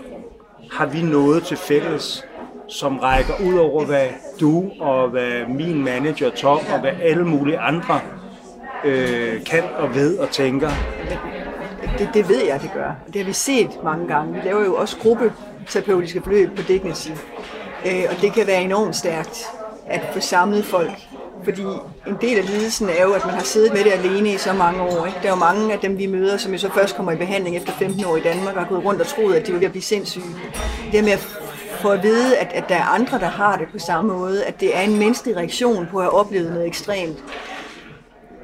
har 0.72 0.86
vi 0.86 1.02
noget 1.02 1.44
til 1.44 1.58
fælles, 1.58 2.26
som 2.68 2.98
rækker 3.00 3.34
ud 3.46 3.58
over, 3.58 3.86
hvad 3.86 4.08
du 4.40 4.72
og 4.80 5.10
hvad 5.10 5.48
min 5.48 5.84
manager 5.84 6.30
Tom 6.30 6.60
og 6.74 6.80
hvad 6.80 6.92
alle 7.02 7.26
mulige 7.26 7.60
andre 7.60 8.00
øh, 8.86 9.46
kan 9.46 9.64
og 9.78 9.96
ved 9.96 10.18
og 10.18 10.30
tænker. 10.30 10.70
Det, 11.98 12.10
det 12.14 12.30
ved 12.30 12.46
jeg, 12.46 12.62
det 12.62 12.72
gør. 12.74 12.92
Det 13.08 13.16
har 13.16 13.26
vi 13.26 13.34
set 13.34 13.84
mange 13.84 14.08
gange. 14.08 14.34
Vi 14.34 14.40
laver 14.44 14.66
jo 14.66 14.76
også 14.76 14.98
gruppeterapeutiske 14.98 16.22
forløb 16.22 16.56
på 16.56 16.62
Dignity. 16.62 17.12
Øh, 17.86 18.04
og 18.10 18.22
det 18.22 18.34
kan 18.34 18.48
være 18.48 18.62
enormt 18.62 18.96
stærkt 18.96 19.46
at 19.88 20.02
få 20.14 20.20
samlet 20.20 20.66
folk. 20.66 21.07
Fordi 21.48 21.64
en 22.08 22.18
del 22.22 22.38
af 22.38 22.46
lidelsen 22.46 22.90
er 22.90 23.04
jo, 23.04 23.14
at 23.14 23.26
man 23.26 23.34
har 23.34 23.44
siddet 23.44 23.74
med 23.74 23.84
det 23.84 23.92
alene 23.92 24.34
i 24.34 24.38
så 24.38 24.54
mange 24.54 24.82
år. 24.82 25.06
Ikke? 25.06 25.18
Der 25.22 25.28
er 25.28 25.30
jo 25.30 25.36
mange 25.36 25.74
af 25.74 25.80
dem, 25.80 25.98
vi 25.98 26.06
møder, 26.06 26.38
som 26.38 26.52
jo 26.52 26.58
så 26.58 26.70
først 26.74 26.96
kommer 26.96 27.12
i 27.12 27.16
behandling 27.16 27.58
efter 27.58 27.74
15 27.74 28.06
år 28.06 28.18
i 28.18 28.22
Danmark, 28.22 28.56
og 28.56 28.62
har 28.62 28.70
gået 28.70 28.86
rundt 28.86 29.02
og 29.02 29.08
troet, 29.08 29.36
at 29.36 29.48
de 29.48 29.54
vil 29.54 29.70
blive 29.70 29.82
sindssyge. 29.82 30.36
Det 30.92 31.04
med 31.04 31.12
at 31.12 31.20
få 31.82 31.90
at 31.90 32.04
vide, 32.04 32.38
at, 32.38 32.52
at 32.54 32.70
der 32.70 32.76
er 32.76 32.84
andre, 32.84 33.20
der 33.20 33.28
har 33.28 33.58
det 33.58 33.68
på 33.72 33.80
samme 33.80 34.14
måde, 34.14 34.46
at 34.46 34.60
det 34.60 34.78
er 34.78 34.82
en 34.82 35.00
menneskelig 35.00 35.38
reaktion 35.38 35.88
på 35.92 35.98
at 35.98 36.04
have 36.04 36.14
oplevet 36.14 36.52
noget 36.52 36.68
ekstremt, 36.68 37.18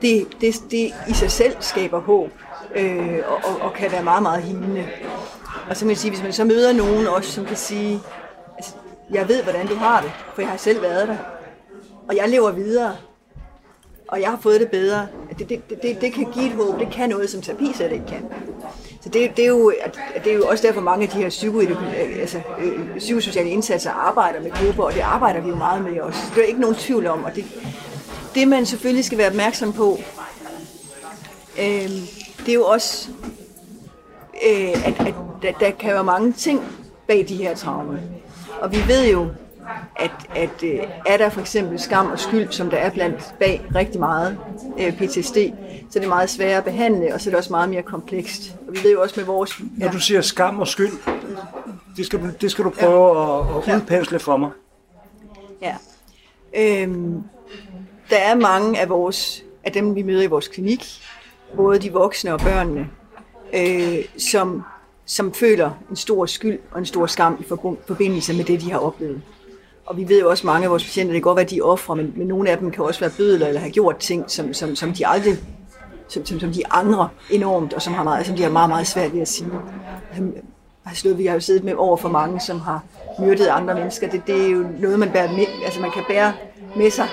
det, 0.02 0.28
det, 0.42 0.56
det 0.72 0.94
i 1.10 1.14
sig 1.14 1.32
selv 1.32 1.56
skaber 1.60 2.00
håb, 2.00 2.32
øh, 2.76 3.20
og, 3.28 3.36
og, 3.36 3.62
og 3.62 3.74
kan 3.74 3.92
være 3.92 4.04
meget, 4.04 4.24
meget 4.24 4.44
hilende. 4.44 4.88
Og 5.70 5.76
så 5.76 5.80
kan 5.80 5.88
man 5.88 5.96
sige, 5.96 6.12
hvis 6.12 6.24
man 6.24 6.34
så 6.34 6.44
møder 6.44 6.74
nogen 6.74 7.08
også, 7.08 7.32
som 7.32 7.46
kan 7.46 7.58
sige, 7.58 8.00
altså, 8.58 8.74
jeg 9.12 9.28
ved, 9.30 9.44
hvordan 9.44 9.68
du 9.68 9.76
har 9.76 10.02
det, 10.02 10.12
for 10.36 10.42
jeg 10.42 10.50
har 10.50 10.58
selv 10.58 10.82
været 10.82 11.08
der, 11.08 11.18
og 12.08 12.16
jeg 12.16 12.30
lever 12.30 12.52
videre, 12.52 12.96
og 14.08 14.22
jeg 14.22 14.30
har 14.30 14.40
fået 14.42 14.60
det 14.60 14.70
bedre. 14.70 15.08
Det, 15.40 15.50
det, 15.50 15.70
det, 15.82 16.02
det 16.02 16.14
kan 16.14 16.32
give 16.34 16.46
et 16.46 16.52
håb, 16.52 16.80
det 16.80 16.88
kan 16.92 17.10
noget, 17.10 17.30
som 17.30 17.42
terapi 17.42 17.74
slet 17.74 17.92
ikke 17.92 18.06
kan. 18.06 18.26
Så 19.02 19.10
det, 19.10 19.38
det, 19.38 19.46
er 19.46 19.50
jo, 19.50 19.74
det 20.24 20.32
er 20.32 20.36
jo 20.36 20.48
også 20.48 20.68
derfor, 20.68 20.82
mange 20.82 21.04
af 21.04 21.10
de 21.10 21.18
her 21.18 21.30
psyko, 21.30 21.60
øh, 21.62 21.72
altså, 22.20 22.42
øh, 22.60 22.98
psykosociale 22.98 23.50
indsatser 23.50 23.92
arbejder 23.92 24.42
med 24.42 24.52
grupper, 24.52 24.84
og 24.84 24.94
det 24.94 25.00
arbejder 25.00 25.42
vi 25.42 25.50
jo 25.50 25.56
meget 25.56 25.84
med 25.84 26.02
også. 26.02 26.20
Det 26.36 26.44
er 26.44 26.48
ikke 26.48 26.62
nogen 26.62 26.76
tvivl 26.76 27.08
om, 27.08 27.24
og 27.24 27.36
det, 27.36 27.46
det 28.36 28.48
man 28.48 28.66
selvfølgelig 28.66 29.06
skal 29.06 29.18
være 29.18 29.30
opmærksom 29.30 29.74
på, 29.74 29.98
øh, 31.60 31.90
det 32.40 32.50
er 32.50 32.54
jo 32.54 32.66
også, 32.66 33.10
øh, 34.48 34.88
at, 34.88 35.08
at 35.08 35.14
der, 35.42 35.52
der 35.60 35.72
kan 35.72 35.94
være 35.94 36.04
mange 36.04 36.34
ting 36.34 36.62
bag 37.08 37.26
de 37.30 37.36
her 37.36 37.56
traumer. 37.56 37.98
Og 38.62 38.72
vi 38.72 38.78
ved 38.88 39.12
jo, 39.12 39.28
at, 39.96 40.12
at 40.36 40.64
øh, 40.64 40.80
er 41.06 41.18
der 41.18 41.30
for 41.30 41.42
eksempel 41.42 41.80
skam 41.80 42.12
og 42.12 42.20
skyld, 42.20 42.52
som 42.52 42.70
der 42.70 42.78
er 42.78 42.90
blandt 42.90 43.36
bag 43.40 43.66
rigtig 43.76 44.00
meget 44.00 44.38
øh, 44.80 44.98
PTSD, 44.98 45.38
så 45.90 46.00
er 46.00 46.02
det 46.02 46.10
meget 46.10 46.30
sværere 46.30 46.58
at 46.58 46.64
behandle, 46.64 47.14
og 47.14 47.22
så 47.22 47.30
er 47.30 47.32
det 47.32 47.38
også 47.38 47.50
meget 47.50 47.70
mere 47.70 47.84
komplekst. 47.84 48.56
Og 48.68 48.74
vi 48.74 48.80
ved 48.84 48.92
jo 48.92 49.02
også 49.02 49.14
med 49.18 49.26
vores... 49.26 49.60
Ja. 49.60 49.86
Når 49.86 49.92
du 49.92 50.00
siger 50.00 50.22
skam 50.22 50.60
og 50.60 50.68
skyld, 50.68 50.92
det 51.98 52.06
skal, 52.06 52.36
det 52.42 52.52
skal 52.52 52.66
du 52.66 52.70
prøve 52.70 53.20
ja. 53.20 53.64
at, 53.64 53.68
at 53.68 53.76
udpensle 53.76 54.20
for 54.20 54.38
mig. 54.38 54.50
Ja. 55.62 55.76
Øhm, 56.54 57.24
der 58.10 58.18
er 58.18 58.36
mange 58.36 58.80
af, 58.80 58.90
vores, 58.90 59.44
af 59.64 59.72
dem, 59.72 59.96
vi 59.96 60.02
møder 60.02 60.22
i 60.22 60.28
vores 60.28 60.48
klinik, 60.48 60.86
både 61.56 61.80
de 61.80 61.92
voksne 61.92 62.34
og 62.34 62.40
børnene, 62.40 62.90
øh, 63.54 64.06
som, 64.18 64.64
som 65.06 65.34
føler 65.34 65.72
en 65.90 65.96
stor 65.96 66.26
skyld 66.26 66.60
og 66.72 66.80
en 66.80 66.86
stor 66.86 67.06
skam 67.06 67.38
i 67.40 67.44
forbindelse 67.88 68.34
med 68.34 68.44
det, 68.44 68.62
de 68.62 68.72
har 68.72 68.80
oplevet. 68.80 69.22
Og 69.86 69.98
vi 69.98 70.10
ved 70.10 70.22
jo 70.22 70.30
også, 70.30 70.42
at 70.42 70.46
mange 70.46 70.64
af 70.66 70.72
vores 70.72 70.84
patienter, 70.84 71.14
det 71.14 71.22
kan 71.22 71.30
godt 71.30 71.36
være, 71.36 71.46
at 71.46 71.50
de 71.50 71.58
er 71.58 71.64
ofre, 71.64 71.96
men, 71.96 72.14
men 72.16 72.28
nogle 72.28 72.50
af 72.50 72.58
dem 72.58 72.72
kan 72.72 72.84
også 72.84 73.00
være 73.00 73.10
bødler 73.18 73.48
eller 73.48 73.60
have 73.60 73.72
gjort 73.72 73.98
ting, 73.98 74.32
som, 74.32 74.54
som, 74.54 74.76
som 74.76 74.94
de 74.94 75.08
aldrig 75.08 75.38
som, 76.08 76.26
som, 76.26 76.40
som 76.40 76.52
de 76.52 76.62
angrer 76.72 77.08
enormt, 77.30 77.74
og 77.74 77.82
som, 77.82 77.94
har 77.94 78.04
meget, 78.04 78.26
som 78.26 78.36
de 78.36 78.44
har 78.44 78.50
meget, 78.50 78.70
meget 78.70 78.88
svært 78.88 79.14
ved 79.14 79.22
at 79.22 79.28
sige. 79.28 79.50
Øhm, 80.18 80.36
altså, 80.86 81.14
vi 81.14 81.26
har 81.26 81.34
jo 81.34 81.40
siddet 81.40 81.64
med 81.64 81.74
over 81.74 81.98
for 81.98 82.10
mange, 82.10 82.40
som 82.40 82.60
har 82.60 82.84
myrdet 83.20 83.48
andre 83.48 83.74
mennesker. 83.74 84.10
Det, 84.10 84.28
det 84.28 84.46
er 84.46 84.50
jo 84.50 84.66
noget, 84.80 85.00
man, 85.00 85.12
bærer 85.12 85.32
med, 85.32 85.46
altså, 85.66 85.82
man 85.82 85.92
kan 85.92 86.04
bære 86.08 86.34
med 86.76 86.92
sig 86.92 87.08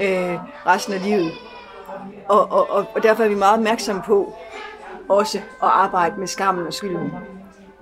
øh, 0.00 0.38
resten 0.66 0.94
af 0.94 1.02
livet. 1.02 1.32
Og, 2.28 2.52
og, 2.52 2.70
og, 2.70 2.86
og 2.94 3.02
derfor 3.02 3.24
er 3.24 3.28
vi 3.28 3.34
meget 3.34 3.54
opmærksomme 3.54 4.02
på 4.06 4.34
også 5.08 5.38
at 5.38 5.44
arbejde 5.60 6.20
med 6.20 6.26
skammen 6.26 6.66
og 6.66 6.74
skylden. 6.74 7.10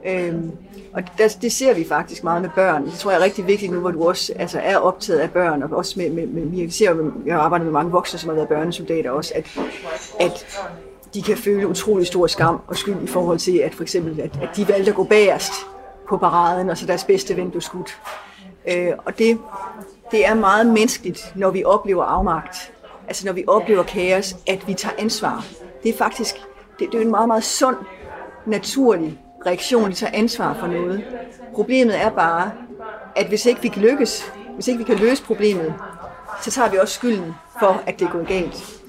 Øhm, 0.06 0.50
og 0.92 1.02
der, 1.18 1.36
det 1.42 1.52
ser 1.52 1.74
vi 1.74 1.84
faktisk 1.84 2.24
meget 2.24 2.42
med 2.42 2.50
børn. 2.54 2.86
Det 2.86 2.92
tror 2.92 3.10
jeg 3.10 3.20
er 3.20 3.24
rigtig 3.24 3.46
vigtigt 3.46 3.72
nu, 3.72 3.80
hvor 3.80 3.90
du 3.90 4.08
også 4.08 4.32
altså, 4.36 4.58
er 4.58 4.76
optaget 4.76 5.20
af 5.20 5.30
børn, 5.30 5.62
og 5.62 5.70
også 5.72 5.94
med, 5.96 6.10
med, 6.10 6.26
med 6.26 6.58
jeg, 6.58 6.72
ser 6.72 7.12
jeg 7.26 7.36
arbejder 7.36 7.64
med 7.64 7.72
mange 7.72 7.92
voksne, 7.92 8.18
som 8.18 8.28
har 8.28 8.34
været 8.34 8.48
børnesoldater 8.48 9.10
også, 9.10 9.32
at, 9.34 9.58
at 10.20 10.46
de 11.14 11.22
kan 11.22 11.36
føle 11.36 11.68
utrolig 11.68 12.06
stor 12.06 12.26
skam 12.26 12.60
og 12.66 12.76
skyld 12.76 13.02
i 13.02 13.06
forhold 13.06 13.38
til, 13.38 13.58
at 13.58 13.74
for 13.74 13.82
eksempel, 13.82 14.20
at, 14.20 14.38
at 14.42 14.48
de 14.56 14.68
valgte 14.68 14.90
at 14.90 14.96
gå 14.96 15.04
bagerst 15.04 15.52
på 16.08 16.16
paraden, 16.16 16.70
og 16.70 16.78
så 16.78 16.86
deres 16.86 17.04
bedste 17.04 17.36
ven 17.36 17.50
blev 17.50 17.60
skudt. 17.60 18.00
Øh, 18.68 18.92
og 19.06 19.18
det, 19.18 19.38
det 20.10 20.26
er 20.26 20.34
meget 20.34 20.66
menneskeligt, 20.66 21.32
når 21.36 21.50
vi 21.50 21.64
oplever 21.64 22.04
afmagt, 22.04 22.72
altså 23.08 23.26
når 23.26 23.32
vi 23.32 23.44
oplever 23.46 23.82
kaos, 23.82 24.36
at 24.46 24.68
vi 24.68 24.74
tager 24.74 24.94
ansvar. 24.98 25.46
Det 25.82 25.94
er 25.94 25.98
faktisk 25.98 26.34
det, 26.78 26.92
det 26.92 26.98
er 26.98 27.04
en 27.04 27.10
meget, 27.10 27.28
meget 27.28 27.44
sund, 27.44 27.76
naturlig 28.46 29.20
reaktion, 29.46 29.90
de 29.90 29.94
tager 29.94 30.12
ansvar 30.14 30.56
for 30.60 30.66
noget. 30.66 31.04
Problemet 31.54 32.00
er 32.00 32.10
bare, 32.10 32.52
at 33.16 33.26
hvis 33.26 33.46
ikke 33.46 33.62
vi 33.62 33.68
kan 33.68 33.82
lykkes, 33.82 34.32
hvis 34.54 34.68
ikke 34.68 34.78
vi 34.78 34.84
kan 34.84 34.96
løse 34.96 35.24
problemet, 35.24 35.74
så 36.42 36.50
tager 36.50 36.70
vi 36.70 36.78
også 36.78 36.94
skylden 36.94 37.34
for, 37.58 37.82
at 37.86 37.98
det 37.98 38.06
er 38.06 38.10
gået 38.10 38.26
galt. 38.26 38.80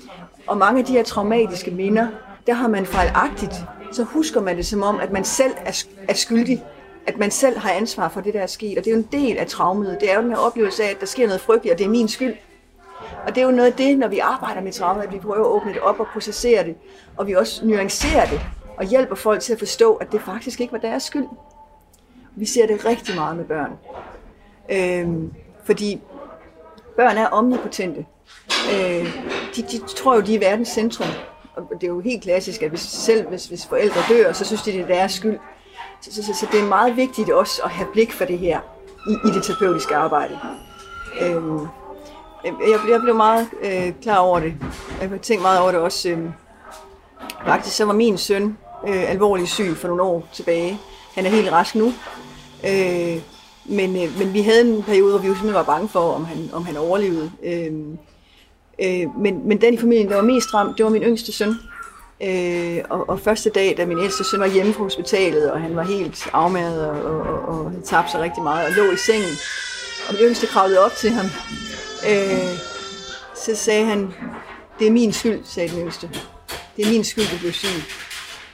Og 0.48 0.58
mange 0.58 0.80
af 0.80 0.86
de 0.86 0.92
her 0.92 1.04
traumatiske 1.04 1.72
minder, 1.72 2.08
der 2.48 2.54
har 2.54 2.68
man 2.68 2.86
fejlagtigt, 2.86 3.54
så 3.92 4.04
husker 4.04 4.42
man 4.42 4.58
det 4.58 4.66
som 4.66 4.84
om, 4.84 5.00
at 5.00 5.12
man 5.12 5.24
selv 5.24 5.54
er 6.08 6.14
skyldig 6.14 6.64
at 7.08 7.18
man 7.18 7.32
selv 7.32 7.58
har 7.58 7.72
ansvar 7.72 8.10
for 8.10 8.22
det, 8.22 8.34
der 8.34 8.40
er 8.40 8.48
sket. 8.48 8.78
Og 8.78 8.86
det 8.86 8.92
er 8.92 8.96
jo 8.96 9.02
en 9.02 9.10
del 9.12 9.38
af 9.38 9.48
traumet. 9.48 9.98
Det 10.02 10.12
er 10.12 10.16
jo 10.16 10.22
den 10.22 10.30
her 10.30 10.38
oplevelse 10.38 10.84
af, 10.84 10.90
at 10.90 11.00
der 11.00 11.06
sker 11.06 11.26
noget 11.26 11.42
frygteligt, 11.42 11.74
og 11.74 11.80
det 11.80 11.86
er 11.86 11.90
min 11.90 12.08
skyld. 12.08 12.34
Og 13.28 13.36
det 13.36 13.42
er 13.42 13.46
jo 13.46 13.52
noget 13.52 13.72
af 13.72 13.74
det, 13.74 13.98
når 13.98 14.08
vi 14.08 14.20
arbejder 14.20 14.62
med 14.62 14.72
traume, 14.72 15.04
at 15.04 15.14
vi 15.14 15.20
prøver 15.20 15.36
at 15.36 15.46
åbne 15.46 15.74
det 15.74 15.82
op 15.82 16.00
og 16.00 16.08
processere 16.14 16.64
det, 16.64 16.76
og 17.18 17.28
vi 17.28 17.34
også 17.34 17.66
nuancerer 17.66 18.26
det, 18.26 18.42
og 18.78 18.86
hjælper 18.86 19.16
folk 19.16 19.42
til 19.42 19.54
at 19.54 19.60
forstå, 19.60 19.96
at 19.96 20.12
det 20.12 20.22
faktisk 20.22 20.62
ikke 20.62 20.74
var 20.74 20.80
deres 20.80 21.04
skyld. 21.04 21.28
Vi 22.36 22.46
ser 22.46 22.68
det 22.68 22.86
rigtig 22.86 23.16
meget 23.16 23.38
med 23.38 23.46
børn. 23.46 23.72
Øhm, 24.72 25.34
fordi 25.66 26.02
børn 26.98 27.18
er 27.18 27.28
omnipotente. 27.28 28.06
Øh, 28.74 29.06
de, 29.56 29.62
de 29.62 29.78
tror 29.88 30.16
jo, 30.16 30.22
de 30.22 30.36
er 30.36 30.40
verdens 30.40 30.70
centrum. 30.70 31.08
Og 31.56 31.68
det 31.72 31.84
er 31.84 31.88
jo 31.88 32.00
helt 32.00 32.24
klassisk, 32.24 32.62
at 32.62 32.70
hvis, 32.70 32.82
selv 32.82 33.28
hvis, 33.28 33.48
hvis 33.48 33.66
forældre 33.66 34.02
dør, 34.10 34.32
så 34.32 34.46
synes 34.46 34.62
de, 34.62 34.72
det 34.72 34.82
er 34.82 34.88
deres 34.88 35.12
skyld. 35.12 35.40
Så, 36.02 36.14
så, 36.14 36.24
så, 36.24 36.34
så 36.34 36.48
det 36.52 36.60
er 36.60 36.68
meget 36.68 36.98
vigtigt 36.98 37.30
også 37.30 37.62
at 37.64 37.70
have 37.70 37.88
blik 37.94 38.12
for 38.12 38.26
det 38.26 38.40
her 38.40 38.60
i, 39.10 39.28
i 39.28 39.32
det 39.32 39.44
terapeutiske 39.44 39.96
arbejde. 39.96 40.40
Øh, 41.22 41.44
jeg, 42.46 42.80
jeg 42.90 43.02
blev 43.02 43.16
meget 43.16 43.48
øh, 43.62 43.94
klar 44.02 44.18
over 44.18 44.40
det. 44.40 44.54
Jeg 45.02 45.10
har 45.10 45.18
tænkt 45.18 45.42
meget 45.42 45.60
over 45.60 45.72
det 45.72 45.80
også. 45.80 46.10
Øh, 46.10 46.30
faktisk 47.46 47.76
så 47.76 47.86
var 47.86 47.94
min 47.94 48.18
søn 48.18 48.58
øh, 48.88 49.12
alvorligt 49.12 49.50
syg 49.50 49.78
for 49.78 49.88
nogle 49.88 50.04
år 50.04 50.28
tilbage. 50.34 50.80
Han 51.16 51.26
er 51.26 51.30
helt 51.30 51.52
rask 51.52 51.76
nu. 51.76 51.94
Øh, 52.66 53.22
men, 53.66 54.04
øh, 54.04 54.18
men 54.18 54.34
vi 54.34 54.42
havde 54.42 54.74
en 54.74 54.84
periode, 54.84 55.12
hvor 55.12 55.20
vi 55.20 55.28
jo 55.28 55.34
simpelthen 55.34 55.54
var 55.54 55.64
bange 55.64 55.90
for, 55.90 56.14
om 56.14 56.26
han, 56.26 56.50
om 56.54 56.66
han 56.66 56.78
overlevede. 56.78 57.32
Øh, 57.44 57.72
øh, 58.80 59.18
men, 59.20 59.48
men 59.48 59.62
den 59.62 59.74
i 59.74 59.78
familien, 59.78 60.10
der 60.10 60.16
var 60.16 60.24
mest 60.24 60.54
ramt, 60.54 60.78
det 60.78 60.84
var 60.84 60.92
min 60.92 61.04
yngste 61.04 61.32
søn. 61.32 61.56
Øh, 62.24 62.78
og, 62.90 63.10
og 63.10 63.20
første 63.20 63.50
dag, 63.50 63.76
da 63.78 63.86
min 63.86 64.00
ældste 64.00 64.24
søn 64.24 64.40
var 64.40 64.48
hjemme 64.48 64.74
på 64.74 64.84
hospitalet, 64.84 65.52
og 65.52 65.62
han 65.62 65.76
var 65.76 65.84
helt 65.84 66.28
afmærket 66.34 66.88
og, 66.88 67.04
og, 67.04 67.22
og, 67.22 67.40
og 67.42 67.72
han 67.72 67.82
tabte 67.82 68.12
sig 68.12 68.22
rigtig 68.22 68.44
meget, 68.44 68.68
og 68.68 68.72
lå 68.72 68.92
i 68.92 68.98
sengen. 68.98 69.36
Og 70.08 70.14
min 70.14 70.24
yngste 70.24 70.48
kravlede 70.48 70.86
op 70.86 70.92
til 70.92 71.10
ham. 71.10 71.26
Øh, 72.10 72.58
så 73.36 73.56
sagde 73.56 73.86
han, 73.86 74.14
det 74.80 74.88
er 74.88 74.92
min 74.92 75.14
skyld, 75.14 75.40
sagde 75.44 75.70
den 75.70 75.80
yngste. 75.80 76.10
Det 76.78 76.86
er 76.86 76.92
min 76.92 77.04
skyld, 77.04 77.26
du 77.32 77.38
blev 77.40 77.52
syg. 77.52 77.84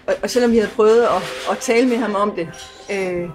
Og, 0.08 0.14
og 0.24 0.30
selvom 0.30 0.52
vi 0.52 0.58
havde 0.58 0.72
prøvet 0.76 1.02
at, 1.02 1.22
at 1.52 1.58
tale 1.58 1.88
med 1.90 1.98
ham 1.98 2.16
om 2.16 2.32
det, 2.32 2.48
øh, 2.92 3.30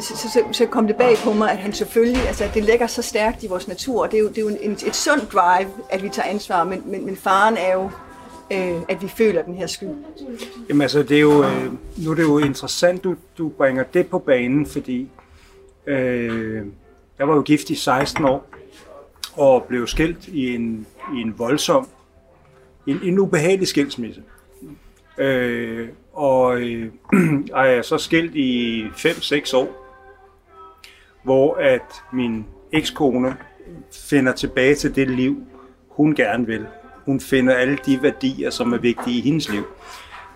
så, 0.00 0.16
så, 0.16 0.44
så 0.52 0.66
kom 0.66 0.86
det 0.86 0.96
bag 0.96 1.16
på 1.24 1.32
mig, 1.32 1.50
at 1.50 1.58
han 1.58 1.72
selvfølgelig, 1.72 2.28
altså 2.28 2.48
det 2.54 2.64
ligger 2.64 2.86
så 2.86 3.02
stærkt 3.02 3.42
i 3.42 3.46
vores 3.46 3.68
natur, 3.68 4.02
og 4.02 4.10
det 4.10 4.16
er 4.16 4.20
jo, 4.20 4.28
det 4.28 4.38
er 4.38 4.42
jo 4.42 4.48
en, 4.48 4.72
et 4.72 4.96
sundt 4.96 5.32
drive, 5.32 5.70
at 5.90 6.02
vi 6.02 6.08
tager 6.08 6.28
ansvar, 6.28 6.64
men, 6.64 6.82
men, 6.86 7.06
men 7.06 7.16
faren 7.16 7.56
er 7.56 7.72
jo, 7.72 7.90
øh, 8.52 8.82
at 8.88 9.02
vi 9.02 9.08
føler 9.08 9.42
den 9.42 9.54
her 9.54 9.66
skyld. 9.66 9.94
Jamen 10.68 10.82
altså, 10.82 11.02
det 11.02 11.16
er 11.16 11.20
jo, 11.20 11.44
øh, 11.44 11.72
nu 11.96 12.10
er 12.10 12.14
det 12.14 12.22
jo 12.22 12.38
interessant, 12.38 13.04
du, 13.04 13.16
du 13.38 13.48
bringer 13.48 13.82
det 13.82 14.06
på 14.06 14.18
banen, 14.18 14.66
fordi 14.66 15.08
øh, 15.86 16.66
jeg 17.18 17.28
var 17.28 17.34
jo 17.34 17.42
gift 17.42 17.70
i 17.70 17.74
16 17.74 18.24
år, 18.24 18.46
og 19.36 19.64
blev 19.68 19.86
skilt 19.86 20.28
i 20.28 20.54
en, 20.54 20.86
i 21.16 21.20
en 21.20 21.34
voldsom, 21.38 21.88
en, 22.86 23.00
en 23.02 23.18
ubehagelig 23.18 23.68
skilsmisse. 23.68 24.22
Øh, 25.18 25.88
og 26.12 26.60
øh, 26.60 26.92
er 27.56 27.64
jeg 27.64 27.84
så 27.84 27.98
skilt 27.98 28.34
i 28.34 28.84
5-6 28.84 29.56
år, 29.56 29.82
hvor 31.22 31.54
at 31.54 32.02
min 32.12 32.46
ekskone 32.72 33.36
finder 33.92 34.32
tilbage 34.32 34.74
til 34.74 34.96
det 34.96 35.10
liv, 35.10 35.42
hun 35.88 36.14
gerne 36.14 36.46
vil. 36.46 36.66
Hun 37.06 37.20
finder 37.20 37.54
alle 37.54 37.78
de 37.86 38.02
værdier, 38.02 38.50
som 38.50 38.72
er 38.72 38.78
vigtige 38.78 39.18
i 39.18 39.20
hendes 39.20 39.50
liv. 39.50 39.64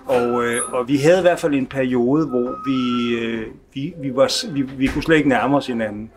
Og, 0.07 0.44
øh, 0.44 0.72
og 0.72 0.88
vi 0.88 0.97
havde 0.97 1.18
i 1.18 1.22
hvert 1.22 1.38
fald 1.38 1.55
en 1.55 1.66
periode, 1.66 2.26
hvor 2.26 2.57
vi, 2.66 3.14
øh, 3.18 3.47
vi, 3.74 3.94
vi, 4.03 4.16
var, 4.16 4.53
vi, 4.53 4.62
vi 4.62 4.86
kunne 4.86 5.03
slet 5.03 5.16
ikke 5.16 5.28
nærme 5.28 5.57
os 5.57 5.66
hinanden. 5.66 6.11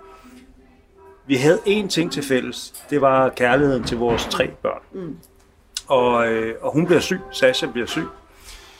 Vi 1.27 1.35
havde 1.35 1.57
én 1.57 1.87
ting 1.87 2.11
til 2.11 2.23
fælles. 2.23 2.85
Det 2.89 3.01
var 3.01 3.29
kærligheden 3.29 3.83
til 3.83 3.97
vores 3.97 4.25
tre 4.25 4.47
børn. 4.47 4.81
Mm. 4.93 5.17
Og, 5.89 6.27
øh, 6.27 6.55
og 6.61 6.73
hun 6.73 6.85
bliver 6.85 6.99
syg. 6.99 7.19
Sasha 7.31 7.65
bliver 7.65 7.87
syg. 7.87 8.07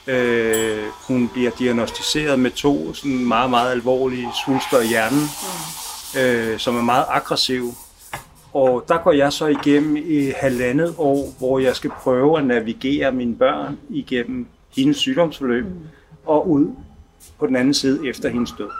Øh, 0.06 0.84
hun 1.08 1.28
bliver 1.28 1.50
diagnostiseret 1.58 2.38
med 2.38 2.50
to 2.50 2.94
sådan 2.94 3.24
meget, 3.24 3.50
meget 3.50 3.70
alvorlige 3.70 4.28
svulster 4.44 4.80
i 4.80 4.86
hjernen, 4.86 5.20
mm. 5.20 6.20
øh, 6.20 6.58
som 6.58 6.76
er 6.76 6.82
meget 6.82 7.04
aggressive. 7.08 7.72
Og 8.52 8.84
der 8.88 8.98
går 8.98 9.12
jeg 9.12 9.32
så 9.32 9.46
igennem 9.46 9.96
i 9.96 10.32
halvandet 10.36 10.94
år, 10.98 11.34
hvor 11.38 11.58
jeg 11.58 11.76
skal 11.76 11.90
prøve 11.90 12.38
at 12.38 12.46
navigere 12.46 13.12
mine 13.12 13.36
børn 13.36 13.78
igennem 13.88 14.46
hendes 14.76 14.96
sygdomsforløb 14.96 15.64
mm. 15.64 15.72
og 16.26 16.50
ud 16.50 16.66
på 17.38 17.46
den 17.46 17.56
anden 17.56 17.74
side 17.74 18.08
efter 18.08 18.28
hendes 18.28 18.54
død. 18.58 18.70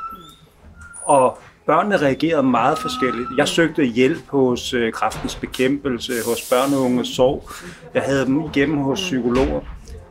Og 1.03 1.39
børnene 1.71 1.97
reagerede 1.97 2.43
meget 2.43 2.79
forskelligt. 2.79 3.29
Jeg 3.37 3.49
søgte 3.49 3.85
hjælp 3.85 4.29
hos 4.29 4.75
øh, 4.75 4.93
kraftens 4.93 5.35
bekæmpelse, 5.35 6.13
hos 6.27 6.51
børn 6.51 6.75
og 6.75 6.81
unge 6.81 7.05
sorg. 7.05 7.51
Jeg 7.95 8.03
havde 8.03 8.27
dem 8.27 8.41
igennem 8.41 8.79
hos 8.79 9.01
psykologer. 9.01 9.61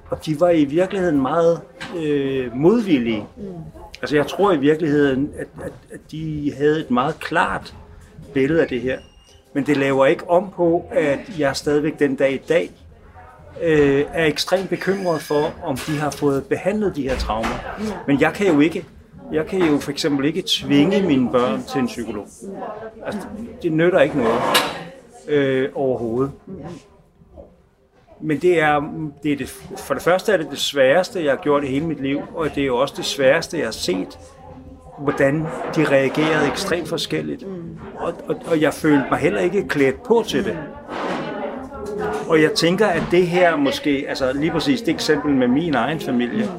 Og 0.10 0.26
de 0.26 0.40
var 0.40 0.50
i 0.50 0.66
virkeligheden 0.66 1.22
meget 1.22 1.62
øh, 1.98 2.56
modvillige. 2.56 3.26
Altså 4.02 4.16
jeg 4.16 4.28
tror 4.28 4.52
i 4.52 4.58
virkeligheden, 4.58 5.30
at, 5.38 5.48
at, 5.66 5.74
at 5.94 6.00
de 6.12 6.54
havde 6.58 6.80
et 6.80 6.92
meget 6.92 7.20
klart 7.20 7.74
billede 8.34 8.62
af 8.62 8.68
det 8.68 8.82
her. 8.82 9.00
Men 9.54 9.66
det 9.66 9.78
laver 9.78 10.06
ikke 10.06 10.30
om 10.30 10.50
på, 10.56 10.86
at 10.92 11.40
jeg 11.40 11.56
stadigvæk 11.56 12.00
den 12.00 12.16
dag 12.16 12.34
i 12.34 12.42
dag 12.50 12.72
øh, 13.62 14.06
er 14.14 14.26
ekstremt 14.26 14.70
bekymret 14.70 15.22
for, 15.22 15.54
om 15.64 15.78
de 15.78 15.98
har 15.98 16.12
fået 16.12 16.44
behandlet 16.46 16.96
de 16.96 17.10
her 17.10 17.18
traumer. 17.18 17.80
Men 18.08 18.22
jeg 18.22 18.34
kan 18.34 18.48
jo 18.48 18.60
ikke. 18.60 18.86
Jeg 19.32 19.48
kan 19.48 19.60
jo 19.62 19.78
for 19.78 19.92
eksempel 19.92 20.26
ikke 20.26 20.44
tvinge 20.48 21.02
mine 21.02 21.32
børn 21.32 21.64
til 21.64 21.80
en 21.80 21.88
psykolog. 21.88 22.28
Altså, 23.06 23.22
det 23.62 23.72
nytter 23.72 24.00
ikke 24.00 24.18
noget 24.18 24.40
øh, 25.28 25.70
overhovedet. 25.76 26.32
Men 28.22 28.38
det 28.38 28.60
er, 28.60 28.82
det 29.24 29.32
er 29.32 29.36
det, 29.36 29.50
for 29.78 29.94
det 29.94 30.04
første 30.04 30.32
er 30.32 30.38
det 30.38 30.48
det 30.52 30.60
sværeste, 30.60 31.24
jeg 31.24 31.32
har 31.32 31.38
gjort 31.44 31.64
i 31.64 31.68
hele 31.68 31.86
mit 31.86 32.02
liv, 32.02 32.22
og 32.36 32.56
det 32.56 32.62
er 32.62 32.66
jo 32.66 32.78
også 32.78 32.94
det 32.98 33.06
sværeste, 33.06 33.58
jeg 33.58 33.66
har 33.66 33.72
set, 33.72 34.20
hvordan 35.00 35.46
de 35.76 35.86
reagerede 35.86 36.48
ekstremt 36.48 36.88
forskelligt. 36.88 37.46
Og, 38.00 38.14
og, 38.28 38.36
og 38.46 38.62
jeg 38.62 38.74
følte 38.74 39.06
mig 39.12 39.20
heller 39.20 39.40
ikke 39.40 39.68
klædt 39.68 40.04
på 40.04 40.24
til 40.28 40.46
det. 40.46 40.58
Og 42.28 42.42
jeg 42.42 42.52
tænker, 42.52 42.88
at 42.88 43.04
det 43.12 43.28
her 43.28 43.56
måske, 43.56 44.06
altså 44.08 44.34
lige 44.34 44.52
præcis 44.52 44.82
det 44.82 44.94
eksempel 44.94 45.36
med 45.36 45.48
min 45.48 45.76
egen 45.76 46.00
familie, 46.00 46.50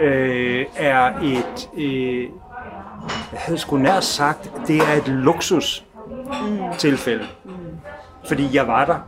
øh, 0.00 0.66
er 0.76 1.18
et, 1.22 1.70
øh, 1.76 2.22
jeg 3.32 3.40
havde 3.40 3.58
sgu 3.58 3.76
nær 3.76 4.00
sagt, 4.00 4.50
det 4.66 4.76
er 4.76 4.92
et 4.92 5.08
luksus 5.08 5.84
tilfælde. 6.78 7.24
Fordi 8.28 8.48
jeg 8.56 8.66
var 8.66 8.84
der, 8.84 8.98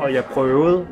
og 0.00 0.14
jeg 0.14 0.24
prøvede, 0.24 0.86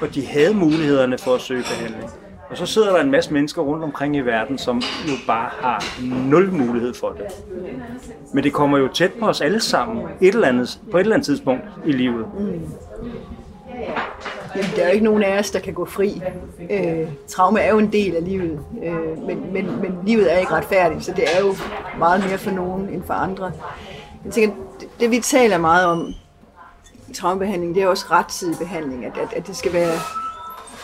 og 0.00 0.14
de 0.14 0.26
havde 0.26 0.54
mulighederne 0.54 1.18
for 1.18 1.34
at 1.34 1.40
søge 1.40 1.62
behandling. 1.62 2.10
Og 2.50 2.58
så 2.58 2.66
sidder 2.66 2.92
der 2.92 3.00
en 3.02 3.10
masse 3.10 3.32
mennesker 3.32 3.62
rundt 3.62 3.84
omkring 3.84 4.16
i 4.16 4.20
verden, 4.20 4.58
som 4.58 4.82
jo 5.08 5.12
bare 5.26 5.50
har 5.60 5.84
nul 6.30 6.52
mulighed 6.52 6.94
for 6.94 7.08
det. 7.08 7.26
Men 8.34 8.44
det 8.44 8.52
kommer 8.52 8.78
jo 8.78 8.88
tæt 8.88 9.12
på 9.12 9.26
os 9.26 9.40
alle 9.40 9.60
sammen 9.60 10.04
et 10.20 10.34
eller 10.34 10.48
andet, 10.48 10.80
på 10.90 10.96
et 10.96 11.00
eller 11.00 11.14
andet 11.14 11.26
tidspunkt 11.26 11.62
i 11.86 11.92
livet. 11.92 12.26
Jamen, 14.56 14.70
der 14.76 14.82
er 14.82 14.86
jo 14.86 14.92
ikke 14.92 15.04
nogen 15.04 15.22
af 15.22 15.38
os, 15.38 15.50
der 15.50 15.58
kan 15.58 15.74
gå 15.74 15.84
fri. 15.84 16.22
Øh, 16.70 17.08
traume 17.28 17.60
er 17.60 17.70
jo 17.70 17.78
en 17.78 17.92
del 17.92 18.16
af 18.16 18.24
livet, 18.24 18.60
øh, 18.82 19.18
men, 19.26 19.52
men, 19.52 19.80
men 19.80 19.98
livet 20.06 20.32
er 20.32 20.38
ikke 20.38 20.52
retfærdigt, 20.52 21.04
så 21.04 21.12
det 21.16 21.24
er 21.36 21.40
jo 21.40 21.54
meget 21.98 22.24
mere 22.28 22.38
for 22.38 22.50
nogen 22.50 22.88
end 22.88 23.02
for 23.06 23.14
andre. 23.14 23.52
Jeg 24.24 24.32
tænker, 24.32 24.56
det, 24.80 24.88
det 25.00 25.10
vi 25.10 25.20
taler 25.20 25.58
meget 25.58 25.86
om 25.86 26.14
i 27.08 27.12
traumebehandling, 27.12 27.74
det 27.74 27.82
er 27.82 27.86
også 27.86 28.06
rettidig 28.10 28.58
behandling, 28.58 29.04
at, 29.04 29.12
at, 29.18 29.32
at 29.36 29.46
det 29.46 29.56
skal 29.56 29.72
være 29.72 29.94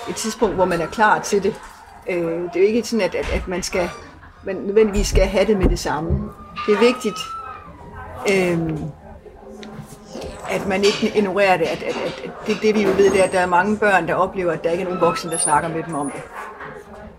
et 0.09 0.17
tidspunkt, 0.17 0.55
hvor 0.55 0.65
man 0.65 0.81
er 0.81 0.87
klar 0.87 1.21
til 1.21 1.43
det. 1.43 1.55
Øh, 2.09 2.17
det 2.25 2.57
er 2.57 2.61
jo 2.61 2.67
ikke 2.67 2.83
sådan, 2.83 3.05
at, 3.05 3.15
at, 3.15 3.31
at 3.35 3.49
man 3.49 3.63
skal 3.63 3.91
man 4.43 4.57
nødvendigvis 4.57 5.07
skal 5.07 5.27
have 5.27 5.47
det 5.47 5.59
med 5.59 5.69
det 5.69 5.79
samme. 5.79 6.11
Det 6.67 6.75
er 6.75 6.79
vigtigt, 6.81 7.19
øh, 8.31 8.79
at 10.49 10.67
man 10.67 10.85
ikke 10.85 11.13
ignorerer 11.17 11.57
det. 11.57 11.65
At, 11.65 11.83
at, 11.83 11.97
at, 12.07 12.31
det, 12.47 12.57
det 12.63 12.75
vi 12.75 12.83
jo 12.83 12.89
ved, 12.89 13.11
det 13.11 13.21
er, 13.21 13.25
at 13.25 13.33
der 13.33 13.41
er 13.41 13.47
mange 13.47 13.77
børn, 13.77 14.09
der 14.09 14.15
oplever, 14.15 14.53
at 14.53 14.65
der 14.65 14.71
ikke 14.71 14.83
er 14.83 14.89
nogen 14.89 15.01
voksne, 15.01 15.31
der 15.31 15.39
snakker 15.39 15.69
med 15.69 15.83
dem 15.83 15.95
om 15.95 16.11
det. 16.11 16.23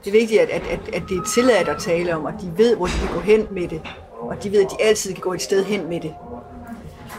Det 0.04 0.08
er 0.16 0.20
vigtigt, 0.20 0.42
at, 0.42 0.50
at, 0.50 0.62
at, 0.62 0.96
at 0.96 1.04
det 1.10 1.18
er 1.18 1.24
tilladt 1.24 1.70
at 1.70 1.78
tale 1.78 2.16
om, 2.16 2.26
og 2.26 2.34
de 2.42 2.52
ved, 2.58 2.76
hvor 2.76 2.86
de 2.86 2.92
kan 2.92 3.14
gå 3.14 3.20
hen 3.20 3.48
med 3.52 3.68
det. 3.68 3.82
Og 4.20 4.44
de 4.44 4.52
ved, 4.52 4.66
at 4.66 4.72
de 4.72 4.84
altid 4.84 5.14
kan 5.14 5.22
gå 5.22 5.34
et 5.34 5.42
sted 5.42 5.66
hen 5.66 5.90
med 5.90 6.02
det. 6.02 6.16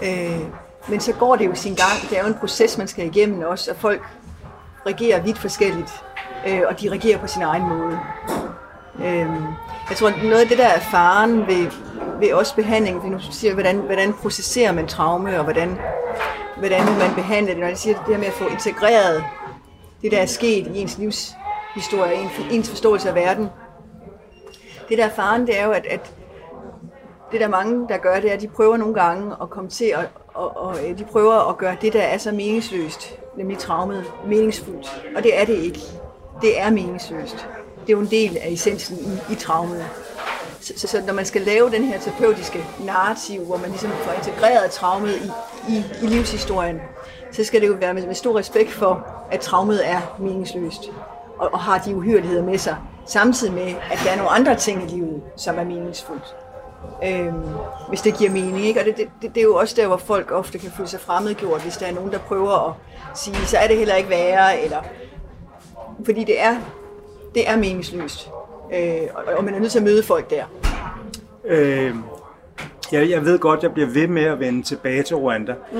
Øh, 0.02 0.40
men 0.88 1.00
så 1.00 1.12
går 1.12 1.36
det 1.36 1.46
jo 1.46 1.54
sin 1.54 1.74
gang. 1.74 2.10
Det 2.10 2.18
er 2.18 2.22
jo 2.22 2.28
en 2.28 2.34
proces, 2.34 2.78
man 2.78 2.88
skal 2.88 3.06
igennem 3.06 3.42
også, 3.42 3.70
og 3.70 3.76
folk 3.76 4.02
reagerer 4.86 5.22
vidt 5.22 5.38
forskelligt, 5.38 5.90
øh, 6.48 6.60
og 6.68 6.80
de 6.80 6.90
reagerer 6.90 7.18
på 7.18 7.26
sin 7.26 7.42
egen 7.42 7.68
måde. 7.68 7.98
Øh, 9.04 9.26
jeg 9.90 9.96
tror, 9.96 10.10
noget 10.10 10.40
af 10.40 10.48
det 10.48 10.58
der 10.58 10.68
er 10.68 10.80
faren 10.80 11.46
ved, 11.46 11.70
ved 12.20 12.32
også 12.32 12.54
behandling, 12.54 13.00
for 13.00 13.08
nu 13.08 13.18
siger 13.30 13.54
hvordan, 13.54 13.76
hvordan 13.76 14.12
processerer 14.12 14.72
man 14.72 14.86
traume, 14.86 15.38
og 15.38 15.44
hvordan, 15.44 15.78
hvordan 16.58 16.84
man 16.84 17.14
behandler 17.14 17.52
det, 17.52 17.60
når 17.60 17.68
jeg 17.68 17.78
siger 17.78 17.96
det 17.96 18.14
her 18.14 18.18
med 18.18 18.26
at 18.26 18.32
få 18.32 18.46
integreret 18.46 19.24
det, 20.02 20.12
der 20.12 20.18
er 20.18 20.26
sket 20.26 20.66
i 20.66 20.78
ens 20.80 20.98
livshistorie, 20.98 22.30
ens 22.50 22.68
forståelse 22.68 23.08
af 23.08 23.14
verden. 23.14 23.48
Det 24.88 24.98
der 24.98 25.04
er 25.04 25.10
faren, 25.10 25.46
det 25.46 25.60
er 25.60 25.64
jo, 25.64 25.70
at, 25.70 25.86
at 25.86 26.14
det 27.32 27.40
der 27.40 27.48
mange, 27.48 27.88
der 27.88 27.96
gør, 27.96 28.20
det 28.20 28.30
er, 28.30 28.34
at 28.34 28.40
de 28.40 28.48
prøver 28.48 28.76
nogle 28.76 28.94
gange 28.94 29.36
at 29.42 29.50
komme 29.50 29.70
til, 29.70 29.84
at, 29.84 30.08
og, 30.34 30.56
og 30.56 30.76
de 30.98 31.04
prøver 31.04 31.48
at 31.48 31.58
gøre 31.58 31.76
det, 31.82 31.92
der 31.92 32.02
er 32.02 32.18
så 32.18 32.32
meningsløst, 32.32 33.18
nemlig 33.36 33.58
traumet, 33.58 34.04
meningsfuldt. 34.26 35.02
Og 35.16 35.22
det 35.22 35.40
er 35.40 35.44
det 35.44 35.54
ikke. 35.54 35.80
Det 36.42 36.60
er 36.60 36.70
meningsløst. 36.70 37.48
Det 37.80 37.88
er 37.88 37.92
jo 37.92 38.00
en 38.00 38.10
del 38.10 38.36
af 38.36 38.48
essensen 38.50 38.98
i, 38.98 39.32
i 39.32 39.34
traumet. 39.34 39.86
Så, 40.60 40.72
så, 40.76 40.86
så 40.86 41.02
når 41.06 41.12
man 41.12 41.24
skal 41.24 41.42
lave 41.42 41.70
den 41.70 41.84
her 41.84 42.00
terapeutiske 42.00 42.64
narrativ, 42.84 43.44
hvor 43.44 43.56
man 43.56 43.70
ligesom 43.70 43.90
får 43.90 44.12
integreret 44.12 44.70
traumet 44.70 45.16
i, 45.16 45.30
i, 45.72 45.84
i 46.02 46.06
livshistorien, 46.06 46.80
så 47.32 47.44
skal 47.44 47.60
det 47.60 47.68
jo 47.68 47.72
være 47.72 47.94
med, 47.94 48.06
med 48.06 48.14
stor 48.14 48.38
respekt 48.38 48.70
for, 48.70 49.06
at 49.30 49.40
traumet 49.40 49.88
er 49.88 50.16
meningsløst 50.18 50.90
og, 51.38 51.52
og 51.52 51.58
har 51.58 51.78
de 51.78 51.96
uhyreligheder 51.96 52.42
med 52.42 52.58
sig, 52.58 52.76
samtidig 53.06 53.52
med, 53.54 53.74
at 53.92 53.98
der 54.04 54.10
er 54.10 54.16
nogle 54.16 54.30
andre 54.30 54.54
ting 54.54 54.82
i 54.82 54.94
livet, 54.94 55.22
som 55.36 55.58
er 55.58 55.64
meningsfuldt. 55.64 56.34
Øhm, 57.04 57.42
hvis 57.88 58.00
det 58.00 58.18
giver 58.18 58.30
mening. 58.30 58.66
Ikke? 58.66 58.80
Og 58.80 58.86
det, 58.86 58.96
det, 58.96 59.34
det 59.34 59.36
er 59.36 59.44
jo 59.44 59.56
også 59.56 59.74
der, 59.76 59.86
hvor 59.86 59.96
folk 59.96 60.30
ofte 60.30 60.58
kan 60.58 60.70
føle 60.70 60.88
sig 60.88 61.00
fremmedgjort, 61.00 61.62
hvis 61.62 61.76
der 61.76 61.86
er 61.86 61.92
nogen, 61.92 62.12
der 62.12 62.18
prøver 62.18 62.68
at 62.68 62.74
sige, 63.18 63.46
så 63.46 63.58
er 63.58 63.66
det 63.66 63.76
heller 63.76 63.94
ikke 63.94 64.10
værre, 64.10 64.60
eller 64.60 64.78
fordi 66.04 66.24
det 66.24 66.40
er, 66.40 66.56
det 67.34 67.48
er 67.48 67.56
meningsløst. 67.56 68.28
Øh, 68.74 69.00
og, 69.14 69.34
og 69.36 69.44
man 69.44 69.54
er 69.54 69.58
nødt 69.58 69.72
til 69.72 69.78
at 69.78 69.84
møde 69.84 70.02
folk 70.02 70.30
der. 70.30 70.44
Øh, 71.44 71.94
jeg, 72.92 73.10
jeg 73.10 73.24
ved 73.24 73.38
godt, 73.38 73.62
jeg 73.62 73.72
bliver 73.72 73.88
ved 73.88 74.06
med 74.06 74.22
at 74.22 74.40
vende 74.40 74.62
tilbage 74.62 75.02
til 75.02 75.16
Rwanda. 75.16 75.54
Mm. 75.72 75.78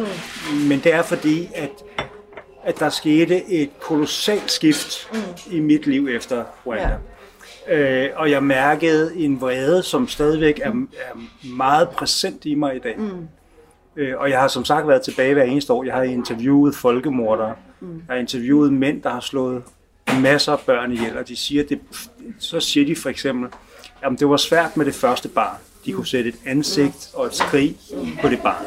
Men 0.68 0.80
det 0.84 0.94
er 0.94 1.02
fordi, 1.02 1.48
at, 1.54 1.70
at 2.64 2.78
der 2.78 2.88
skete 2.88 3.44
et 3.50 3.70
kolossalt 3.80 4.50
skift 4.50 5.10
mm. 5.12 5.18
i 5.50 5.60
mit 5.60 5.86
liv 5.86 6.08
efter 6.08 6.44
Rwanda. 6.66 6.88
Ja. 6.88 6.96
Øh, 7.68 8.10
og 8.16 8.30
jeg 8.30 8.42
mærkede 8.42 9.16
en 9.16 9.40
vrede, 9.40 9.82
som 9.82 10.08
stadigvæk 10.08 10.60
er, 10.62 10.70
er 10.70 11.18
meget 11.56 11.88
præsent 11.88 12.44
i 12.44 12.54
mig 12.54 12.76
i 12.76 12.78
dag. 12.78 12.94
Mm. 12.98 13.28
Øh, 13.96 14.18
og 14.18 14.30
jeg 14.30 14.40
har 14.40 14.48
som 14.48 14.64
sagt 14.64 14.88
været 14.88 15.02
tilbage 15.02 15.34
hver 15.34 15.42
eneste 15.42 15.72
år. 15.72 15.84
Jeg 15.84 15.94
har 15.94 16.02
interviewet 16.02 16.74
folkemordere. 16.74 17.54
Mm. 17.80 17.94
Jeg 17.94 18.14
har 18.14 18.20
interviewet 18.20 18.72
mænd, 18.72 19.02
der 19.02 19.10
har 19.10 19.20
slået 19.20 19.62
masser 20.20 20.52
af 20.52 20.60
børn 20.60 20.92
ihjel, 20.92 21.18
og 21.18 21.28
de 21.28 21.36
siger, 21.36 21.64
det, 21.64 21.80
så 22.38 22.60
siger 22.60 22.86
de 22.86 22.96
for 22.96 23.08
eksempel, 23.08 23.48
at 24.02 24.12
det 24.18 24.28
var 24.28 24.36
svært 24.36 24.76
med 24.76 24.86
det 24.86 24.94
første 24.94 25.28
barn. 25.28 25.56
De 25.84 25.92
kunne 25.92 26.06
sætte 26.06 26.28
et 26.28 26.36
ansigt 26.46 27.10
og 27.14 27.26
et 27.26 27.34
skrig 27.34 27.76
på 28.22 28.28
det 28.28 28.40
barn. 28.42 28.64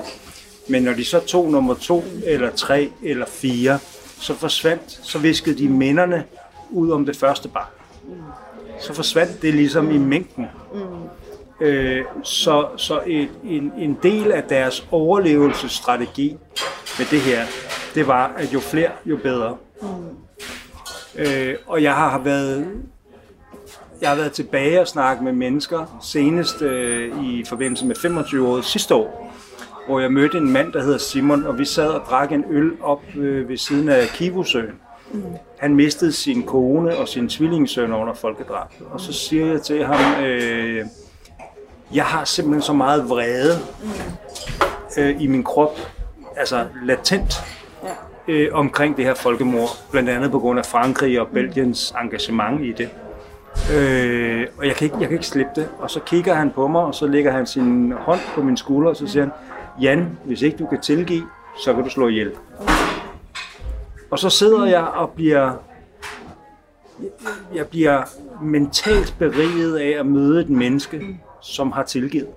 Men 0.68 0.84
når 0.84 0.94
de 0.94 1.06
så 1.06 1.20
tog 1.20 1.52
nummer 1.52 1.74
to, 1.74 2.04
eller 2.26 2.52
tre, 2.52 2.90
eller 3.04 3.26
fire, 3.26 3.80
så 4.20 4.36
forsvandt, 4.36 5.00
så 5.04 5.20
viskede 5.20 5.58
de 5.58 5.70
minderne 5.70 6.24
ud 6.70 6.92
om 6.92 7.06
det 7.06 7.18
første 7.18 7.50
barn. 7.50 7.72
Så 8.80 8.94
forsvandt 8.94 9.42
det 9.42 9.54
ligesom 9.54 9.92
i 9.92 9.98
mængden. 9.98 10.46
Øh, 11.62 12.04
så 12.24 12.68
så 12.78 13.02
et, 13.08 13.30
en, 13.44 13.72
en 13.78 13.98
del 14.04 14.32
af 14.32 14.44
deres 14.44 14.88
overlevelsesstrategi 14.92 16.38
med 16.98 17.06
det 17.12 17.22
her, 17.22 17.46
det 17.96 18.08
var, 18.08 18.34
at 18.38 18.54
jo 18.54 18.60
flere, 18.60 18.92
jo 19.06 19.18
bedre. 19.18 19.58
Øh, 21.16 21.56
og 21.68 21.84
jeg 21.84 21.94
har 21.94 22.20
været 22.20 22.68
jeg 24.02 24.10
har 24.10 24.16
været 24.16 24.32
tilbage 24.32 24.82
og 24.82 24.88
snakket 24.88 25.24
med 25.24 25.32
mennesker, 25.34 26.00
senest 26.02 26.62
øh, 26.62 27.24
i 27.26 27.44
forbindelse 27.46 27.86
med 27.86 27.96
25 27.96 28.48
år 28.48 28.62
sidste 28.62 28.96
år, 28.96 29.34
hvor 29.88 30.00
jeg 30.00 30.12
mødte 30.12 30.38
en 30.38 30.52
mand, 30.52 30.74
der 30.74 30.84
hedder 30.84 30.98
Simon, 30.98 31.46
og 31.46 31.58
vi 31.60 31.66
sad 31.66 31.90
og 31.90 32.02
drak 32.10 32.32
en 32.32 32.46
øl 32.50 32.72
op 32.82 33.02
øh, 33.16 33.50
ved 33.50 33.58
siden 33.58 33.90
af 33.90 34.08
Kivusøen. 34.08 34.74
Mm. 35.12 35.24
Han 35.60 35.76
mistede 35.76 36.12
sin 36.12 36.44
kone 36.44 36.98
og 36.98 37.08
sin 37.08 37.30
tvillingesøn 37.30 37.94
under 37.94 38.14
folkedrabet. 38.14 38.88
Og 38.92 39.02
så 39.02 39.14
siger 39.14 39.46
jeg 39.46 39.62
til 39.62 39.86
ham, 39.86 40.24
øh, 40.24 40.86
jeg 41.94 42.06
har 42.06 42.26
simpelthen 42.26 42.62
så 42.62 42.74
meget 42.74 43.10
vrede 43.10 43.60
øh, 44.98 45.22
i 45.22 45.28
min 45.28 45.44
krop, 45.44 45.78
altså 46.38 46.68
latent, 46.84 47.34
øh, 48.28 48.50
omkring 48.54 48.98
det 48.98 49.06
her 49.06 49.14
folkemord, 49.14 49.70
blandt 49.92 50.10
andet 50.10 50.32
på 50.32 50.40
grund 50.40 50.60
af 50.60 50.66
Frankrig 50.66 51.22
og 51.22 51.28
Belgiens 51.28 51.94
engagement 52.02 52.62
i 52.62 52.72
det. 52.72 52.90
Øh, 53.74 54.48
og 54.58 54.68
jeg 54.68 54.76
kan, 54.76 54.86
ikke, 54.86 54.98
jeg 55.00 55.08
kan 55.08 55.16
ikke 55.16 55.28
slippe 55.28 55.52
det. 55.56 55.70
Og 55.80 55.92
så 55.92 56.00
kigger 56.00 56.34
han 56.34 56.52
på 56.52 56.68
mig, 56.68 56.82
og 56.82 56.96
så 56.96 57.08
lægger 57.08 57.32
han 57.32 57.46
sin 57.46 57.92
hånd 57.92 58.20
på 58.36 58.42
min 58.44 58.58
skulder, 58.58 58.90
og 58.90 58.96
så 58.96 59.08
siger 59.08 59.24
han, 59.24 59.32
Jan, 59.82 60.18
hvis 60.26 60.42
ikke 60.42 60.58
du 60.58 60.66
kan 60.66 60.82
tilgive, 60.82 61.24
så 61.64 61.74
kan 61.74 61.84
du 61.84 61.90
slå 61.90 62.08
ihjel. 62.08 62.32
Og 64.12 64.20
så 64.20 64.30
sidder 64.30 64.66
jeg 64.66 64.84
og 64.84 65.10
bliver, 65.10 65.52
jeg 67.56 67.68
bliver 67.68 68.02
mentalt 68.42 69.16
beriget 69.20 69.78
af 69.78 70.00
at 70.00 70.06
møde 70.06 70.42
et 70.42 70.50
menneske, 70.50 71.20
som 71.42 71.72
har 71.72 71.84
tilgivet. 71.84 72.28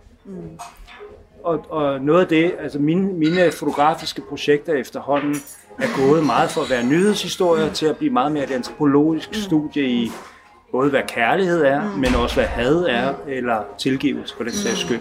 Og, 1.45 1.65
og 1.69 2.01
noget 2.01 2.21
af 2.21 2.27
det, 2.27 2.55
altså 2.61 2.79
mine, 2.79 3.13
mine 3.13 3.53
fotografiske 3.53 4.23
projekter 4.29 4.75
efterhånden, 4.75 5.37
er 5.79 6.09
gået 6.09 6.27
meget 6.27 6.51
for 6.51 6.61
at 6.61 6.71
være 6.71 6.85
nyhedshistorier 6.85 7.73
til 7.73 7.87
at 7.87 7.97
blive 7.97 8.13
meget 8.13 8.33
mere 8.33 8.45
et 8.45 8.51
antropologisk 8.51 9.35
studie 9.35 9.83
i 9.83 10.13
både 10.73 10.91
hvad 10.91 11.03
kærlighed 11.09 11.65
er, 11.65 11.83
mm. 11.83 12.01
men 12.01 12.15
også 12.15 12.35
hvad 12.35 12.45
had 12.45 12.77
er, 12.89 13.15
eller 13.29 13.63
tilgivelse 13.79 14.37
på 14.37 14.45
den 14.45 14.53
sags 14.53 14.81
skyld. 14.81 15.01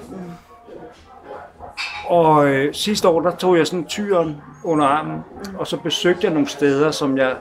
Og 2.08 2.48
øh, 2.48 2.74
sidste 2.74 3.08
år, 3.08 3.22
der 3.22 3.36
tog 3.36 3.58
jeg 3.58 3.68
sådan 3.68 3.86
tyren 3.86 4.42
under 4.64 4.86
armen, 4.86 5.16
mm. 5.16 5.56
og 5.56 5.68
så 5.68 5.78
besøgte 5.78 6.24
jeg 6.24 6.34
nogle 6.34 6.48
steder, 6.48 6.92
som 6.92 7.18
jeg 7.18 7.36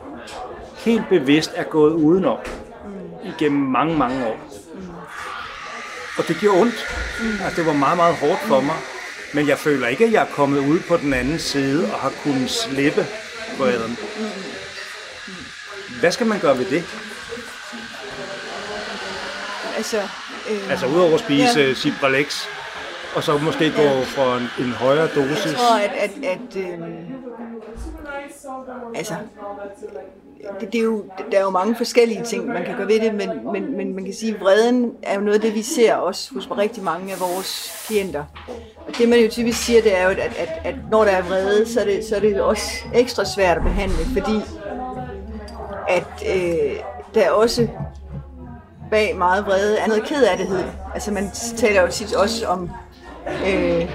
helt 0.76 1.08
bevidst 1.08 1.52
er 1.54 1.64
gået 1.64 1.92
udenom 1.92 2.38
mm. 2.84 3.28
igennem 3.28 3.62
mange, 3.62 3.98
mange 3.98 4.26
år. 4.26 4.36
Mm. 4.74 4.80
Og 6.18 6.28
det 6.28 6.36
gjorde 6.40 6.60
ondt. 6.60 6.86
Mm. 7.20 7.44
Altså, 7.44 7.60
det 7.60 7.66
var 7.66 7.72
meget, 7.72 7.96
meget 7.96 8.14
hårdt 8.14 8.40
for 8.40 8.60
mig. 8.60 8.76
Men 9.34 9.48
jeg 9.48 9.58
føler 9.58 9.88
ikke, 9.88 10.04
at 10.04 10.12
jeg 10.12 10.22
er 10.22 10.34
kommet 10.34 10.58
ud 10.58 10.80
på 10.88 10.96
den 10.96 11.12
anden 11.12 11.38
side 11.38 11.92
og 11.92 11.98
har 12.00 12.12
kunnet 12.22 12.50
slippe 12.50 13.06
vreden. 13.58 13.98
Hvad 16.00 16.12
skal 16.12 16.26
man 16.26 16.40
gøre 16.40 16.58
ved 16.58 16.64
det? 16.64 16.84
Altså, 19.76 19.96
øh, 20.50 20.70
altså 20.70 20.86
udover 20.86 21.14
at 21.14 21.20
spise 21.20 21.60
ja. 21.60 21.74
Cipralex, 21.74 22.44
og 23.14 23.22
så 23.22 23.38
måske 23.38 23.70
gå 23.76 23.82
ja. 23.82 24.02
for 24.02 24.36
en, 24.36 24.48
en 24.58 24.72
højere 24.72 25.08
dosis? 25.14 25.46
Jeg 25.46 25.54
tror, 25.54 25.76
at, 25.76 25.92
at, 25.96 26.10
at 26.22 26.56
øh, 26.56 26.78
altså, 28.94 29.14
det, 30.60 30.72
det 30.72 30.78
er 30.78 30.84
jo, 30.84 31.04
der 31.32 31.38
er 31.38 31.42
jo 31.42 31.50
mange 31.50 31.76
forskellige 31.76 32.24
ting, 32.24 32.46
man 32.46 32.64
kan 32.64 32.76
gøre 32.76 32.88
ved 32.88 33.00
det, 33.00 33.14
men, 33.14 33.52
men, 33.52 33.76
men 33.76 33.94
man 33.94 34.04
kan 34.04 34.14
sige, 34.14 34.34
at 34.34 34.40
vreden 34.40 34.92
er 35.02 35.14
jo 35.14 35.20
noget 35.20 35.34
af 35.34 35.40
det, 35.40 35.54
vi 35.54 35.62
ser 35.62 35.94
også 35.94 36.34
hos 36.34 36.48
rigtig 36.58 36.82
mange 36.82 37.12
af 37.12 37.20
vores 37.20 37.84
klienter. 37.86 38.24
Og 38.88 38.98
det 38.98 39.08
man 39.08 39.18
jo 39.18 39.28
typisk 39.30 39.64
siger, 39.64 39.82
det 39.82 39.98
er 39.98 40.04
jo, 40.04 40.10
at, 40.10 40.18
at, 40.18 40.48
at 40.64 40.74
når 40.90 41.04
der 41.04 41.10
er 41.10 41.22
vrede, 41.22 41.72
så 41.72 41.80
er, 41.80 41.84
det, 41.84 42.04
så 42.04 42.16
er 42.16 42.20
det 42.20 42.40
også 42.40 42.70
ekstra 42.94 43.24
svært 43.24 43.56
at 43.56 43.62
behandle, 43.62 44.04
fordi 44.12 44.36
at 45.88 46.06
øh, 46.36 46.76
der 47.14 47.20
er 47.20 47.30
også 47.30 47.68
bag 48.90 49.16
meget 49.16 49.46
vrede 49.46 49.78
er 49.78 49.86
noget 49.86 50.04
kedattighed. 50.04 50.64
Altså 50.94 51.12
man 51.12 51.30
taler 51.56 51.82
jo 51.82 51.88
tit 51.88 52.14
også 52.14 52.46
om, 52.46 52.70
øh, 53.46 53.90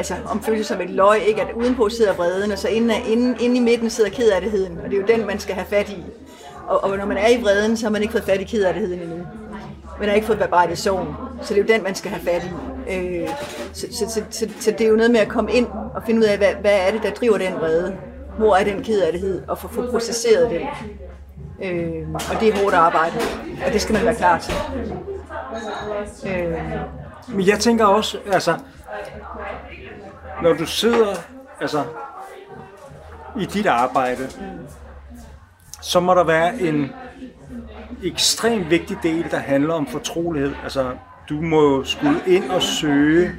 altså 0.00 0.14
om 0.26 0.42
følelser 0.42 0.74
som 0.74 0.82
et 0.82 0.90
løg, 0.90 1.20
ikke? 1.28 1.42
at 1.42 1.48
udenpå 1.54 1.88
sidder 1.88 2.14
vreden, 2.14 2.52
og 2.52 2.58
så 2.58 2.68
inde, 2.68 2.94
inde, 3.08 3.36
inde 3.40 3.56
i 3.56 3.60
midten 3.60 3.90
sidder 3.90 4.10
kedattigheden, 4.10 4.78
og 4.84 4.90
det 4.90 4.96
er 4.96 5.00
jo 5.00 5.06
den, 5.06 5.26
man 5.26 5.38
skal 5.38 5.54
have 5.54 5.66
fat 5.66 5.88
i. 5.88 6.04
Og, 6.66 6.84
og 6.84 6.96
når 6.96 7.06
man 7.06 7.16
er 7.16 7.28
i 7.28 7.42
vreden, 7.42 7.76
så 7.76 7.86
har 7.86 7.90
man 7.90 8.02
ikke 8.02 8.12
fået 8.12 8.24
fat 8.24 8.40
i 8.40 8.44
kedattigheden 8.44 9.00
endnu. 9.00 9.26
Man 9.98 10.08
har 10.08 10.14
ikke 10.14 10.26
fået 10.26 10.38
bearbejdet 10.38 10.78
sorgen, 10.78 11.08
så 11.42 11.54
det 11.54 11.60
er 11.60 11.64
jo 11.64 11.74
den, 11.74 11.82
man 11.82 11.94
skal 11.94 12.10
have 12.10 12.22
fat 12.22 12.42
i. 12.44 12.50
Øh, 12.94 13.28
så, 13.72 13.86
så, 13.90 14.10
så, 14.10 14.22
så, 14.30 14.48
så 14.60 14.70
det 14.70 14.80
er 14.80 14.88
jo 14.88 14.96
noget 14.96 15.10
med 15.10 15.20
at 15.20 15.28
komme 15.28 15.52
ind 15.52 15.66
og 15.94 16.02
finde 16.06 16.20
ud 16.20 16.24
af, 16.24 16.38
hvad, 16.38 16.54
hvad 16.60 16.78
er 16.86 16.90
det, 16.90 17.02
der 17.02 17.10
driver 17.10 17.38
den 17.38 17.54
vrede? 17.54 17.96
Hvor 18.38 18.56
er 18.56 18.64
den 18.64 18.82
kedattighed? 18.82 19.42
Og 19.48 19.58
få, 19.58 19.68
få 19.68 19.90
processeret 19.90 20.50
den. 20.50 20.60
Øh, 21.62 22.08
og 22.12 22.40
det 22.40 22.48
er 22.48 22.62
hårdt 22.62 22.74
arbejde, 22.74 23.16
og 23.66 23.72
det 23.72 23.80
skal 23.80 23.92
man 23.92 24.04
være 24.04 24.14
klar 24.14 24.38
til. 24.38 24.54
Øh. 26.26 26.54
Men 27.28 27.46
jeg 27.46 27.58
tænker 27.58 27.84
også, 27.84 28.18
altså, 28.32 28.54
når 30.42 30.52
du 30.52 30.66
sidder 30.66 31.14
altså, 31.60 31.84
i 33.40 33.44
dit 33.44 33.66
arbejde, 33.66 34.28
så 35.82 36.00
må 36.00 36.14
der 36.14 36.24
være 36.24 36.60
en 36.60 36.92
ekstremt 38.04 38.70
vigtig 38.70 38.96
del, 39.02 39.30
der 39.30 39.38
handler 39.38 39.74
om 39.74 39.86
fortrolighed. 39.86 40.52
Altså, 40.62 40.90
du 41.28 41.34
må 41.34 41.84
skulle 41.84 42.20
ind 42.26 42.50
og 42.50 42.62
søge 42.62 43.32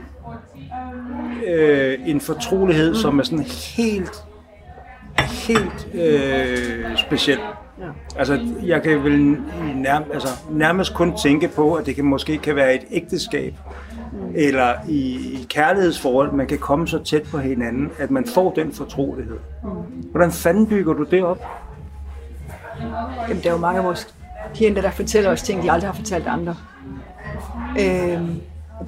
øh, 1.48 2.00
en 2.06 2.22
fortrolighed, 2.22 2.96
som 2.96 3.20
er 3.20 3.24
sådan 3.24 3.46
helt, 3.76 4.24
helt 5.20 5.88
øh, 5.94 6.98
speciel. 6.98 7.40
Ja. 7.80 7.86
Altså, 8.16 8.48
jeg 8.64 8.84
kan 8.84 9.04
vel 9.04 9.38
nærm, 9.76 10.04
altså, 10.14 10.28
nærmest 10.52 10.94
kun 10.94 11.18
tænke 11.18 11.48
på, 11.48 11.74
at 11.74 11.86
det 11.86 11.96
kan 11.96 12.06
måske 12.06 12.38
kan 12.38 12.56
være 12.56 12.76
et 12.76 12.84
ægteskab, 12.92 13.54
mm. 14.12 14.32
eller 14.36 14.74
i, 14.88 15.16
i 15.34 15.46
kærlighedsforhold, 15.50 16.32
man 16.32 16.48
kan 16.48 16.58
komme 16.58 16.88
så 16.88 17.00
tæt 17.00 17.24
på 17.24 17.38
hinanden, 17.38 17.92
at 17.98 18.12
man 18.12 18.26
får 18.26 18.52
den 18.52 18.72
fortrolighed. 18.72 19.38
Mm. 19.64 19.70
Hvordan 20.12 20.32
fanden 20.32 20.68
bygger 20.68 20.94
du 20.94 21.04
det 21.04 21.24
op? 21.24 21.46
Jamen, 23.30 23.44
der 23.44 23.50
er 23.50 23.54
jo 23.54 23.60
mange 23.60 23.80
af 23.80 23.86
vores 23.86 24.16
klienter, 24.56 24.82
der 24.82 24.92
fortæller 24.92 25.30
os 25.32 25.42
ting, 25.42 25.64
de 25.64 25.72
aldrig 25.72 25.90
har 25.90 25.96
fortalt 25.96 26.28
andre. 26.28 26.56
Øh, 27.80 28.22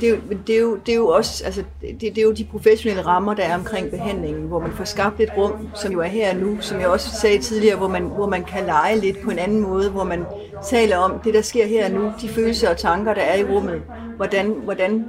det, 0.01 0.09
er 0.09 0.11
jo, 0.11 0.17
det, 0.47 0.55
er 0.55 0.59
jo, 0.59 0.75
det 0.85 0.91
er 0.91 0.95
jo 0.95 1.07
også 1.07 1.45
altså, 1.45 1.63
det, 1.81 2.01
det 2.01 2.17
er 2.17 2.21
jo 2.21 2.31
de 2.31 2.43
professionelle 2.43 3.05
rammer, 3.05 3.33
der 3.33 3.43
er 3.43 3.55
omkring 3.55 3.91
behandlingen, 3.91 4.43
hvor 4.43 4.59
man 4.59 4.71
får 4.71 4.83
skabt 4.83 5.19
et 5.19 5.29
rum, 5.37 5.69
som 5.75 5.91
jo 5.91 5.99
er 5.99 6.07
her 6.07 6.35
nu, 6.35 6.57
som 6.61 6.79
jeg 6.79 6.87
også 6.87 7.09
sagde 7.21 7.39
tidligere, 7.39 7.77
hvor 7.77 7.87
man, 7.87 8.03
hvor 8.03 8.27
man 8.27 8.43
kan 8.43 8.65
lege 8.65 8.99
lidt 8.99 9.21
på 9.21 9.31
en 9.31 9.39
anden 9.39 9.59
måde, 9.59 9.89
hvor 9.89 10.03
man 10.03 10.25
taler 10.69 10.97
om 10.97 11.19
det, 11.19 11.33
der 11.33 11.41
sker 11.41 11.65
her 11.65 11.89
nu, 11.89 12.11
de 12.21 12.29
følelser 12.29 12.69
og 12.69 12.77
tanker, 12.77 13.13
der 13.13 13.21
er 13.21 13.37
i 13.37 13.43
rummet, 13.43 13.81
hvordan, 14.15 14.55
hvordan 14.63 15.05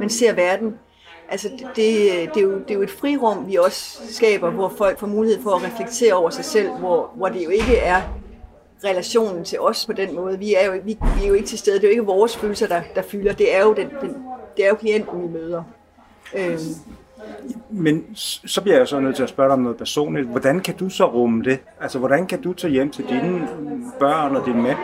man 0.00 0.10
ser 0.10 0.32
verden. 0.32 0.74
Altså, 1.30 1.48
det, 1.48 2.30
det, 2.34 2.36
er 2.36 2.40
jo, 2.40 2.58
det 2.58 2.70
er 2.70 2.74
jo 2.74 2.82
et 2.82 2.90
frirum, 2.90 3.48
vi 3.48 3.56
også 3.56 4.00
skaber, 4.10 4.50
hvor 4.50 4.72
folk 4.78 4.98
får 4.98 5.06
mulighed 5.06 5.42
for 5.42 5.50
at 5.50 5.62
reflektere 5.62 6.14
over 6.14 6.30
sig 6.30 6.44
selv, 6.44 6.70
hvor, 6.70 7.10
hvor 7.16 7.28
det 7.28 7.44
jo 7.44 7.50
ikke 7.50 7.76
er 7.76 8.00
relationen 8.84 9.44
til 9.44 9.60
os 9.60 9.86
på 9.86 9.92
den 9.92 10.14
måde. 10.14 10.38
Vi 10.38 10.54
er 10.54 10.66
jo, 10.66 10.72
vi, 10.84 10.98
vi 11.16 11.24
er 11.24 11.28
jo 11.28 11.34
ikke 11.34 11.48
til 11.48 11.58
stede. 11.58 11.76
Det 11.76 11.84
er 11.84 11.88
jo 11.88 11.90
ikke 11.90 12.04
vores 12.04 12.36
følelser, 12.36 12.66
der, 12.66 12.82
der 12.94 13.02
fylder. 13.02 13.32
Det 13.32 13.56
er 13.56 13.62
jo, 13.62 13.74
den, 13.74 13.90
den, 14.00 14.16
det 14.56 14.64
er 14.64 14.68
jo 14.68 14.74
klienten, 14.74 15.22
vi 15.22 15.28
møder. 15.28 15.62
Øhm. 16.34 16.58
Men 17.70 18.16
så 18.16 18.60
bliver 18.60 18.76
jeg 18.76 18.88
så 18.88 19.00
nødt 19.00 19.16
til 19.16 19.22
at 19.22 19.28
spørge 19.28 19.48
dig 19.48 19.52
om 19.52 19.60
noget 19.60 19.78
personligt. 19.78 20.26
Hvordan 20.26 20.60
kan 20.60 20.76
du 20.76 20.88
så 20.88 21.04
rumme 21.04 21.44
det? 21.44 21.58
Altså, 21.80 21.98
hvordan 21.98 22.26
kan 22.26 22.42
du 22.42 22.52
tage 22.52 22.70
hjem 22.70 22.90
til 22.90 23.04
dine 23.08 23.48
børn 23.98 24.36
og 24.36 24.46
din 24.46 24.62
mænd 24.62 24.78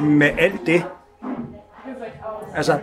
med 0.00 0.30
alt 0.38 0.60
det? 0.66 0.84
Altså, 2.54 2.78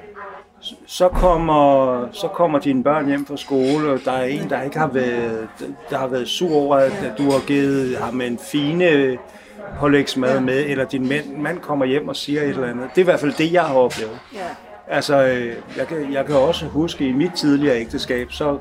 så 0.86 1.10
kommer, 1.10 2.08
så 2.12 2.28
kommer 2.28 2.60
dine 2.60 2.84
børn 2.84 3.08
hjem 3.08 3.26
fra 3.26 3.38
skole, 3.38 3.92
og 3.92 4.00
der 4.06 4.12
er 4.12 4.24
en, 4.24 4.50
der 4.50 4.62
ikke 4.62 4.80
har 4.80 4.88
været, 4.88 5.50
der 5.90 5.98
har 5.98 6.08
været 6.08 6.28
sur 6.28 6.56
over, 6.56 6.76
at 6.76 7.14
du 7.18 7.24
har 7.24 7.48
givet 7.48 7.98
ham 7.98 8.22
en 8.22 8.38
fine 8.38 9.18
pålægsmad 9.80 10.40
med, 10.40 10.66
eller 10.68 10.86
din 10.86 11.10
mand, 11.10 11.38
mand 11.38 11.60
kommer 11.60 11.86
hjem 11.86 12.08
og 12.08 12.16
siger 12.16 12.42
et 12.42 12.50
eller 12.50 12.68
andet. 12.68 12.90
Det 12.90 12.98
er 12.98 13.02
i 13.02 13.04
hvert 13.04 13.20
fald 13.20 13.34
det, 13.38 13.54
jeg 13.54 13.64
har 13.64 13.76
oplevet. 13.76 14.20
Ja. 14.34 14.40
Altså, 14.88 15.24
øh, 15.24 15.56
jeg 15.78 15.88
kan, 15.88 16.14
jeg 16.14 16.26
kan 16.26 16.36
også 16.36 16.66
huske 16.66 17.08
i 17.08 17.12
mit 17.12 17.32
tidligere 17.36 17.80
ægteskab, 17.80 18.32
så 18.32 18.58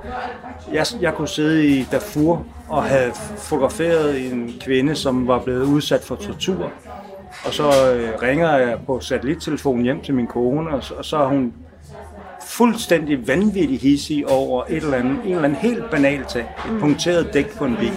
jeg, 0.73 0.87
jeg 1.01 1.15
kunne 1.15 1.29
sidde 1.29 1.67
i 1.67 1.87
Darfur 1.93 2.47
og 2.69 2.85
have 2.85 3.13
fotograferet 3.37 4.33
en 4.33 4.53
kvinde, 4.61 4.95
som 4.95 5.29
var 5.29 5.39
blevet 5.39 5.65
udsat 5.65 6.01
for 6.05 6.15
tortur. 6.15 6.71
Og 7.45 7.55
så 7.55 7.93
øh, 7.95 8.23
ringer 8.23 8.57
jeg 8.57 8.79
på 8.87 9.01
satellittelefonen 9.01 9.85
hjem 9.85 10.01
til 10.01 10.15
min 10.15 10.27
kone, 10.27 10.71
og, 10.71 10.83
og 10.97 11.05
så 11.05 11.17
er 11.17 11.27
hun 11.27 11.55
fuldstændig 12.47 13.29
vanvittig 13.29 13.81
hissig 13.81 14.31
over 14.31 14.65
et 14.69 14.77
eller 14.77 14.97
andet, 14.97 15.19
en 15.25 15.31
eller 15.31 15.45
anden 15.45 15.59
helt 15.59 15.91
banal 15.91 16.25
ting. 16.25 16.49
Et 16.67 16.81
punkteret 16.81 17.35
dæk 17.35 17.59
på 17.59 17.65
en 17.65 17.77
bil. 17.77 17.93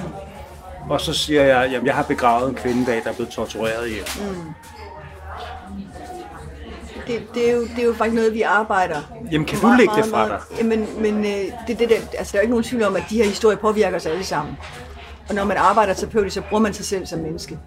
Og 0.89 1.01
så 1.01 1.13
siger 1.13 1.43
jeg, 1.43 1.63
at 1.63 1.83
jeg 1.83 1.95
har 1.95 2.03
begravet 2.03 2.49
en 2.49 2.55
kvinde 2.55 2.85
bag, 2.85 3.01
der 3.03 3.09
er 3.09 3.13
blevet 3.13 3.31
tortureret 3.31 3.87
ihjel. 3.87 4.09
Mm. 4.19 4.53
Det, 7.07 7.23
det, 7.33 7.49
er 7.49 7.53
jo, 7.53 7.61
det 7.61 7.79
er 7.79 7.85
jo 7.85 7.93
faktisk 7.93 8.15
noget, 8.15 8.33
vi 8.33 8.41
arbejder 8.41 9.01
Jamen, 9.31 9.47
kan 9.47 9.59
du 9.59 9.73
lægge 9.77 9.95
det 9.95 10.05
fra 10.05 10.27
dig? 10.27 10.39
Jamen, 10.57 10.87
men 11.01 11.25
øh, 11.25 11.51
det, 11.67 11.79
det, 11.79 11.89
det, 11.89 11.95
altså, 12.17 12.31
der 12.31 12.37
er 12.37 12.41
jo 12.41 12.41
ikke 12.41 12.49
nogen 12.49 12.63
tvivl 12.63 12.83
om, 12.83 12.95
at 12.95 13.03
de 13.09 13.17
her 13.17 13.25
historier 13.25 13.57
påvirker 13.57 13.97
os 13.97 14.05
alle 14.05 14.23
sammen. 14.23 14.57
Og 15.29 15.35
når 15.35 15.43
man 15.43 15.57
arbejder 15.57 15.93
terapeutisk, 15.93 16.33
så 16.33 16.41
bruger 16.41 16.61
man 16.61 16.73
sig 16.73 16.85
selv 16.85 17.05
som 17.05 17.19
menneske. 17.19 17.59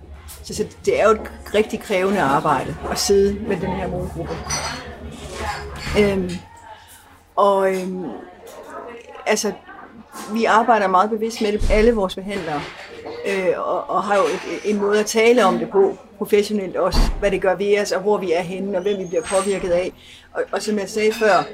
Så, 0.43 0.55
så 0.55 0.65
det 0.85 1.01
er 1.01 1.05
jo 1.05 1.11
et 1.11 1.21
rigtig 1.55 1.81
krævende 1.81 2.21
arbejde 2.21 2.77
at 2.91 2.99
sidde 2.99 3.49
med 3.49 3.57
den 3.57 3.71
her 3.71 3.89
målgruppe. 3.89 4.37
Øhm, 5.99 6.31
og 7.37 7.75
øhm, 7.75 8.05
altså, 9.27 9.53
vi 10.33 10.45
arbejder 10.45 10.87
meget 10.87 11.11
bevidst 11.11 11.41
med 11.41 11.53
det, 11.53 11.71
alle 11.71 11.95
vores 11.95 12.15
behandlere 12.15 12.61
øh, 13.27 13.55
og, 13.57 13.91
og 13.91 14.03
har 14.03 14.17
jo 14.17 14.23
et, 14.23 14.71
en 14.71 14.77
måde 14.77 15.01
at 15.01 15.07
tale 15.07 15.45
om 15.45 15.59
det 15.59 15.71
på, 15.71 15.97
professionelt 16.19 16.77
også, 16.77 17.01
hvad 17.21 17.31
det 17.31 17.43
gør 17.43 17.55
ved 17.55 17.81
os, 17.81 17.93
og 17.93 18.01
hvor 18.01 18.19
vi 18.19 18.33
er 18.33 18.41
henne, 18.41 18.79
og 18.79 18.83
hvem 18.83 18.99
vi 18.99 19.05
bliver 19.05 19.23
påvirket 19.23 19.71
af. 19.71 19.93
Og, 20.33 20.43
og 20.53 20.63
som 20.63 20.79
jeg 20.79 20.89
sagde 20.89 21.13
før, 21.13 21.45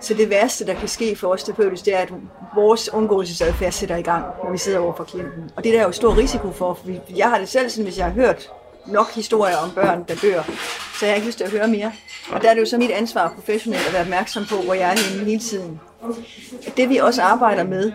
så 0.00 0.14
det 0.14 0.30
værste, 0.30 0.66
der 0.66 0.74
kan 0.74 0.88
ske 0.88 1.16
for 1.16 1.28
os 1.28 1.44
terapeutisk, 1.44 1.84
det 1.84 1.94
er, 1.94 1.98
at 1.98 2.12
vores 2.54 2.92
undgåelsesadfærd 2.92 3.72
sætter 3.72 3.96
i 3.96 4.02
gang, 4.02 4.24
når 4.44 4.52
vi 4.52 4.58
sidder 4.58 4.78
over 4.78 4.94
for 4.94 5.04
klienten. 5.04 5.50
Og 5.56 5.64
det 5.64 5.72
der 5.72 5.78
er 5.78 5.82
der 5.82 5.88
jo 5.88 5.92
stor 5.92 6.16
risiko 6.16 6.52
for, 6.52 6.74
for 6.74 6.86
jeg 7.16 7.30
har 7.30 7.38
det 7.38 7.48
selv 7.48 7.70
sådan, 7.70 7.84
hvis 7.84 7.98
jeg 7.98 8.06
har 8.06 8.12
hørt 8.12 8.50
nok 8.86 9.14
historier 9.14 9.56
om 9.56 9.70
børn, 9.70 10.04
der 10.08 10.14
dør, 10.14 10.42
så 10.98 11.06
jeg 11.06 11.08
har 11.08 11.14
ikke 11.14 11.26
lyst 11.26 11.38
til 11.38 11.44
at 11.44 11.50
høre 11.50 11.68
mere. 11.68 11.92
Og 12.32 12.42
der 12.42 12.50
er 12.50 12.54
det 12.54 12.60
jo 12.60 12.66
så 12.66 12.78
mit 12.78 12.90
ansvar 12.90 13.32
professionelt 13.34 13.86
at 13.86 13.92
være 13.92 14.02
opmærksom 14.02 14.44
på, 14.44 14.56
hvor 14.56 14.74
jeg 14.74 14.92
er 14.92 15.10
henne 15.10 15.24
hele 15.24 15.40
tiden. 15.40 15.80
Det 16.76 16.88
vi 16.88 16.96
også 16.96 17.22
arbejder 17.22 17.64
med, 17.64 17.92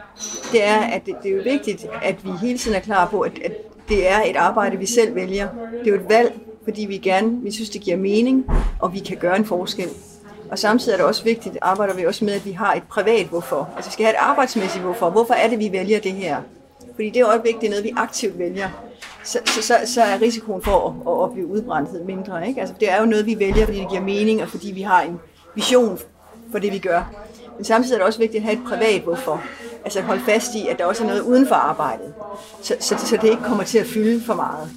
det 0.51 0.63
er, 0.63 0.77
at 0.79 1.05
det, 1.05 1.15
det 1.23 1.31
er 1.31 1.35
jo 1.35 1.41
vigtigt, 1.43 1.85
at 2.03 2.25
vi 2.25 2.29
hele 2.41 2.57
tiden 2.57 2.77
er 2.77 2.81
klar 2.81 3.07
på, 3.07 3.21
at, 3.21 3.39
at 3.45 3.51
det 3.89 4.09
er 4.09 4.21
et 4.25 4.35
arbejde, 4.35 4.77
vi 4.77 4.85
selv 4.85 5.15
vælger. 5.15 5.47
Det 5.83 5.87
er 5.87 5.91
jo 5.91 6.01
et 6.01 6.09
valg, 6.09 6.33
fordi 6.63 6.85
vi 6.85 6.97
gerne, 6.97 7.41
vi 7.41 7.51
synes, 7.51 7.69
det 7.69 7.81
giver 7.81 7.97
mening, 7.97 8.45
og 8.79 8.93
vi 8.93 8.99
kan 8.99 9.17
gøre 9.17 9.35
en 9.35 9.45
forskel. 9.45 9.89
Og 10.51 10.59
samtidig 10.59 10.93
er 10.93 10.97
det 10.97 11.05
også 11.05 11.23
vigtigt, 11.23 11.57
arbejder 11.61 11.93
vi 11.93 12.05
også 12.05 12.25
med, 12.25 12.33
at 12.33 12.45
vi 12.45 12.51
har 12.51 12.73
et 12.73 12.83
privat 12.89 13.25
hvorfor. 13.25 13.69
Altså 13.75 13.89
vi 13.89 13.93
skal 13.93 14.05
have 14.05 14.13
et 14.13 14.19
arbejdsmæssigt 14.19 14.83
hvorfor. 14.83 15.09
Hvorfor 15.09 15.33
er 15.33 15.49
det, 15.49 15.59
vi 15.59 15.71
vælger 15.71 15.99
det 15.99 16.11
her? 16.11 16.37
Fordi 16.95 17.09
det 17.09 17.21
er 17.21 17.25
også 17.25 17.41
vigtigt, 17.41 17.69
noget 17.69 17.83
vi 17.83 17.93
aktivt 17.97 18.39
vælger. 18.39 18.69
Så, 19.23 19.39
så, 19.45 19.61
så, 19.61 19.75
så 19.85 20.01
er 20.01 20.21
risikoen 20.21 20.61
for 20.61 20.87
at, 20.87 20.93
at 21.07 21.19
opleve 21.19 21.47
udbrændthed 21.47 22.03
mindre. 22.03 22.47
Ikke? 22.47 22.59
Altså, 22.61 22.75
det 22.79 22.91
er 22.91 22.99
jo 22.99 23.05
noget, 23.05 23.25
vi 23.25 23.39
vælger, 23.39 23.65
fordi 23.65 23.79
det 23.79 23.89
giver 23.89 24.01
mening, 24.01 24.41
og 24.41 24.49
fordi 24.49 24.71
vi 24.71 24.81
har 24.81 25.01
en 25.01 25.19
vision 25.55 25.99
for 26.51 26.59
det, 26.59 26.73
vi 26.73 26.79
gør. 26.79 27.11
Men 27.55 27.65
samtidig 27.65 27.95
er 27.95 27.97
det 27.97 28.05
også 28.05 28.19
vigtigt 28.19 28.41
at 28.41 28.43
have 28.43 28.57
et 28.61 28.67
privat 28.67 29.01
hvorfor. 29.01 29.43
Altså 29.83 29.99
at 29.99 30.05
holde 30.05 30.21
fast 30.21 30.55
i, 30.55 30.67
at 30.67 30.79
der 30.79 30.85
også 30.85 31.03
er 31.03 31.07
noget 31.07 31.21
uden 31.21 31.47
for 31.47 31.55
arbejdet. 31.55 32.13
Så, 32.61 32.75
så, 32.79 32.97
så 32.97 33.17
det 33.21 33.29
ikke 33.29 33.43
kommer 33.43 33.63
til 33.63 33.77
at 33.77 33.85
fylde 33.85 34.21
for 34.21 34.33
meget. 34.33 34.69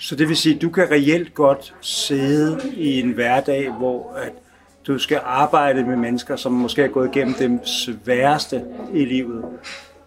Så 0.00 0.16
det 0.16 0.28
vil 0.28 0.36
sige, 0.36 0.54
at 0.54 0.62
du 0.62 0.70
kan 0.70 0.90
reelt 0.90 1.34
godt 1.34 1.74
sidde 1.80 2.60
i 2.76 3.00
en 3.00 3.10
hverdag, 3.10 3.70
hvor 3.70 4.14
at 4.16 4.32
du 4.86 4.98
skal 4.98 5.20
arbejde 5.24 5.84
med 5.84 5.96
mennesker, 5.96 6.36
som 6.36 6.52
måske 6.52 6.82
er 6.82 6.88
gået 6.88 7.16
igennem 7.16 7.34
det 7.34 7.60
sværeste 7.68 8.62
i 8.94 9.04
livet. 9.04 9.44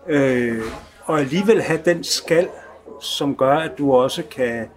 Øh, 0.10 0.62
og 1.06 1.20
alligevel 1.20 1.62
have 1.62 1.80
den 1.86 2.04
skal, 2.04 2.48
som 3.02 3.36
gør, 3.36 3.56
at 3.56 3.72
du 3.78 3.94
også 3.94 4.24
kan, 4.32 4.70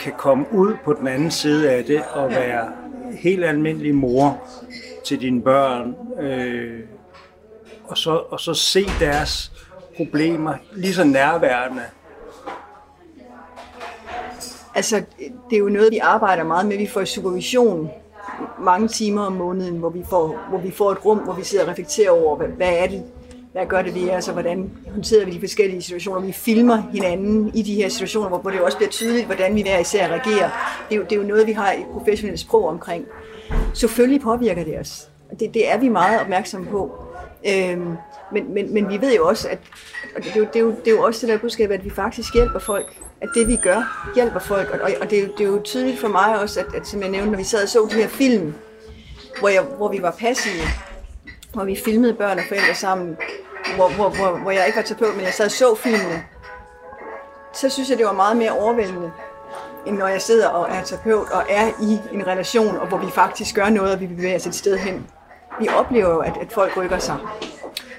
kan 0.00 0.12
komme 0.18 0.46
ud 0.52 0.74
på 0.84 0.92
den 0.92 1.08
anden 1.08 1.30
side 1.30 1.70
af 1.70 1.84
det 1.84 2.02
og 2.12 2.30
være 2.30 2.72
helt 3.12 3.44
almindelig 3.44 3.94
mor 3.94 4.38
til 5.04 5.20
dine 5.20 5.42
børn, 5.42 5.96
øh, 6.20 6.80
og, 7.84 7.98
så, 7.98 8.10
og 8.10 8.40
så 8.40 8.54
se 8.54 8.84
deres 9.00 9.52
problemer 9.96 10.54
lige 10.72 10.94
så 10.94 11.04
nærværende. 11.04 11.82
Altså, 14.74 15.02
det 15.50 15.56
er 15.56 15.60
jo 15.60 15.68
noget, 15.68 15.92
vi 15.92 15.98
arbejder 15.98 16.44
meget 16.44 16.66
med. 16.66 16.76
Vi 16.76 16.86
får 16.86 17.04
supervision 17.04 17.90
mange 18.58 18.88
timer 18.88 19.22
om 19.22 19.32
måneden, 19.32 19.78
hvor 19.78 19.88
vi 19.88 20.04
får, 20.10 20.38
hvor 20.48 20.58
vi 20.58 20.70
får 20.70 20.92
et 20.92 21.04
rum, 21.04 21.18
hvor 21.18 21.32
vi 21.32 21.44
sidder 21.44 21.64
og 21.64 21.70
reflekterer 21.70 22.10
over, 22.10 22.36
hvad, 22.36 22.48
hvad 22.48 22.72
er 22.78 22.86
det, 22.86 23.04
hvad 23.52 23.66
gør 23.66 23.82
det 23.82 23.94
ved 23.94 24.02
os, 24.02 24.14
altså, 24.14 24.30
og 24.30 24.32
hvordan 24.32 24.70
håndterer 24.92 25.24
vi 25.24 25.30
de 25.30 25.40
forskellige 25.40 25.82
situationer. 25.82 26.20
Vi 26.20 26.32
filmer 26.32 26.82
hinanden 26.92 27.50
i 27.54 27.62
de 27.62 27.74
her 27.74 27.88
situationer, 27.88 28.28
hvor, 28.28 28.38
hvor 28.38 28.50
det 28.50 28.60
også 28.60 28.76
bliver 28.76 28.90
tydeligt, 28.90 29.26
hvordan 29.26 29.54
vi 29.54 29.62
hver 29.62 29.78
især 29.78 30.08
reagerer. 30.08 30.50
Det 30.88 30.94
er, 30.94 30.96
jo, 30.96 31.02
det 31.02 31.12
er 31.12 31.16
jo 31.16 31.22
noget, 31.22 31.46
vi 31.46 31.52
har 31.52 31.72
et 31.72 31.86
professionelt 31.92 32.40
sprog 32.40 32.68
omkring. 32.68 33.06
Selvfølgelig 33.74 34.20
påvirker 34.20 34.64
det 34.64 34.78
os. 34.78 35.08
Det, 35.40 35.54
det 35.54 35.72
er 35.72 35.78
vi 35.78 35.88
meget 35.88 36.20
opmærksomme 36.20 36.66
på. 36.66 36.92
Øhm, 37.46 37.96
men, 38.32 38.54
men, 38.54 38.74
men 38.74 38.88
vi 38.88 39.00
ved 39.00 39.16
jo 39.16 39.28
også, 39.28 39.48
at 39.48 39.58
og 40.16 40.24
det, 40.24 40.36
er 40.36 40.40
jo, 40.40 40.46
det, 40.52 40.56
er 40.56 40.60
jo, 40.60 40.70
det 40.70 40.86
er 40.86 40.90
jo 40.90 41.02
også 41.02 41.26
det 41.26 41.32
der 41.32 41.38
budskab, 41.38 41.70
at 41.70 41.84
vi 41.84 41.90
faktisk 41.90 42.34
hjælper 42.34 42.58
folk. 42.58 42.96
At 43.20 43.28
det 43.34 43.48
vi 43.48 43.56
gør, 43.56 44.10
hjælper 44.14 44.40
folk. 44.40 44.70
Og, 44.70 44.90
og 45.00 45.10
det, 45.10 45.18
er 45.18 45.22
jo, 45.22 45.28
det 45.38 45.46
er 45.46 45.48
jo 45.48 45.60
tydeligt 45.64 46.00
for 46.00 46.08
mig 46.08 46.40
også, 46.40 46.60
at, 46.60 46.66
at 46.74 46.86
som 46.86 47.02
jeg 47.02 47.10
nævnte, 47.10 47.30
når 47.30 47.38
vi 47.38 47.44
sad 47.44 47.62
og 47.62 47.68
så 47.68 47.88
de 47.90 47.96
her 47.96 48.08
film, 48.08 48.54
hvor, 49.38 49.48
jeg, 49.48 49.62
hvor 49.62 49.88
vi 49.88 50.02
var 50.02 50.10
passive, 50.10 50.64
hvor 51.52 51.64
vi 51.64 51.76
filmede 51.84 52.14
børn 52.14 52.38
og 52.38 52.44
forældre 52.48 52.74
sammen, 52.74 53.16
hvor, 53.76 53.88
hvor, 53.88 54.08
hvor, 54.08 54.38
hvor 54.38 54.50
jeg 54.50 54.66
ikke 54.66 54.76
var 54.76 54.82
terapeut, 54.82 55.16
men 55.16 55.24
jeg 55.24 55.34
sad 55.34 55.44
og 55.44 55.50
så 55.50 55.74
filmene, 55.74 56.24
så 57.52 57.68
synes 57.68 57.90
jeg, 57.90 57.98
det 57.98 58.06
var 58.06 58.12
meget 58.12 58.36
mere 58.36 58.50
overvældende, 58.50 59.12
end 59.86 59.98
når 59.98 60.08
jeg 60.08 60.22
sidder 60.22 60.48
og 60.48 60.76
er 60.76 60.82
terapeut 60.82 61.30
og 61.30 61.42
er 61.48 61.68
i 61.82 61.98
en 62.12 62.26
relation, 62.26 62.76
og 62.76 62.88
hvor 62.88 62.98
vi 62.98 63.10
faktisk 63.10 63.54
gør 63.54 63.68
noget, 63.68 63.92
og 63.92 64.00
vi 64.00 64.06
bevæger 64.06 64.36
os 64.36 64.46
et 64.46 64.54
sted 64.54 64.78
hen. 64.78 65.06
Vi 65.60 65.68
oplever 65.68 66.08
jo, 66.08 66.18
at, 66.18 66.32
at 66.40 66.52
folk 66.52 66.76
rykker 66.76 66.98
sig. 66.98 67.16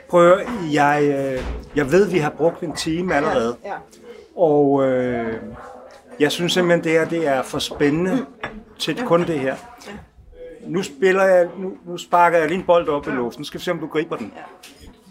Prøv 0.09 0.39
jeg, 0.73 1.01
øh, 1.03 1.45
jeg 1.75 1.91
ved, 1.91 2.05
at 2.05 2.13
vi 2.13 2.17
har 2.17 2.29
brugt 2.29 2.61
en 2.61 2.75
time 2.75 3.15
allerede. 3.15 3.55
Ja, 3.63 3.69
ja. 3.69 3.75
Og 4.35 4.83
øh, 4.83 5.37
jeg 6.19 6.31
synes 6.31 6.53
simpelthen, 6.53 6.83
det 6.83 6.91
her 6.91 7.05
det 7.05 7.27
er 7.27 7.41
for 7.41 7.59
spændende 7.59 8.15
mm. 8.15 8.49
til 8.79 8.97
ja. 8.97 9.05
kun 9.05 9.21
det 9.21 9.39
her. 9.39 9.55
Ja. 9.87 9.91
Nu 10.67 10.83
spiller 10.83 11.23
jeg, 11.23 11.47
nu, 11.57 11.77
nu 11.85 11.97
sparker 11.97 12.37
jeg 12.37 12.47
lige 12.47 12.59
en 12.59 12.65
bold 12.65 12.89
op 12.89 13.07
i 13.07 13.11
luften. 13.11 13.45
Skal 13.45 13.59
vi 13.59 13.63
se, 13.63 13.71
om 13.71 13.79
du 13.79 13.87
griber 13.87 14.15
den. 14.17 14.33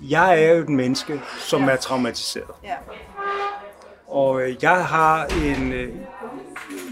Jeg 0.02 0.44
er 0.44 0.54
jo 0.54 0.62
et 0.62 0.68
menneske, 0.68 1.20
som 1.38 1.68
er 1.68 1.76
traumatiseret. 1.76 2.50
Og 4.06 4.42
øh, 4.42 4.56
jeg 4.62 4.84
har 4.84 5.26
en, 5.26 5.72
øh, 5.72 5.94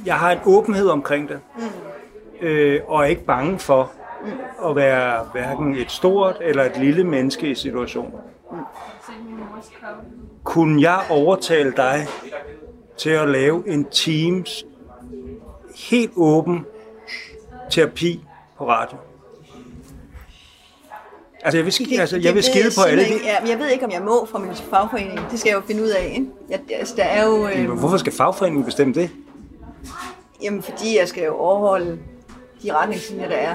jeg 0.07 0.15
har 0.15 0.33
en 0.33 0.39
åbenhed 0.47 0.89
omkring 0.89 1.29
det, 1.29 1.41
mm. 1.57 2.47
øh, 2.47 2.81
og 2.87 3.01
er 3.01 3.05
ikke 3.05 3.25
bange 3.25 3.59
for 3.59 3.93
mm. 4.25 4.69
at 4.71 4.77
være 4.77 5.29
hverken 5.33 5.75
et 5.75 5.91
stort 5.91 6.37
eller 6.41 6.65
et 6.65 6.77
lille 6.77 7.05
menneske 7.05 7.51
i 7.51 7.55
situationen. 7.55 8.13
Mm. 8.51 8.59
Kunne 10.45 10.83
jeg 10.83 11.01
overtale 11.11 11.73
dig 11.77 12.07
til 12.97 13.11
at 13.11 13.29
lave 13.29 13.69
en 13.69 13.85
Teams 13.85 14.65
helt 15.91 16.13
åben 16.17 16.67
terapi 17.71 18.25
på 18.59 18.69
radio? 18.69 18.97
Altså, 21.45 21.59
jeg 21.59 21.65
vil, 21.65 21.71
sk- 21.71 22.01
altså, 22.01 22.17
jeg 22.17 22.35
vil 22.35 22.43
skide 22.43 22.71
på 22.79 22.83
alle. 22.89 23.03
Ja, 23.25 23.41
men 23.41 23.51
jeg 23.51 23.59
ved 23.59 23.69
ikke, 23.69 23.85
om 23.85 23.91
jeg 23.91 24.03
må 24.03 24.27
fra 24.27 24.39
min 24.39 24.55
fagforening. 24.55 25.21
Det 25.31 25.41
skal 25.41 25.51
jeg 25.51 25.57
jo 25.57 25.63
finde 25.67 25.83
ud 25.83 25.89
af. 25.89 26.13
Ikke? 26.15 26.27
Jeg, 26.51 26.61
altså, 26.73 26.95
der 26.97 27.03
er 27.05 27.25
jo... 27.27 27.49
Øh, 27.49 27.71
Hvorfor 27.71 27.97
skal 27.97 28.13
fagforeningen 28.13 28.65
bestemme 28.65 28.95
det? 28.95 29.11
jamen, 30.43 30.63
fordi 30.63 30.99
jeg 30.99 31.09
skal 31.09 31.25
jo 31.25 31.37
overholde 31.37 31.99
de 32.63 32.73
retningslinjer, 32.75 33.29
der 33.29 33.37
er. 33.37 33.55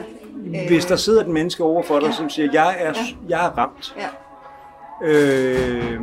Hvis 0.67 0.85
der 0.85 0.95
sidder 0.95 1.21
et 1.21 1.27
menneske 1.27 1.63
over 1.63 1.83
for 1.83 1.99
dig, 1.99 2.13
som 2.13 2.29
siger, 2.29 2.49
jeg 2.53 2.75
er, 2.79 2.93
jeg 3.29 3.45
er 3.45 3.49
ramt, 3.57 3.95
Ja, 3.97 4.07
øh, 5.07 5.99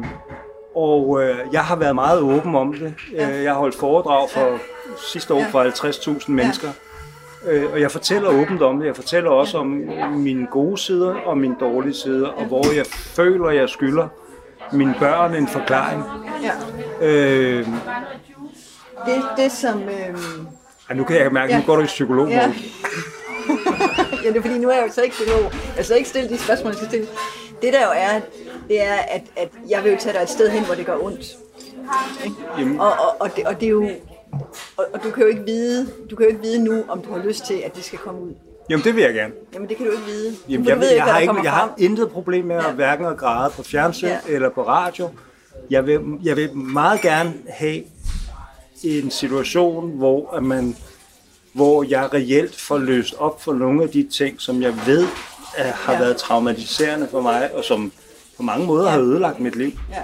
og 0.77 1.23
øh, 1.23 1.39
jeg 1.53 1.65
har 1.65 1.77
været 1.77 1.95
meget 1.95 2.21
åben 2.21 2.55
om 2.55 2.73
det. 2.73 2.95
Øh, 3.15 3.43
jeg 3.45 3.53
har 3.53 3.59
holdt 3.59 3.75
foredrag 3.75 4.31
for 4.31 4.59
sidste 5.13 5.35
år 5.35 5.45
for 5.51 5.65
50.000 5.65 6.31
mennesker. 6.31 6.69
Øh, 7.47 7.73
og 7.73 7.81
jeg 7.81 7.91
fortæller 7.91 8.29
åbent 8.29 8.63
om 8.63 8.79
det. 8.79 8.87
Jeg 8.87 8.97
fortæller 8.97 9.31
også 9.31 9.59
om 9.59 9.67
mine 10.13 10.47
gode 10.47 10.79
sider 10.79 11.15
og 11.15 11.39
mine 11.39 11.57
dårlige 11.61 11.95
sider, 11.95 12.29
og 12.29 12.45
hvor 12.45 12.75
jeg 12.77 12.87
føler, 12.87 13.51
jeg 13.51 13.69
skylder 13.69 14.09
mine 14.73 14.95
børn 14.99 15.35
en 15.35 15.49
forklaring. 15.49 16.03
ja. 16.43 17.07
Øh, 17.07 17.67
Det, 19.07 19.23
det 19.37 19.53
som... 19.53 19.83
Øh, 19.83 20.19
ja, 20.91 20.95
nu 20.95 21.05
kan 21.05 21.17
jeg 21.17 21.33
mærke, 21.33 21.53
at 21.53 21.57
nu 21.59 21.61
Ja. 21.61 21.67
går 21.67 21.77
du 21.77 21.83
i 21.83 21.87
psykolog. 21.87 22.29
ja. 22.29 22.41
ja, 24.25 24.29
det 24.29 24.37
er 24.37 24.41
fordi, 24.43 24.59
nu 24.59 24.69
er 24.69 24.75
jeg 24.75 24.85
jo 24.89 24.93
så 24.93 25.03
ikke 25.03 25.13
psykolog. 25.15 25.53
Jeg 25.77 25.85
skal 25.85 25.97
ikke 25.97 26.09
stille 26.09 26.29
de 26.29 26.39
spørgsmål, 26.39 26.71
jeg 26.71 26.77
skal 26.77 26.89
stille. 26.89 27.07
Det 27.63 27.73
der 27.73 27.81
jo 27.81 27.91
er, 27.95 28.21
det 28.69 28.83
er, 28.87 28.95
at, 28.95 29.23
at 29.37 29.49
jeg 29.69 29.85
vil 29.85 29.93
jo 29.93 29.99
tage 30.01 30.13
dig 30.13 30.23
et 30.23 30.29
sted 30.29 30.51
hen, 30.51 30.65
hvor 30.65 30.75
det 30.75 30.87
gør 30.87 30.97
ondt. 31.03 31.27
Jamen, 32.59 32.81
Og, 32.81 32.87
og, 32.93 33.17
og, 33.21 33.37
det, 33.37 33.47
og 33.47 33.61
det 33.61 33.67
er 33.67 33.71
jo... 33.71 33.89
Og, 34.77 34.85
og 34.95 35.03
du 35.05 35.11
kan 35.11 35.23
jo 35.23 35.29
ikke 35.29 35.43
vide, 35.47 35.89
du 36.11 36.17
kan 36.17 36.25
jo 36.27 36.31
ikke 36.31 36.43
vide 36.43 36.65
nu, 36.65 36.85
om 36.89 37.03
du 37.03 37.13
har 37.13 37.23
lyst 37.27 37.47
til, 37.47 37.55
at 37.55 37.77
det 37.77 37.85
skal 37.85 37.99
komme 37.99 38.21
ud. 38.21 38.35
jamen, 38.71 38.85
det 38.85 38.97
vil 38.97 39.03
jeg 39.05 39.15
gerne. 39.15 39.33
Jamen, 39.55 39.69
det 39.69 39.77
kan 39.77 39.87
du 39.87 39.93
ikke 39.93 40.05
vide. 40.05 40.37
Jamen, 40.49 40.67
jeg, 40.69 40.81
ved, 40.81 40.91
jeg, 40.91 41.03
hvad 41.05 41.13
har 41.13 41.21
ikke, 41.21 41.35
jeg 41.43 41.53
har 41.53 41.75
intet 41.79 42.11
problem 42.11 42.45
med 42.45 42.57
at 42.57 42.65
Ja. 42.65 42.73
hverken 42.73 43.07
at 43.07 43.17
græde 43.17 43.51
på 43.57 43.63
fjernsyn 43.63 44.07
Ja. 44.07 44.19
eller 44.29 44.49
på 44.51 44.63
radio. 44.67 45.09
Jeg 45.71 45.87
vil, 45.87 46.01
jeg 46.23 46.37
vil 46.37 46.57
meget 46.57 47.01
gerne 47.01 47.35
have 47.49 47.83
en 48.85 49.11
situation, 49.11 49.91
hvor, 49.91 50.35
at 50.35 50.43
man, 50.43 50.77
hvor 51.53 51.83
jeg 51.89 52.15
reelt 52.15 52.61
får 52.61 52.79
løst 52.79 53.15
op 53.19 53.43
for 53.43 53.53
nogle 53.53 53.83
af 53.83 53.89
de 53.89 54.09
ting, 54.13 54.41
som 54.41 54.63
jeg 54.63 54.75
ved 54.87 55.07
at 55.57 55.67
har 55.67 55.93
Ja. 55.93 55.99
været 55.99 56.17
traumatiserende 56.17 57.09
for 57.11 57.21
mig, 57.21 57.51
og 57.55 57.65
som 57.65 57.93
på 58.37 58.43
mange 58.43 58.67
måder 58.67 58.91
har 58.91 59.01
ødelagt 59.01 59.41
mit 59.41 59.57
liv. 59.57 59.71
Ja. 59.91 59.97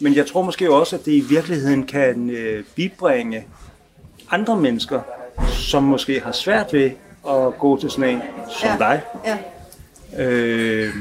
Men 0.00 0.14
jeg 0.14 0.26
tror 0.26 0.42
måske 0.42 0.70
også, 0.72 0.96
at 0.96 1.04
det 1.04 1.12
i 1.12 1.20
virkeligheden 1.20 1.86
kan 1.86 2.30
øh, 2.30 2.64
bibringe 2.74 3.46
andre 4.34 4.56
mennesker, 4.56 5.00
som 5.52 5.82
måske 5.82 6.20
har 6.20 6.32
svært 6.32 6.72
ved 6.72 6.90
at 7.28 7.58
gå 7.58 7.80
til 7.80 7.90
sådan 7.90 8.10
en 8.10 8.22
som 8.60 8.68
Ja. 8.70 8.76
dig. 8.78 9.00
Ja. 9.26 9.38
Øh, 10.24 10.94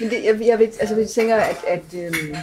Men 0.00 0.10
det, 0.10 0.24
jeg, 0.24 0.40
jeg, 0.46 0.58
ved, 0.58 0.66
altså, 0.80 0.96
jeg 0.96 1.08
tænker, 1.08 1.36
at... 1.36 1.56
at 1.68 1.82
øhm, 1.94 2.36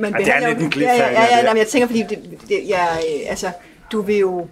man 0.00 0.12
Ja, 0.12 0.18
det 0.24 0.28
er 0.34 0.48
lidt 0.48 0.58
en 0.58 0.64
Ja, 0.64 0.70
cliffhanger, 0.70 1.04
ja, 1.04 1.12
ja, 1.12 1.26
ja 1.30 1.36
der. 1.36 1.42
nej, 1.42 1.52
men 1.52 1.58
jeg 1.58 1.66
tænker, 1.66 1.86
fordi 1.86 2.02
det, 2.02 2.18
det, 2.48 2.68
jeg, 2.68 2.88
øh, 3.14 3.30
altså, 3.30 3.50
du 3.92 4.02
vil 4.02 4.16
jo... 4.16 4.46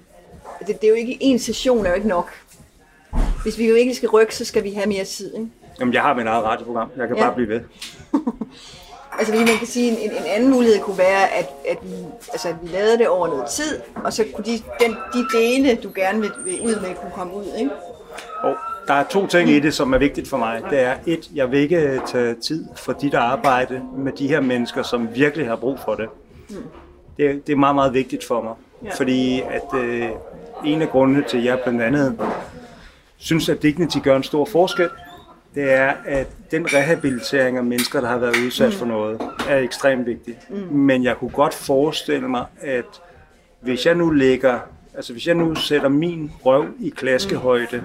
Det, 0.67 0.81
det 0.81 0.85
er 0.85 0.89
jo 0.89 0.95
ikke... 0.95 1.17
En 1.21 1.39
session 1.39 1.87
er 1.87 1.91
jo 1.91 1.95
ikke 1.97 2.09
nok. 2.09 2.31
Hvis 3.43 3.59
vi 3.59 3.69
jo 3.69 3.75
ikke 3.75 3.95
skal 3.95 4.09
rykke, 4.09 4.37
så 4.37 4.45
skal 4.45 4.65
vi 4.65 4.71
have 4.71 4.87
mere 4.87 5.05
tid, 5.05 5.35
ikke? 5.35 5.47
Jamen, 5.81 5.95
jeg 5.95 6.03
har 6.03 6.15
mit 6.15 6.27
eget 6.27 6.45
radioprogram. 6.45 6.91
Jeg 6.97 7.09
kan 7.09 7.17
Ja. 7.17 7.23
bare 7.23 7.35
blive 7.35 7.49
ved. 7.49 7.61
Altså, 9.19 9.35
man 9.35 9.47
kan 9.59 9.67
sige, 9.67 9.91
en, 10.05 10.11
en 10.11 10.23
anden 10.27 10.51
mulighed 10.51 10.81
kunne 10.81 10.99
være, 10.99 11.29
at, 11.39 11.49
at, 11.69 11.79
vi, 11.83 11.95
altså, 12.33 12.49
at 12.49 12.55
vi 12.63 12.69
lavede 12.69 12.99
det 12.99 13.09
over 13.09 13.29
noget 13.29 13.47
tid, 13.47 13.81
og 14.05 14.13
så 14.13 14.25
kunne 14.35 14.45
de, 14.45 14.51
den, 14.81 14.91
de 15.15 15.39
dele, 15.39 15.75
du 15.83 15.91
gerne 15.95 16.21
vil, 16.21 16.31
vil 16.45 16.61
ud 16.61 16.75
med, 16.81 16.95
kunne 16.95 17.11
komme 17.15 17.35
ud, 17.35 17.45
ikke? 17.59 17.71
Og 18.43 18.55
der 18.89 18.95
er 18.95 19.05
to 19.05 19.27
ting 19.27 19.51
i 19.51 19.61
det, 19.61 19.75
som 19.75 19.93
er 19.93 19.99
vigtigt 19.99 20.29
for 20.29 20.37
mig. 20.37 20.63
Det 20.71 20.81
er 20.81 20.95
et, 21.07 21.31
jeg 21.35 21.51
vil 21.51 21.61
ikke 21.61 22.01
tage 22.07 22.35
tid 22.35 22.65
for 22.77 22.93
dit 22.93 23.15
arbejde 23.15 23.83
med 23.97 24.13
de 24.13 24.29
her 24.29 24.41
mennesker, 24.41 24.83
som 24.83 25.09
virkelig 25.15 25.47
har 25.49 25.57
brug 25.57 25.79
for 25.85 25.95
det. 25.95 26.09
Det, 27.17 27.27
er- 27.31 27.35
det 27.47 27.53
er 27.53 27.57
meget, 27.57 27.75
meget 27.75 27.95
vigtigt 27.95 28.25
for 28.25 28.43
mig. 28.43 28.55
Ja. 28.85 28.91
Fordi 28.95 29.41
at 29.41 29.81
øh, 29.81 30.09
en 30.65 30.83
af 30.83 30.89
grundene 30.89 31.25
til, 31.29 31.39
at 31.39 31.45
jeg 31.45 31.59
blandt 31.65 31.83
andet 31.83 32.19
synes, 33.17 33.49
at 33.49 33.63
Dignity 33.63 33.99
gør 34.03 34.17
en 34.17 34.23
stor 34.23 34.45
forskel, 34.45 34.89
det 35.59 35.73
er, 35.73 35.93
at 36.05 36.27
den 36.51 36.75
rehabilitering 36.75 37.57
af 37.57 37.65
mennesker, 37.65 38.01
der 38.01 38.09
har 38.09 38.19
været 38.19 38.37
udsat 38.47 38.75
for 38.75 38.87
noget, 38.87 39.21
er 39.49 39.57
ekstremt 39.59 40.07
vigtig. 40.07 40.39
Men 40.71 41.05
jeg 41.05 41.17
kunne 41.17 41.31
godt 41.31 41.55
forestille 41.55 42.29
mig, 42.29 42.45
at 42.61 42.85
hvis 43.61 43.87
jeg 43.87 43.95
nu 43.95 44.11
lægger, 44.11 44.59
altså 44.95 45.13
hvis 45.13 45.27
jeg 45.27 45.35
nu 45.35 45.55
sætter 45.55 45.89
min 45.89 46.33
røv 46.45 46.67
i 46.81 46.89
klaskehøjde, 46.89 47.83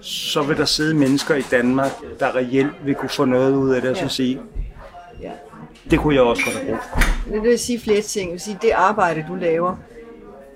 så 0.00 0.42
vil 0.42 0.56
der 0.56 0.64
sidde 0.64 0.94
mennesker 0.94 1.34
i 1.34 1.42
Danmark, 1.50 1.90
der 2.20 2.36
reelt 2.36 2.86
vil 2.86 2.94
kunne 2.94 3.08
få 3.08 3.24
noget 3.24 3.54
ud 3.56 3.70
af 3.70 3.82
det, 3.82 3.90
og 3.90 3.96
så 3.96 4.08
sige, 4.08 4.40
Ja. 5.20 5.30
det 5.90 5.98
kunne 5.98 6.14
jeg 6.14 6.22
også 6.22 6.42
godt 6.44 6.56
have 6.56 6.66
brug 6.68 6.78
for. 6.92 7.32
Det 7.32 7.42
vil 7.42 7.58
sige 7.58 7.80
flere 7.80 8.00
ting. 8.00 8.26
Jeg 8.28 8.32
vil 8.32 8.40
sige, 8.40 8.58
det 8.62 8.70
arbejde, 8.70 9.24
du 9.28 9.34
laver, 9.34 9.76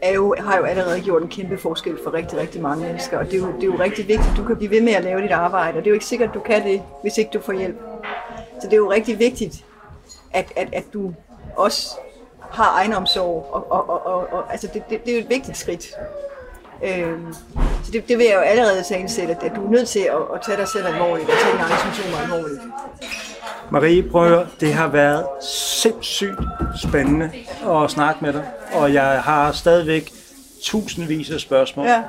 er 0.03 0.15
jo, 0.15 0.35
har 0.39 0.59
jo 0.59 0.65
allerede 0.65 1.01
gjort 1.01 1.23
en 1.23 1.29
kæmpe 1.29 1.59
forskel 1.59 1.99
for 2.05 2.15
rigtig, 2.15 2.39
rigtig 2.39 2.63
mange 2.63 2.87
mennesker. 2.87 3.19
Og 3.19 3.25
det 3.25 3.35
er, 3.35 3.39
jo, 3.39 3.47
det 3.47 3.63
er 3.63 3.67
jo 3.67 3.79
rigtig 3.79 4.09
vigtigt, 4.09 4.31
at 4.31 4.37
du 4.37 4.45
kan 4.45 4.57
blive 4.57 4.71
ved 4.71 4.81
med 4.81 4.93
at 4.93 5.05
lave 5.05 5.23
dit 5.23 5.31
arbejde. 5.31 5.79
Og 5.79 5.85
det 5.85 5.87
er 5.87 5.91
jo 5.91 5.95
ikke 5.95 6.07
sikkert, 6.07 6.29
at 6.29 6.35
du 6.35 6.41
kan 6.41 6.65
det, 6.65 6.83
hvis 7.03 7.19
ikke 7.19 7.31
du 7.35 7.41
får 7.41 7.53
hjælp. 7.53 7.77
Så 8.61 8.67
det 8.67 8.73
er 8.73 8.77
jo 8.77 8.91
rigtig 8.91 9.19
vigtigt, 9.19 9.65
at, 10.33 10.53
at, 10.57 10.69
at 10.73 10.85
du 10.93 11.15
også 11.57 11.97
har 12.41 12.79
egenomsorg. 12.81 13.49
Og, 13.53 13.73
og, 13.73 13.91
og, 13.91 14.07
og, 14.07 14.33
og 14.33 14.53
altså 14.53 14.69
det, 14.75 14.83
det, 14.91 15.05
det 15.05 15.13
er 15.13 15.17
jo 15.17 15.23
et 15.23 15.31
vigtigt 15.31 15.57
skridt. 15.57 15.87
Øhm, 16.85 17.35
så 17.85 17.93
det, 17.93 18.09
det 18.09 18.19
vil 18.19 18.27
jeg 18.27 18.35
jo 18.35 18.41
allerede 18.41 18.83
tage 18.83 19.01
indsætte, 19.01 19.35
at, 19.35 19.43
at 19.43 19.57
du 19.57 19.67
er 19.67 19.71
nødt 19.71 19.89
til 19.89 20.01
at, 20.01 20.23
at 20.35 20.41
tage 20.47 20.59
dig 20.59 20.69
selv 20.69 20.87
alvorligt 20.87 21.31
og 21.31 21.37
tage 21.43 21.53
dine 21.53 21.63
egne 21.63 21.95
symptomer 21.95 22.19
alvorligt. 22.23 22.61
Marie, 23.71 24.03
prøv 24.03 24.23
at 24.25 24.29
høre, 24.29 24.47
det 24.61 24.75
har 24.75 24.89
været 24.89 25.25
sindssygt 25.43 26.39
spændende 26.83 27.31
at 27.71 27.91
snakke 27.91 28.25
med 28.25 28.33
dig, 28.33 28.45
og 28.73 28.93
jeg 28.95 29.23
har 29.23 29.53
stadigvæk 29.53 30.11
tusindvis 30.63 31.31
af 31.31 31.41
spørgsmål. 31.41 31.87
Ja. 31.87 32.03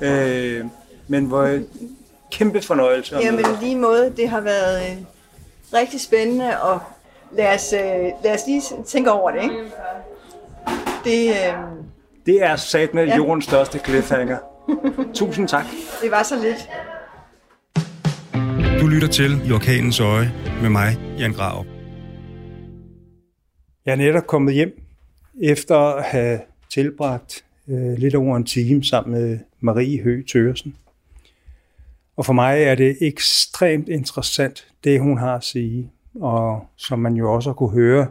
Øh, 0.00 0.64
men 1.08 1.24
hvor 1.24 1.58
kæmpe 2.30 2.62
fornøjelse. 2.62 3.16
Jamen 3.16 3.44
lige 3.60 3.76
måde, 3.76 4.12
det 4.16 4.28
har 4.28 4.40
været 4.40 4.82
øh, 4.90 4.96
rigtig 5.74 6.00
spændende, 6.00 6.60
og 6.60 6.80
lad 7.32 7.54
os, 7.54 7.72
øh, 7.72 7.80
lad 8.24 8.34
os 8.34 8.40
lige 8.46 8.62
tænke 8.86 9.10
over 9.12 9.30
det, 9.30 9.42
ikke? 9.42 9.54
Det, 11.04 11.28
øh, 11.30 11.54
Det 12.26 12.42
er 12.44 12.56
sat 12.56 12.94
med 12.94 13.06
Ja. 13.06 13.16
jordens 13.16 13.44
største 13.44 13.78
cliffhanger. 13.78 14.38
Tusind 15.14 15.48
tak. 15.48 15.64
det 16.02 16.10
var 16.10 16.22
så 16.22 16.36
lidt. 16.36 16.68
Du 18.80 18.86
lytter 18.86 19.08
til 19.08 19.48
I 19.48 19.52
Orkanens 19.52 20.00
Øje 20.00 20.32
med 20.62 20.70
mig, 20.70 20.98
Jan 21.18 21.32
Grav. 21.32 21.66
Jeg 23.86 23.92
er 23.92 23.96
netop 23.96 24.26
kommet 24.26 24.54
hjem 24.54 24.82
efter 25.42 25.76
at 25.76 26.04
have 26.04 26.40
tilbragt 26.72 27.44
øh, 27.68 27.98
lidt 27.98 28.14
over 28.14 28.36
en 28.36 28.44
time 28.44 28.84
sammen 28.84 29.20
med 29.20 29.38
Marie 29.60 30.02
Høgh 30.02 30.26
Tøresen. 30.26 30.76
Og 32.16 32.26
for 32.26 32.32
mig 32.32 32.62
er 32.62 32.74
det 32.74 32.96
ekstremt 33.00 33.88
interessant, 33.88 34.66
det 34.84 35.00
hun 35.00 35.18
har 35.18 35.36
at 35.36 35.44
sige. 35.44 35.90
Og 36.14 36.66
som 36.76 36.98
man 36.98 37.14
jo 37.14 37.32
også 37.32 37.50
har 37.50 37.54
kunne 37.54 37.70
høre 37.70 38.06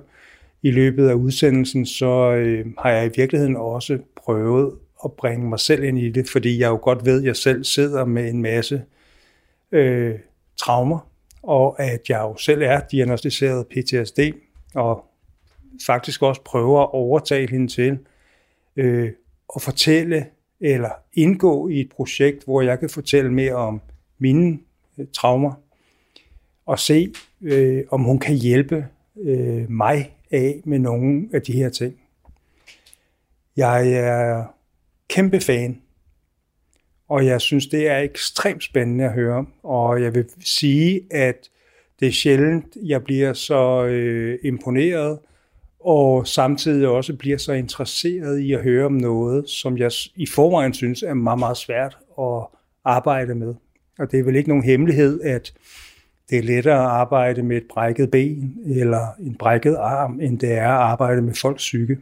i 0.62 0.72
løbet 0.72 1.10
af 1.10 1.14
udsendelsen, 1.14 1.86
så 1.86 2.32
øh, 2.32 2.66
har 2.78 2.90
jeg 2.90 3.06
i 3.06 3.12
virkeligheden 3.16 3.56
også 3.56 3.98
prøvet 4.16 4.74
at 5.06 5.12
bringe 5.12 5.50
mig 5.50 5.60
selv 5.60 5.84
ind 5.84 6.00
i 6.00 6.10
det, 6.10 6.30
fordi 6.30 6.60
jeg 6.60 6.68
jo 6.68 6.80
godt 6.82 7.06
ved, 7.06 7.20
at 7.20 7.26
jeg 7.26 7.36
selv 7.36 7.64
sidder 7.64 8.06
med 8.06 8.30
en 8.30 8.42
masse 8.42 8.82
øh, 9.72 10.16
traumer, 10.58 11.10
og 11.44 11.82
at 11.82 12.10
jeg 12.10 12.20
jo 12.20 12.38
selv 12.38 12.62
er 12.62 12.80
diagnostiseret 12.92 13.68
PTSD, 13.68 14.20
og 14.76 15.06
faktisk 15.86 16.22
også 16.22 16.42
prøver 16.42 16.82
at 16.82 16.94
overtale 16.94 17.52
hende 17.52 17.68
til 17.68 18.00
øh, 18.76 19.12
at 19.56 19.62
fortælle 19.62 20.26
eller 20.60 20.90
indgå 21.14 21.68
i 21.68 21.80
et 21.80 21.90
projekt, 21.90 22.44
hvor 22.44 22.62
jeg 22.62 22.80
kan 22.80 22.90
fortælle 22.90 23.34
mere 23.34 23.54
om 23.54 23.82
mine 24.18 24.60
øh, 24.98 25.06
traumer, 25.14 25.54
og 26.66 26.80
se, 26.80 27.14
øh, 27.42 27.84
om 27.90 28.04
hun 28.04 28.20
kan 28.20 28.36
hjælpe 28.36 28.88
øh, 29.22 29.72
mig 29.72 30.16
af 30.32 30.62
med 30.66 30.80
nogle 30.80 31.30
af 31.34 31.42
de 31.42 31.54
her 31.54 31.70
ting. 31.70 31.96
Jeg 33.58 33.92
er 33.92 34.46
kæmpe 35.10 35.40
fan, 35.40 35.82
og 37.10 37.26
jeg 37.26 37.42
synes, 37.42 37.68
det 37.68 37.88
er 37.88 37.98
ekstremt 37.98 38.64
spændende 38.64 39.04
at 39.04 39.14
høre 39.14 39.46
og 39.64 40.02
jeg 40.02 40.16
vil 40.16 40.26
sige, 40.40 41.02
at 41.12 41.50
det 42.00 42.08
er 42.08 42.12
sjældent, 42.12 42.66
jeg 42.84 43.04
bliver 43.04 43.34
så 43.34 43.86
øh, 43.86 44.40
imponeret, 44.44 45.20
og 45.80 46.28
samtidig 46.28 46.88
også 46.88 47.16
bliver 47.16 47.38
så 47.38 47.54
interesseret 47.54 48.40
i 48.40 48.54
at 48.54 48.64
høre 48.64 48.86
om 48.86 48.92
noget, 48.92 49.50
som 49.50 49.78
jeg 49.78 49.92
i 50.16 50.26
forvejen 50.26 50.74
synes 50.74 51.04
er 51.04 51.14
meget, 51.14 51.40
meget 51.40 51.58
svært 51.58 51.98
at 52.20 52.48
arbejde 52.84 53.36
med. 53.36 53.56
Og 54.00 54.12
det 54.12 54.20
er 54.20 54.24
vel 54.24 54.36
ikke 54.36 54.50
nogen 54.50 54.64
hemmelighed, 54.64 55.22
at 55.22 55.54
det 56.30 56.38
er 56.38 56.44
lettere 56.44 56.80
at 56.80 56.90
arbejde 56.90 57.44
med 57.44 57.58
et 57.58 57.68
brækket 57.70 58.12
ben 58.12 58.58
eller 58.66 59.08
en 59.20 59.36
brækket 59.36 59.76
arm, 59.76 60.20
end 60.22 60.40
det 60.40 60.52
er 60.52 60.68
at 60.68 60.92
arbejde 60.92 61.22
med 61.22 61.34
folks 61.34 61.62
psyke. 61.62 61.98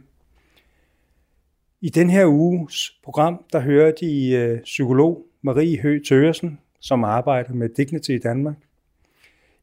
I 1.84 1.88
den 1.88 2.10
her 2.10 2.26
uges 2.26 2.98
program, 3.02 3.44
der 3.52 3.60
hører 3.60 3.92
de 4.00 4.30
øh, 4.30 4.60
psykolog 4.60 5.26
Marie 5.42 5.80
Høgh 5.80 6.04
Tøresen, 6.04 6.58
som 6.80 7.04
arbejder 7.04 7.52
med 7.54 7.68
Dignity 7.68 8.10
i 8.10 8.18
Danmark. 8.18 8.56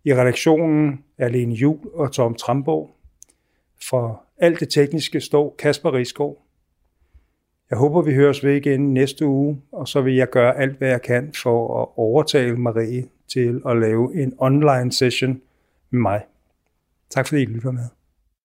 I 0.04 0.14
redaktionen 0.14 1.04
er 1.18 1.28
Lene 1.28 1.54
Jul 1.54 1.80
og 1.94 2.12
Tom 2.12 2.36
Tramborg. 2.36 2.96
For 3.90 4.24
alt 4.38 4.60
det 4.60 4.70
tekniske 4.70 5.22
står 5.22 5.56
Kasper 5.60 5.94
Rigsgaard. 5.94 6.46
Jeg 7.70 7.78
håber, 7.78 8.02
vi 8.02 8.14
høres 8.14 8.44
ved 8.44 8.56
igen 8.56 8.94
næste 8.94 9.26
uge, 9.26 9.62
og 9.72 9.88
så 9.88 10.02
vil 10.02 10.16
jeg 10.16 10.30
gøre 10.30 10.58
alt, 10.58 10.78
hvad 10.78 10.90
jeg 10.90 11.02
kan 11.02 11.34
for 11.44 11.82
at 11.82 11.88
overtale 11.98 12.58
Marie 12.58 13.06
til 13.28 13.62
at 13.66 13.78
lave 13.78 14.24
en 14.24 14.34
online 14.38 14.92
session 14.92 15.42
med 15.90 16.00
mig. 16.00 16.22
Tak 17.10 17.28
fordi 17.28 17.42
I 17.42 17.46
lytter 17.46 17.72
med. 17.72 18.01